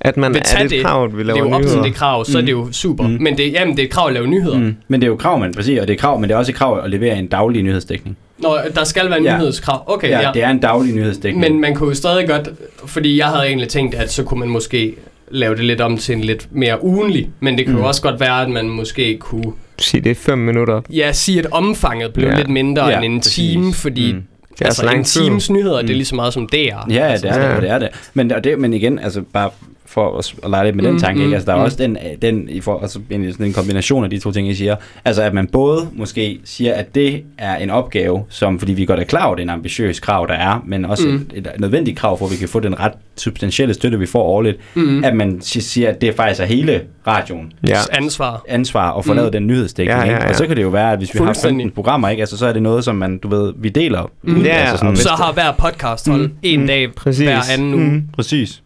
at 0.00 0.16
man 0.16 0.32
vil 0.34 0.38
er 0.40 0.42
tage 0.44 0.62
det 0.62 0.70
det, 0.70 0.78
et 0.80 0.84
krav, 0.86 1.04
at 1.04 1.12
vi 1.12 1.18
det 1.18 1.26
laver 1.26 1.38
er 1.44 1.48
jo 1.48 1.54
op 1.54 1.60
til 1.60 1.68
nyheder. 1.70 1.82
det 1.82 1.94
krav, 1.94 2.24
så 2.24 2.38
er 2.38 2.42
Mm. 2.42 2.46
det 2.46 2.52
jo 2.52 2.72
super. 2.72 3.04
Mm. 3.08 3.16
Men 3.20 3.36
det, 3.36 3.52
jamen, 3.52 3.76
det 3.76 3.82
er 3.82 3.86
et 3.86 3.92
krav 3.92 4.06
at 4.08 4.12
lave 4.14 4.26
nyheder. 4.26 4.58
Mm. 4.58 4.76
Men 4.88 5.00
det 5.00 5.06
er 5.06 5.08
jo 5.08 5.14
et 5.14 5.20
krav, 5.20 5.38
man 5.38 5.54
præcis, 5.54 5.78
og 5.80 5.86
det 5.86 5.92
er 5.92 5.96
et 5.96 6.00
krav, 6.00 6.18
men 6.20 6.28
det 6.28 6.34
er 6.34 6.38
også 6.38 6.52
et 6.52 6.56
krav 6.56 6.80
at 6.84 6.90
levere 6.90 7.18
en 7.18 7.26
daglig 7.26 7.62
nyhedsdækning. 7.62 8.16
Når 8.42 8.60
der 8.74 8.84
skal 8.84 9.08
være 9.10 9.18
en 9.18 9.24
Ja. 9.24 9.36
nyhedskrav. 9.38 9.84
Okay, 9.86 10.08
ja, 10.08 10.20
ja. 10.20 10.30
det 10.34 10.42
er 10.42 10.50
en 10.50 10.58
daglig 10.58 10.94
nyhedsdækning. 10.94 11.52
Men 11.52 11.60
man 11.60 11.74
kunne 11.74 11.88
jo 11.88 11.94
stadig 11.94 12.28
godt, 12.28 12.48
fordi 12.86 13.18
jeg 13.18 13.26
havde 13.26 13.46
egentlig 13.46 13.68
tænkt, 13.68 13.94
at 13.94 14.12
så 14.12 14.22
kunne 14.22 14.40
man 14.40 14.48
måske 14.48 14.94
lave 15.30 15.54
det 15.56 15.64
lidt 15.64 15.80
om 15.80 15.96
til 15.98 16.14
en 16.14 16.20
lidt 16.24 16.48
mere 16.50 16.84
ugenlig. 16.84 17.30
Men 17.40 17.58
det 17.58 17.66
kan 17.66 17.74
Mm. 17.74 17.80
jo 17.80 17.86
også 17.86 18.02
godt 18.02 18.20
være, 18.20 18.42
at 18.42 18.50
man 18.50 18.68
måske 18.68 19.16
kunne 19.18 19.52
Sig 19.78 20.04
det 20.04 20.10
er 20.10 20.14
5 20.14 20.38
minutter. 20.38 20.80
ja, 20.90 21.12
sige, 21.12 21.38
at 21.38 21.46
omfanget 21.50 22.12
blev 22.12 22.28
Ja. 22.28 22.36
lidt 22.36 22.48
mindre 22.48 22.86
Ja, 22.86 22.96
end 22.96 23.04
en 23.04 23.20
præcis. 23.20 23.34
time, 23.52 23.72
fordi 23.74 24.12
Mm. 24.12 24.18
mm. 24.18 24.24
Det 24.52 24.60
er 24.60 24.64
altså, 24.64 24.80
så 24.80 24.86
lang 24.86 24.98
en 24.98 25.04
times 25.04 25.50
nyheder, 25.50 25.76
det 25.76 25.90
er 25.90 25.94
Mm. 25.94 25.96
lige 25.96 26.04
så 26.04 26.14
meget 26.14 26.32
som 26.34 26.46
DR. 26.46 26.56
Ja, 26.56 26.72
det 26.90 26.94
er 27.30 27.52
det, 27.52 27.62
det 27.62 27.70
er 27.70 27.78
det. 27.78 27.88
Men, 28.14 28.32
og 28.32 28.44
det, 28.44 28.58
men 28.58 28.74
igen, 28.74 28.98
altså 28.98 29.22
bare 29.32 29.50
for 29.92 30.18
at, 30.18 30.34
at 30.44 30.50
lege 30.50 30.64
lidt 30.64 30.76
med 30.76 30.84
den 30.84 30.92
Mm, 30.92 30.98
tanke, 30.98 31.18
mm, 31.18 31.24
ikke? 31.24 31.34
Altså, 31.34 31.46
der 31.46 31.52
er 31.52 31.56
mm. 31.58 31.64
også 31.64 31.76
den, 31.76 31.96
den, 32.22 32.48
i 32.48 32.60
for, 32.60 32.80
altså, 32.80 32.98
en, 33.10 33.32
sådan 33.32 33.46
en 33.46 33.52
kombination 33.52 34.04
af 34.04 34.10
de 34.10 34.18
to 34.18 34.32
ting, 34.32 34.48
I 34.48 34.54
siger. 34.54 34.76
Altså, 35.04 35.22
at 35.22 35.34
man 35.34 35.46
både 35.46 35.88
måske 35.92 36.40
siger, 36.44 36.74
at 36.74 36.94
det 36.94 37.22
er 37.38 37.56
en 37.56 37.70
opgave, 37.70 38.24
som, 38.28 38.58
fordi 38.58 38.72
vi 38.72 38.84
godt 38.84 39.00
er 39.00 39.04
klar 39.04 39.26
over, 39.26 39.34
det 39.34 39.40
er 39.42 39.46
en 39.46 39.50
ambitiøs 39.50 40.00
krav, 40.00 40.26
der 40.28 40.34
er, 40.34 40.62
men 40.66 40.84
også 40.84 41.08
Mm. 41.08 41.14
et, 41.34 41.46
et, 41.46 41.60
nødvendigt 41.60 41.98
krav 41.98 42.18
for, 42.18 42.26
at 42.26 42.32
vi 42.32 42.36
kan 42.36 42.48
få 42.48 42.60
den 42.60 42.80
ret 42.80 42.92
substantielle 43.16 43.74
støtte, 43.74 43.98
vi 43.98 44.06
får 44.06 44.22
årligt, 44.22 44.58
Mm. 44.74 45.04
at 45.04 45.16
man 45.16 45.40
si- 45.40 45.60
siger, 45.60 45.88
at 45.88 46.00
det 46.00 46.14
faktisk 46.14 46.40
er 46.40 46.44
hele 46.44 46.80
radioen 47.06 47.52
Ja. 47.68 47.76
Ansvar. 47.92 48.44
ansvar 48.48 48.92
at 48.98 49.04
få 49.04 49.12
Mm. 49.12 49.14
mm. 49.14 49.16
lavet 49.16 49.32
den 49.32 49.46
nyhedsdækning. 49.46 49.98
Ja, 50.00 50.06
ja, 50.06 50.12
ja. 50.22 50.28
Og 50.28 50.34
så 50.34 50.46
kan 50.46 50.56
det 50.56 50.62
jo 50.62 50.68
være, 50.68 50.92
at 50.92 50.98
hvis 50.98 51.14
vi 51.14 51.18
har 51.18 51.24
Fuldstændig. 51.26 51.64
15 51.64 51.74
programmer, 51.74 52.08
ikke? 52.08 52.20
Altså, 52.20 52.36
så 52.38 52.46
er 52.46 52.52
det 52.52 52.62
noget, 52.62 52.84
som 52.84 52.96
man, 52.96 53.18
du 53.18 53.28
ved, 53.28 53.52
vi 53.56 53.68
deler. 53.68 54.10
Mm. 54.22 54.42
Ja, 54.42 54.48
altså 54.50 54.76
sådan, 54.76 54.90
og 54.90 54.96
Så 54.96 55.08
har 55.08 55.32
hver 55.32 55.52
podcast 55.58 56.08
hold 56.08 56.22
Mm. 56.22 56.32
en 56.42 56.60
Mm. 56.60 56.66
dag 56.66 56.94
Præcis. 56.94 57.24
hver 57.24 57.40
anden 57.52 57.74
uge, 57.74 57.84
Mm. 57.84 58.02
Præcis. 58.14 58.62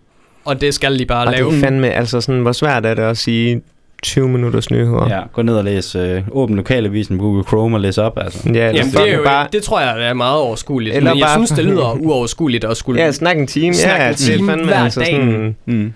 Og 0.47 0.61
det 0.61 0.75
skal 0.75 0.99
de 0.99 1.07
bare 1.07 1.27
Og 1.27 1.33
det 1.33 1.39
lave. 1.41 1.57
er 1.57 1.61
fandme, 1.61 1.91
altså 1.91 2.21
sådan, 2.21 2.41
hvor 2.41 2.53
svært 2.53 2.87
er 2.87 2.95
det 2.95 3.03
at 3.03 3.17
sige 3.19 3.63
20 4.03 4.29
minutters 4.29 4.71
nyheder? 4.71 5.09
Ja, 5.09 5.21
gå 5.33 5.43
ned 5.43 5.55
og 5.57 5.65
læs 5.65 5.95
øh, 5.95 6.23
åben 6.31 6.57
lokalavisen 6.57 7.19
på 7.19 7.25
Google 7.25 7.45
Chrome 7.45 7.77
og 7.77 7.81
læs 7.81 7.99
op, 7.99 8.19
altså. 8.19 8.39
ja 8.45 8.51
eller 8.51 8.63
Jamen, 8.81 8.93
det, 8.93 9.11
er 9.11 9.17
jo, 9.17 9.23
bare, 9.25 9.49
det 9.53 9.63
tror 9.63 9.81
jeg 9.81 10.09
er 10.09 10.15
meget 10.15 10.39
overskueligt. 10.39 10.97
Eller 10.97 11.11
Men 11.11 11.19
jeg 11.19 11.27
bare- 11.27 11.37
synes, 11.47 11.51
det 11.51 11.65
lyder 11.65 11.93
uoverskueligt 12.07 12.65
at 12.65 12.77
skulle... 12.77 13.03
ja, 13.03 13.13
snak 13.13 13.37
en 13.39 13.47
time. 13.47 13.75
Snak 13.75 13.99
ja, 14.01 14.09
en 14.09 14.15
det 14.15 14.29
er 14.29 14.37
time 14.37 14.49
fandme 14.51 14.67
hver 14.67 14.77
altså 14.85 15.01
dag. 15.01 15.11
sådan, 15.11 15.57
Mm. 15.67 15.93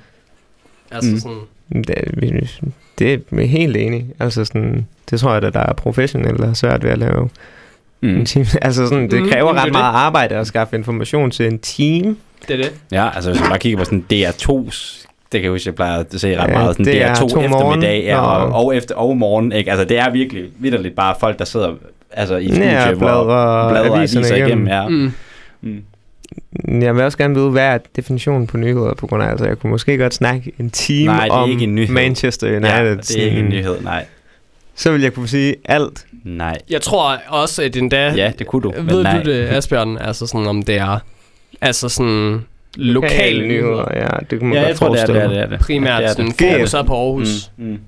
altså 0.91 1.11
Mm. 1.11 1.19
sådan, 1.19 1.83
det, 1.85 1.91
er- 1.97 2.37
det 2.99 3.13
er 3.43 3.47
helt 3.47 3.77
enig. 3.77 4.07
Altså 4.21 4.45
sådan, 4.45 4.87
det 5.11 5.21
tror 5.21 5.35
jeg, 5.35 5.45
at 5.45 5.55
der 5.55 5.61
er 5.61 5.73
professionelle, 5.73 6.39
der 6.39 6.49
er 6.51 6.55
svært 6.55 6.85
ved 6.85 6.91
at 6.91 6.99
lave 6.99 7.29
Mm. 8.03 8.09
en 8.09 8.25
time. 8.27 8.47
Altså 8.63 8.87
sådan, 8.89 9.11
det 9.11 9.23
Mm, 9.23 9.29
kræver 9.31 9.49
det 9.49 9.57
er 9.57 9.61
ret 9.61 9.65
det. 9.65 9.73
meget 9.73 9.95
arbejde 9.95 10.35
at 10.35 10.47
skaffe 10.47 10.77
information 10.77 11.31
til 11.31 11.47
en 11.47 11.59
team. 11.59 12.17
Det 12.49 12.55
er 12.55 12.57
det. 12.57 12.73
Ja, 12.93 13.09
altså 13.15 13.31
hvis 13.31 13.41
man 13.41 13.49
bare 13.49 13.59
kigger 13.59 13.79
på 13.79 13.85
sådan 13.85 14.05
DR2's, 14.13 15.07
det 15.33 15.41
kan 15.41 15.43
jeg 15.43 15.51
huske, 15.51 15.69
jeg 15.69 15.75
plejer 15.75 15.99
at 15.99 16.07
se 16.21 16.39
ret 16.39 16.51
meget, 16.51 16.75
sådan 16.77 16.85
det 16.87 17.03
er 17.03 17.15
DR2 17.15 17.19
to 17.19 17.27
morgen, 17.41 17.45
eftermiddag 17.45 18.03
ja, 18.05 18.21
og, 18.21 18.47
og- 18.47 18.65
og, 18.67 18.77
efter, 18.77 18.95
og 18.95 19.17
morgen, 19.17 19.53
ikke? 19.53 19.71
Altså 19.71 19.85
det 19.85 19.99
er 19.99 20.11
virkelig 20.11 20.45
vidderligt 20.59 20.97
bare 20.97 21.15
folk, 21.21 21.39
der 21.39 21.45
sidder 21.45 21.73
altså, 22.13 22.37
i 22.37 22.45
et 22.47 22.51
studie, 22.53 22.71
Ja, 22.71 22.95
bladrer 22.95 23.69
bladrer 23.71 23.97
aviserne 23.99 24.27
aviser 24.27 24.37
igennem. 24.47 24.67
igennem. 24.67 24.67
Ja. 24.67 24.89
Mm. 24.89 25.13
Mm. 26.69 26.83
Jeg 26.83 26.95
vil 26.97 27.05
også 27.05 27.19
gerne 27.19 27.35
vide, 27.35 27.51
hvad 27.51 27.63
er 27.67 27.79
definitionen 27.97 28.47
på 28.47 28.57
nyheder 28.57 28.95
på 28.95 29.07
grund 29.07 29.23
af, 29.23 29.29
altså 29.29 29.47
jeg 29.47 29.59
kunne 29.59 29.71
måske 29.71 29.99
godt 29.99 30.15
snakke 30.15 30.53
en 30.59 30.71
time 30.71 31.13
Nej, 31.13 31.25
det 31.25 31.31
er 31.31 31.35
om 31.35 31.51
ikke 31.51 31.65
en 31.65 31.75
nyhed. 31.75 31.95
Manchester 31.95 32.47
United. 32.57 32.69
ja, 32.71 32.95
det 32.95 33.19
er 33.19 33.25
ikke 33.25 33.39
en 33.39 33.49
nyhed, 33.49 33.81
nej. 33.83 34.05
Så 34.75 34.93
vil 34.93 35.01
jeg 35.03 35.13
kunne 35.15 35.29
sige 35.29 35.55
alt. 35.65 36.07
Nej. 36.25 36.59
Jeg 36.71 36.81
tror 36.83 37.17
også, 37.29 37.63
at 37.63 37.77
endda... 37.77 38.13
Ja, 38.17 38.33
det 38.39 38.47
kunne 38.47 38.63
du, 38.63 38.73
men 38.77 38.89
Ved 38.91 39.03
nej. 39.03 39.23
du 39.23 39.31
det, 39.31 39.49
Asbjørn? 39.49 39.99
Altså 39.99 40.27
sådan, 40.27 40.47
om 40.47 40.63
det 40.63 40.77
er... 40.79 40.99
Altså 41.61 41.89
sådan... 41.89 42.41
Lokale 42.77 43.49
nyheder. 43.49 43.85
Ja, 43.95 44.07
det 44.31 44.39
kunne 44.39 44.49
man 44.49 44.53
Ja, 44.59 44.61
godt 44.61 44.69
jeg 44.69 44.77
tror, 44.77 44.89
det 44.89 45.03
er 45.03 45.07
det. 45.07 45.17
Er 45.23 45.29
det, 45.29 45.39
er 45.39 45.47
det. 45.47 45.61
Primært 45.61 45.91
Ja, 45.93 45.99
det 45.99 46.05
er 46.05 46.15
sådan 46.15 46.27
det. 46.31 46.57
fokus 46.57 46.75
er 46.75 46.83
på 46.83 46.95
Aarhus. 46.95 47.51
Mm, 47.57 47.65
mm. 47.67 47.79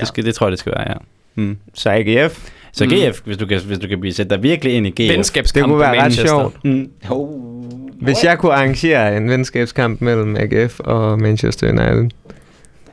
Det, 0.00 0.08
skal, 0.08 0.24
det 0.24 0.34
tror 0.34 0.46
jeg, 0.46 0.50
det 0.50 0.58
skal 0.58 0.72
være, 0.76 0.88
ja. 0.90 0.94
Mm. 1.34 1.56
Så 1.74 1.90
AGF, 1.90 2.50
Så 2.72 2.84
Mm. 2.84 2.90
GF, 2.90 3.20
hvis 3.24 3.36
du 3.36 3.46
kan, 3.46 3.60
hvis 3.60 3.78
du 3.78 3.88
kan 3.88 4.00
blive 4.00 4.12
sætte 4.14 4.34
dig 4.34 4.42
virkelig 4.42 4.74
ind 4.74 4.86
i 4.86 4.90
GF. 4.90 5.12
Venskabskamp 5.12 5.64
det 5.64 5.70
kunne 5.70 5.80
være 5.80 5.90
ret 5.90 5.96
Manchester. 5.98 6.28
sjovt. 6.28 6.64
Mm. 6.64 6.90
Oh. 7.10 7.64
Hvis 8.00 8.24
jeg 8.24 8.38
kunne 8.38 8.52
arrangere 8.52 9.16
en 9.16 9.30
venskabskamp 9.30 10.00
mellem 10.00 10.36
AGF 10.36 10.80
og 10.80 11.18
Manchester 11.18 11.68
United, 11.68 12.10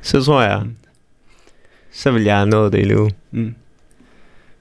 så 0.02 0.24
tror 0.24 0.42
jeg, 0.42 0.62
så 1.94 2.12
vil 2.12 2.24
jeg 2.24 2.36
have 2.36 2.50
nået 2.50 2.74
det 2.74 2.80
i 2.80 2.84
livet. 2.84 3.14
Mm. 3.32 3.56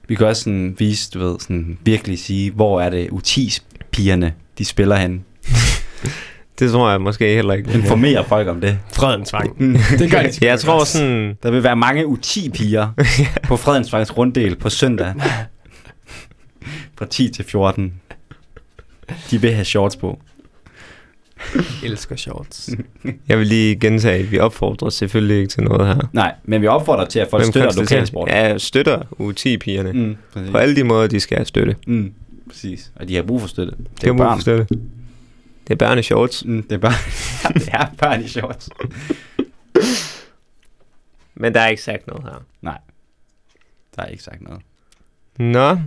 Vi 0.07 0.15
kan 0.15 0.27
også 0.27 0.43
sådan 0.43 0.75
vise, 0.79 1.11
du 1.13 1.19
ved, 1.19 1.39
sådan 1.39 1.77
virkelig 1.83 2.19
sige, 2.19 2.51
hvor 2.51 2.81
er 2.81 2.89
det 2.89 3.09
U10-pigerne, 3.09 4.33
de 4.57 4.65
spiller 4.65 4.95
hen. 4.95 5.25
Det 6.61 6.71
tror 6.71 6.91
jeg 6.91 7.01
måske 7.01 7.35
heller 7.35 7.53
ikke. 7.53 7.73
Informere 7.73 8.25
folk 8.25 8.47
om 8.47 8.61
det. 8.61 8.79
Fredensvang. 8.93 9.55
Mm. 9.63 9.77
Det 9.99 10.11
gør 10.11 10.21
de 10.21 10.29
Jeg 10.45 10.59
tror 10.59 10.79
også. 10.79 10.97
sådan, 10.97 11.37
Der 11.43 11.51
vil 11.51 11.63
være 11.63 11.75
mange 11.75 12.03
U10-piger 12.05 12.87
på 13.47 13.57
Fredensvangs 13.57 14.17
runddel 14.17 14.55
på 14.55 14.69
søndag. 14.69 15.13
Fra 16.97 17.05
10 17.05 17.29
til 17.29 17.45
14. 17.45 17.93
De 19.31 19.41
vil 19.41 19.53
have 19.53 19.65
shorts 19.65 19.95
på. 19.95 20.19
elsker 21.83 22.15
shorts. 22.15 22.69
jeg 23.29 23.39
vil 23.39 23.47
lige 23.47 23.75
gentage, 23.75 24.19
at 24.23 24.31
vi 24.31 24.39
opfordrer 24.39 24.89
selvfølgelig 24.89 25.37
ikke 25.37 25.49
til 25.49 25.63
noget 25.63 25.87
her. 25.87 26.09
Nej, 26.13 26.33
men 26.43 26.61
vi 26.61 26.67
opfordrer 26.67 27.05
til, 27.05 27.19
at 27.19 27.27
folk 27.29 27.43
Men 27.45 27.51
støtter 27.51 27.79
lokalsport. 27.81 28.29
Ja, 28.29 28.47
jeg 28.47 28.61
støtter 28.61 28.99
U10-pigerne. 29.19 29.91
Mm. 29.91 30.15
Præcis. 30.33 30.51
På 30.51 30.57
alle 30.57 30.75
de 30.75 30.83
måder, 30.83 31.07
de 31.07 31.19
skal 31.19 31.37
have 31.37 31.45
støtte. 31.45 31.75
Mm, 31.87 32.11
præcis. 32.49 32.91
Og 32.95 33.07
de 33.07 33.15
har 33.15 33.23
brug 33.23 33.41
for 33.41 33.47
støtte. 33.47 33.73
Det 34.01 34.07
er 34.07 34.13
er 34.13 34.17
brug 34.17 34.25
for 34.33 34.39
støtte. 34.41 34.67
Det 35.71 35.81
er 35.81 35.87
børneshorts. 35.87 36.45
Mm, 36.45 36.63
det 36.63 36.71
er 36.71 36.77
børn. 36.77 37.53
det 37.59 37.69
er 37.73 37.85
børn 37.97 38.21
i 38.23 38.27
shorts. 38.27 38.69
Men 41.35 41.53
der 41.53 41.59
er 41.59 41.67
ikke 41.67 41.81
sagt 41.81 42.07
noget 42.07 42.23
her. 42.23 42.43
Nej. 42.61 42.77
Der 43.95 44.01
er 44.03 44.07
ikke 44.07 44.23
sagt 44.23 44.41
noget. 44.41 44.61
Nå. 45.39 45.77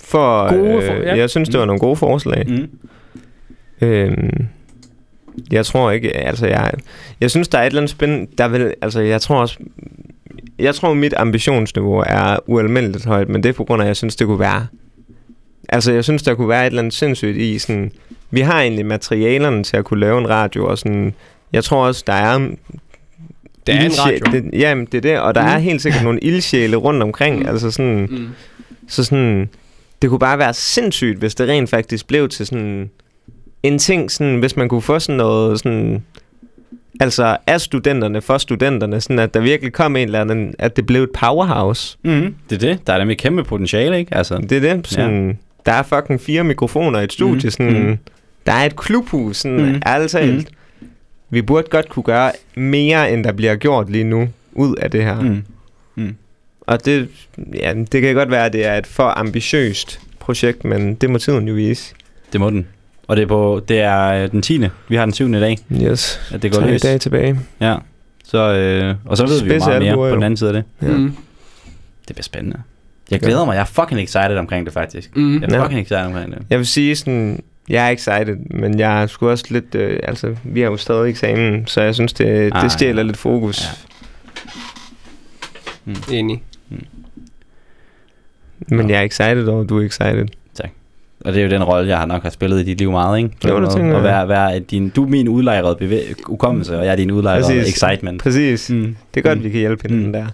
For, 0.00 0.48
Gode 0.56 0.86
for- 0.86 0.92
øh, 0.94 1.02
ja. 1.02 1.16
jeg 1.16 1.30
synes, 1.30 1.48
det 1.48 1.60
var 1.60 1.66
nogle 1.66 1.80
gode 1.80 1.96
forslag. 1.96 2.44
Mm. 2.48 2.78
Øhm, 3.80 4.46
jeg 5.50 5.66
tror 5.66 5.90
ikke, 5.90 6.16
altså 6.16 6.46
jeg, 6.46 6.72
jeg 7.20 7.30
synes, 7.30 7.48
der 7.48 7.58
er 7.58 7.62
et 7.62 7.66
eller 7.66 7.80
andet 7.80 7.90
spændende, 7.90 8.30
der 8.38 8.48
vil, 8.48 8.74
altså 8.82 9.00
jeg 9.00 9.20
tror 9.20 9.40
også, 9.40 9.58
jeg 10.58 10.74
tror 10.74 10.94
mit 10.94 11.14
ambitionsniveau 11.16 12.04
er 12.06 12.36
ualmindeligt 12.46 13.04
højt, 13.06 13.28
men 13.28 13.42
det 13.42 13.48
er 13.48 13.52
på 13.52 13.64
grund 13.64 13.82
af, 13.82 13.86
at 13.86 13.88
jeg 13.88 13.96
synes, 13.96 14.16
det 14.16 14.26
kunne 14.26 14.38
være, 14.38 14.66
altså 15.68 15.92
jeg 15.92 16.04
synes, 16.04 16.22
der 16.22 16.34
kunne 16.34 16.48
være 16.48 16.62
et 16.62 16.66
eller 16.66 16.82
andet 16.82 16.94
sindssygt 16.94 17.36
i 17.36 17.58
sådan, 17.58 17.92
vi 18.30 18.40
har 18.40 18.60
egentlig 18.62 18.86
materialerne 18.86 19.62
til 19.64 19.76
at 19.76 19.84
kunne 19.84 20.00
lave 20.00 20.18
en 20.18 20.28
radio, 20.28 20.66
og 20.66 20.78
sådan, 20.78 21.14
jeg 21.52 21.64
tror 21.64 21.86
også, 21.86 22.04
der 22.06 22.12
er 22.12 22.38
Det 23.66 23.74
er 23.74 23.80
en 23.80 23.90
radio. 24.06 24.26
Det, 24.32 24.50
jamen, 24.52 24.84
det 24.86 24.94
er 24.94 25.00
det, 25.00 25.20
og 25.20 25.34
der 25.34 25.42
Mm. 25.42 25.48
er 25.48 25.58
helt 25.58 25.82
sikkert 25.82 26.04
nogle 26.04 26.20
ildsjæle 26.20 26.76
rundt 26.76 27.02
omkring, 27.02 27.38
Mm. 27.42 27.46
altså 27.48 27.70
sådan, 27.70 28.06
Mm. 28.10 28.28
så 28.88 29.04
sådan, 29.04 29.48
det 30.02 30.10
kunne 30.10 30.18
bare 30.18 30.38
være 30.38 30.54
sindssygt, 30.54 31.18
hvis 31.18 31.34
det 31.34 31.48
rent 31.48 31.70
faktisk 31.70 32.06
blev 32.06 32.28
til 32.28 32.46
sådan 32.46 32.90
en 33.62 33.78
ting, 33.78 34.10
sådan, 34.10 34.36
hvis 34.38 34.56
man 34.56 34.68
kunne 34.68 34.82
få 34.82 34.98
sådan 34.98 35.16
noget 35.16 35.58
sådan, 35.58 36.02
altså 37.00 37.36
af 37.46 37.60
studenterne, 37.60 38.20
for 38.20 38.38
studenterne, 38.38 39.00
sådan 39.00 39.18
at 39.18 39.34
der 39.34 39.40
virkelig 39.40 39.72
kom 39.72 39.96
en 39.96 40.04
eller 40.04 40.20
anden, 40.20 40.54
at 40.58 40.76
det 40.76 40.86
blev 40.86 41.02
et 41.02 41.10
powerhouse. 41.10 41.98
Mm. 42.04 42.34
Det 42.50 42.62
er 42.62 42.68
det. 42.68 42.86
Der 42.86 42.92
er 42.92 42.98
nemlig 42.98 43.18
kæmpe 43.18 43.44
potentiale, 43.44 43.98
ikke? 43.98 44.14
Altså, 44.14 44.36
Det 44.36 44.52
er 44.64 44.74
det, 44.74 44.86
sådan, 44.86 45.28
ja. 45.28 45.34
Der 45.68 45.74
er 45.74 45.82
fucking 45.82 46.20
fire 46.20 46.44
mikrofoner 46.44 47.00
i 47.00 47.04
et 47.04 47.12
studie, 47.12 47.34
Mhm. 47.44 47.50
sådan, 47.50 47.82
Mhm. 47.86 47.98
der 48.46 48.52
er 48.52 48.64
et 48.66 48.76
klubhus, 48.76 49.36
sådan, 49.36 49.72
mm. 49.72 49.82
ærligt 49.86 50.10
talt. 50.10 50.34
Mhm. 50.34 50.88
Vi 51.30 51.42
burde 51.42 51.66
godt 51.70 51.88
kunne 51.88 52.02
gøre 52.02 52.32
mere, 52.56 53.12
end 53.12 53.24
der 53.24 53.32
bliver 53.32 53.56
gjort 53.56 53.90
lige 53.90 54.04
nu, 54.04 54.28
ud 54.52 54.74
af 54.76 54.90
det 54.90 55.04
her. 55.04 55.20
mm. 55.20 55.42
Mm. 55.94 56.14
Og 56.60 56.84
det, 56.84 57.08
ja, 57.54 57.74
det 57.92 58.02
kan 58.02 58.14
godt 58.14 58.30
være, 58.30 58.46
at 58.46 58.52
det 58.52 58.66
er 58.66 58.74
et 58.74 58.86
for 58.86 59.18
ambitiøst 59.18 60.00
projekt, 60.20 60.64
men 60.64 60.94
det 60.94 61.10
må 61.10 61.18
tiden 61.18 61.48
jo 61.48 61.54
vise. 61.54 61.94
Det 62.32 62.40
må 62.40 62.50
den. 62.50 62.66
Og 63.08 63.16
det 63.16 63.22
er, 63.22 63.26
på, 63.26 63.62
det 63.68 63.80
er 63.80 64.08
øh, 64.24 64.30
den 64.30 64.42
10. 64.42 64.60
Vi 64.88 64.96
har 64.96 65.04
den 65.04 65.14
7. 65.14 65.28
i 65.34 65.40
dag, 65.40 65.58
Yes. 65.82 66.20
at 66.34 66.42
det 66.42 66.52
går 66.52 66.60
løs. 66.66 66.80
dage 66.82 66.98
tilbage. 66.98 67.40
Ja. 67.60 67.76
Så, 68.24 68.38
øh, 68.54 68.94
og 69.04 69.16
så 69.16 69.26
ved 69.26 69.42
vi 69.42 69.52
jo 69.54 69.58
meget 69.58 69.82
mere 69.82 69.94
på 69.94 70.10
den 70.10 70.22
anden 70.22 70.36
side 70.36 70.50
af 70.50 70.54
det. 70.54 70.64
Ja. 70.88 70.96
Mm. 70.96 71.16
Det 72.08 72.16
bliver 72.16 72.22
spændende. 72.22 72.56
Jeg 73.10 73.20
glæder 73.20 73.44
mig. 73.44 73.54
Jeg 73.54 73.60
er 73.60 73.64
fucking 73.64 74.00
excited 74.00 74.36
omkring 74.36 74.66
det, 74.66 74.74
faktisk. 74.74 75.16
Mm. 75.16 75.34
Jeg 75.40 75.48
er 75.52 75.56
Ja. 75.56 75.64
fucking 75.64 75.80
excited 75.80 76.04
omkring 76.06 76.32
det. 76.32 76.42
Jeg 76.50 76.58
vil 76.58 76.66
sige 76.66 76.96
sådan, 76.96 77.42
jeg 77.68 77.86
er 77.86 77.90
excited, 77.90 78.36
men 78.50 78.78
jeg 78.78 79.02
er 79.02 79.06
sgu 79.06 79.28
også 79.30 79.44
lidt, 79.50 79.74
øh, 79.74 79.98
altså, 80.02 80.36
vi 80.44 80.60
har 80.60 80.70
jo 80.70 80.76
stadig 80.76 81.10
eksamen, 81.10 81.66
så 81.66 81.80
jeg 81.82 81.94
synes, 81.94 82.12
det, 82.12 82.50
Ah, 82.54 82.62
det 82.62 82.72
stjæler 82.72 83.02
ja. 83.02 83.06
lidt 83.06 83.16
fokus. 83.16 83.62
Ja. 85.86 85.92
Enig. 86.12 86.42
Men 88.68 88.90
jeg 88.90 88.98
er 88.98 89.02
excited 89.02 89.46
over, 89.46 89.62
at 89.62 89.68
du 89.68 89.78
er 89.80 89.86
excited. 89.86 90.26
Og 91.24 91.32
det 91.32 91.40
er 91.40 91.44
jo 91.44 91.50
den 91.50 91.64
rolle, 91.64 91.88
jeg 91.88 91.98
har 91.98 92.06
nok 92.06 92.22
har 92.22 92.30
spillet 92.30 92.60
i 92.60 92.62
dit 92.64 92.78
liv 92.78 92.90
meget, 92.90 93.18
ikke? 93.18 93.30
Jo, 93.48 93.60
det 93.60 93.66
At- 93.66 93.72
tænker 93.72 93.88
At 93.90 93.94
jeg. 93.94 94.02
være, 94.04 94.28
være 94.28 94.58
din, 94.58 94.88
du 94.88 95.04
er 95.04 95.08
min 95.08 95.28
udlejrede 95.28 95.76
bevæ- 95.80 96.12
ukommelse, 96.28 96.78
og 96.78 96.84
jeg 96.84 96.92
er 96.92 96.96
din 96.96 97.10
udlejrede 97.10 97.44
Præcis. 97.44 97.68
excitement. 97.74 98.22
Præcis. 98.22 98.70
Mm. 98.70 98.96
Det 99.14 99.20
er 99.24 99.28
godt, 99.28 99.38
Mm. 99.38 99.44
vi 99.44 99.50
kan 99.50 99.58
hjælpe 99.60 99.82
hinanden 99.88 100.06
Mm. 100.06 100.12
der. 100.12 100.26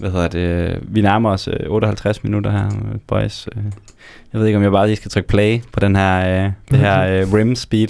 Hvad 0.00 0.10
hedder 0.10 0.28
det? 0.28 0.78
Vi 0.82 1.00
nærmer 1.00 1.30
os 1.30 1.48
øh, 1.48 1.54
58 1.70 2.24
minutter 2.24 2.50
her, 2.50 2.66
øh, 2.66 3.00
boys. 3.06 3.48
Øh, 3.56 3.62
Jeg 4.32 4.40
ved 4.40 4.46
ikke, 4.46 4.56
om 4.56 4.62
jeg 4.62 4.72
bare 4.72 4.86
lige 4.86 4.96
skal 4.96 5.10
trykke 5.10 5.28
play 5.28 5.60
på 5.72 5.80
den 5.80 5.96
her, 5.96 6.44
øh, 6.46 6.52
det 6.70 6.78
her 6.78 7.02
øh, 7.22 7.32
rim 7.32 7.54
speed. 7.54 7.88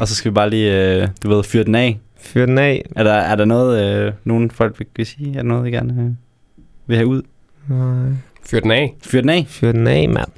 Og 0.00 0.08
så 0.08 0.14
skal 0.14 0.30
vi 0.30 0.34
bare 0.34 0.50
lige, 0.50 0.96
øh, 1.02 1.08
du 1.22 1.28
ved, 1.28 1.44
fyre 1.44 1.64
den 1.64 1.74
af. 1.74 1.98
Fyr 2.20 2.46
den 2.46 2.58
af. 2.58 2.84
Er 2.96 3.04
der, 3.04 3.12
er 3.12 3.36
der 3.36 3.44
noget, 3.44 4.04
øh, 4.06 4.12
nogen 4.24 4.50
folk 4.50 4.78
vil, 4.78 4.86
vil 4.96 5.06
sige? 5.06 5.30
Er 5.30 5.34
der 5.34 5.42
noget, 5.42 5.68
I 5.68 5.70
gerne 5.70 6.02
øh, 6.02 6.10
vil 6.86 6.96
have 6.96 7.06
ud? 7.08 7.22
Nej. 7.68 8.12
Fyr 8.50 8.60
den 8.60 8.70
af. 8.70 8.94
Fyr 9.02 9.20
den 9.20 9.30
af. 9.30 9.46
Fyr 9.48 9.72
den 9.72 9.86
af, 9.86 10.08
mand. 10.08 10.28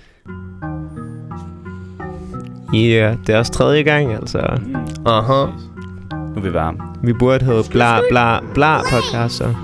Ja, 2.75 2.79
yeah, 2.79 3.17
det 3.27 3.35
er 3.35 3.39
også 3.39 3.53
tredje 3.53 3.83
gang, 3.83 4.13
altså. 4.13 4.39
Aha. 5.07 5.47
Nu 6.13 6.35
er 6.37 6.41
vi 6.41 6.53
varme. 6.53 6.79
Vi 7.03 7.13
burde 7.13 7.45
hedde 7.45 7.63
bla 7.71 8.01
bla 8.11 8.41
bla 8.55 8.79
podcast, 8.91 9.35
så. 9.35 9.55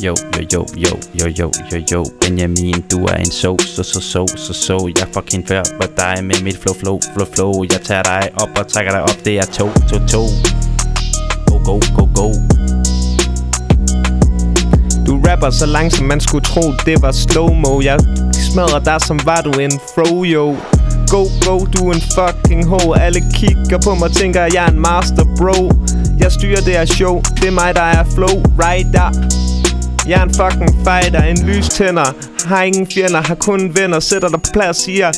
Yo, 0.00 0.14
yo, 0.34 0.42
yo, 0.52 0.66
yo, 0.76 0.98
yo, 1.14 1.28
yo, 1.28 1.50
yo, 1.70 1.78
yo. 1.90 2.04
Benjamin, 2.20 2.84
du 2.90 3.04
er 3.04 3.16
en 3.16 3.30
so, 3.30 3.56
so, 3.58 3.82
so, 3.82 4.00
so, 4.00 4.26
so, 4.36 4.52
so. 4.52 4.88
Jeg 4.88 5.06
fucking 5.14 5.48
før 5.48 5.62
på 5.80 5.86
dig 5.96 6.24
med 6.24 6.42
mit 6.42 6.58
flow, 6.58 6.74
flow, 6.74 7.00
flow, 7.14 7.26
flow. 7.34 7.64
Jeg 7.72 7.80
tager 7.80 8.02
dig 8.02 8.30
op 8.36 8.48
og 8.58 8.68
trækker 8.68 8.92
dig 8.92 9.02
op, 9.02 9.24
det 9.24 9.38
er 9.38 9.44
to, 9.44 9.72
to, 9.88 9.98
to. 10.06 10.22
Go, 11.46 11.58
go, 11.64 11.80
go, 11.96 12.04
go. 12.14 12.32
Du 15.06 15.20
rapper 15.28 15.50
så 15.50 15.66
langsomt, 15.66 16.08
man 16.08 16.20
skulle 16.20 16.44
tro, 16.44 16.62
det 16.86 17.02
var 17.02 17.12
slow-mo. 17.12 17.80
Jeg 17.80 17.98
smadrer 18.32 18.78
dig, 18.78 19.00
som 19.00 19.20
var 19.24 19.40
du 19.40 19.50
en 19.50 19.72
froyo. 19.94 20.56
Go, 21.08 21.24
go, 21.46 21.64
du 21.64 21.88
er 21.88 21.94
en 21.94 22.02
fucking 22.16 22.66
ho. 22.66 22.92
Alle 22.92 23.20
kigger 23.34 23.78
på 23.84 23.94
mig, 23.94 24.12
tænker, 24.12 24.40
jeg 24.40 24.64
er 24.66 24.70
en 24.70 24.80
master, 24.80 25.24
bro. 25.38 25.72
Jeg 26.18 26.32
styrer 26.32 26.60
det 26.60 26.72
her 26.72 26.84
show, 26.84 27.22
det 27.36 27.44
er 27.44 27.50
mig, 27.50 27.74
der 27.74 27.82
er 27.82 28.04
flow. 28.04 28.42
Rider 28.58 29.53
jeg 30.08 30.20
er 30.20 30.22
en 30.22 30.34
fucking 30.34 30.74
fighter, 30.84 31.22
en 31.22 31.46
lystænder 31.46 32.12
Har 32.46 32.62
ingen 32.62 32.86
fjender, 32.86 33.22
har 33.22 33.34
kun 33.34 33.76
venner 33.76 34.00
Sætter 34.00 34.28
dig 34.28 34.42
på 34.42 34.50
plads, 34.52 34.76
siger 34.76 35.12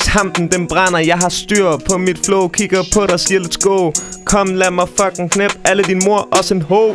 Tampen 0.00 0.52
den 0.52 0.66
brænder, 0.66 0.98
jeg 0.98 1.18
har 1.18 1.28
styr 1.28 1.76
på 1.90 1.98
mit 1.98 2.18
flow 2.26 2.48
Kigger 2.48 2.82
på 2.94 3.06
dig, 3.06 3.20
siger 3.20 3.40
let's 3.40 3.58
go 3.60 3.92
Kom 4.24 4.54
lad 4.54 4.70
mig 4.70 4.88
fucking 4.88 5.30
knæp 5.30 5.58
alle 5.64 5.82
din 5.82 6.02
mor 6.04 6.28
Også 6.38 6.54
en 6.54 6.62
ho 6.62 6.94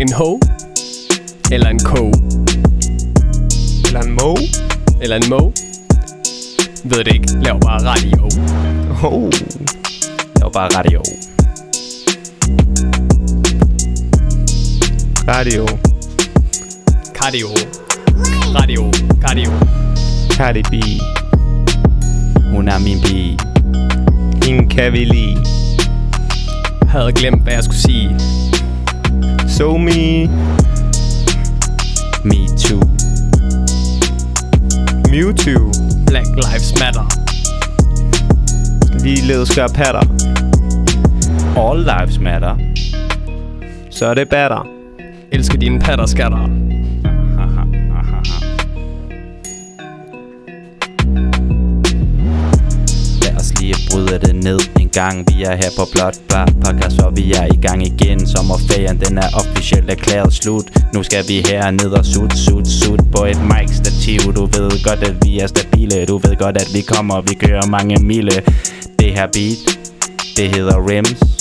En 0.00 0.12
ho? 0.12 0.40
Eller 1.52 1.68
en 1.68 1.78
ko? 1.78 2.12
Eller 3.86 4.00
en 4.00 4.12
mo 4.22 4.34
Eller 5.02 5.16
en 5.16 5.28
mo? 5.28 5.52
Ved 6.84 7.04
det 7.04 7.14
ikke. 7.14 7.26
Lav 7.42 7.60
bare 7.60 7.84
radio. 7.84 8.30
Ho 8.94 9.30
Det 9.30 10.42
var 10.42 10.50
bare 10.50 10.68
radio 10.68 11.02
Radio 15.28 15.66
Cardio. 17.14 17.48
Radio. 18.54 18.92
Cardio. 19.20 19.50
Cardi 20.30 20.62
B 20.62 20.74
Hun 22.50 22.68
er 22.68 22.78
min 22.78 23.00
pige 23.02 23.38
Hende 24.44 24.74
kan 24.74 24.92
vi 24.92 25.04
lide 25.04 25.36
Havde 26.88 27.12
glemt, 27.12 27.42
hvad 27.42 27.52
jeg 27.52 27.64
skulle 27.64 27.80
sige. 27.80 28.16
So 29.48 29.76
me 29.76 30.26
Me 32.24 32.48
too 32.58 32.82
Mewtwo 35.10 35.72
Black 36.06 36.26
Lives 36.26 36.74
Matter. 36.80 37.06
Ligeledes 39.02 39.54
gør 39.54 39.68
patter 39.68 40.02
All 41.56 41.80
lives 41.80 42.18
matter 42.18 42.56
Så 43.90 44.06
er 44.06 44.14
det 44.14 44.28
batter 44.28 44.83
Elsker 45.32 45.58
dine 45.58 45.80
patter, 45.80 46.06
skatter. 46.06 46.48
lige 53.64 53.76
bryde 53.90 54.18
det 54.18 54.44
ned 54.44 54.60
en 54.80 54.88
gang. 54.88 55.16
Vi 55.28 55.42
er 55.42 55.56
her 55.62 55.70
på 55.78 55.84
Blot 55.92 56.16
Bar 56.28 56.48
Podcast 56.64 57.02
Og 57.02 57.16
vi 57.16 57.32
er 57.32 57.46
i 57.56 57.58
gang 57.66 57.86
igen. 57.86 58.26
Sommerferien 58.26 58.98
den 59.04 59.18
er 59.18 59.28
officielt 59.40 59.90
erklæret 59.90 60.32
slut. 60.32 60.66
Nu 60.94 61.02
skal 61.02 61.22
vi 61.28 61.36
herned 61.48 61.92
og 62.00 62.04
sut, 62.04 62.32
sut, 62.38 62.66
sut 62.68 63.00
På 63.16 63.24
et 63.24 63.40
mic 63.50 63.70
stativ 63.82 64.20
Du 64.36 64.44
ved 64.56 64.84
godt 64.84 65.02
at 65.08 65.16
vi 65.24 65.38
er 65.38 65.46
stabile. 65.46 66.06
Du 66.06 66.16
ved 66.18 66.36
godt 66.36 66.56
at 66.56 66.68
vi 66.74 66.80
kommer. 66.80 67.20
Vi 67.20 67.34
kører 67.34 67.66
mange 67.66 67.96
mile. 68.10 68.34
Det 68.98 69.10
her 69.16 69.26
beat 69.34 69.60
Det 70.36 70.46
hedder 70.56 70.88
Rims. 70.90 71.33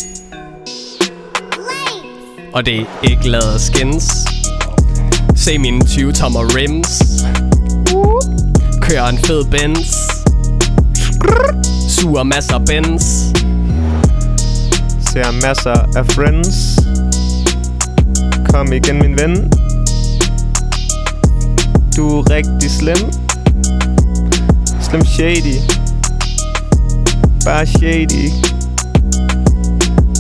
Og 2.54 2.66
det 2.66 2.80
er 2.80 2.86
ikke 3.04 3.30
lavet 3.30 3.62
skins. 3.62 4.26
Se 5.36 5.58
mine 5.58 5.82
20-tommer 5.86 6.56
rims. 6.56 7.02
Kører 8.82 9.08
en 9.08 9.18
fed 9.18 9.46
Benz. 9.46 9.98
Suger 11.90 12.24
masser 12.24 12.56
af 12.56 12.66
Benz. 12.66 13.04
Ser 15.14 15.32
masser 15.32 15.98
af 15.98 16.06
friends 16.06 16.80
Kom 18.50 18.74
igen 18.74 19.00
min 19.00 19.18
ven 19.18 19.52
Du 21.96 22.20
er 22.20 22.30
rigtig 22.30 22.72
slem 22.72 23.12
Slim 24.82 25.06
shady 25.06 25.58
Bare 27.46 27.66
shady 27.66 28.30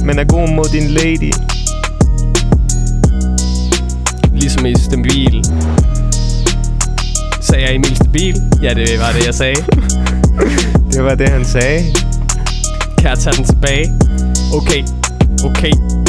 Men 0.05 0.19
er 0.19 0.23
god 0.23 0.55
mod 0.55 0.69
din 0.71 0.89
lady 0.89 1.52
Ligesom 4.43 4.65
i 4.65 4.75
stabil. 4.75 5.45
Sagde 7.41 7.65
jeg 7.65 7.75
Emil 7.75 7.95
Stabil? 7.95 8.35
Ja, 8.61 8.73
det 8.73 8.99
var 8.99 9.11
det, 9.11 9.25
jeg 9.25 9.33
sagde. 9.33 9.55
Det 10.93 11.03
var 11.03 11.15
det 11.15 11.29
han 11.29 11.45
sagde 11.45 11.83
Kan 12.97 13.09
jeg 13.09 13.19
tage 13.19 13.35
den 13.35 13.45
tilbage? 13.45 13.91
Okay, 14.53 14.83
okay. 15.45 16.02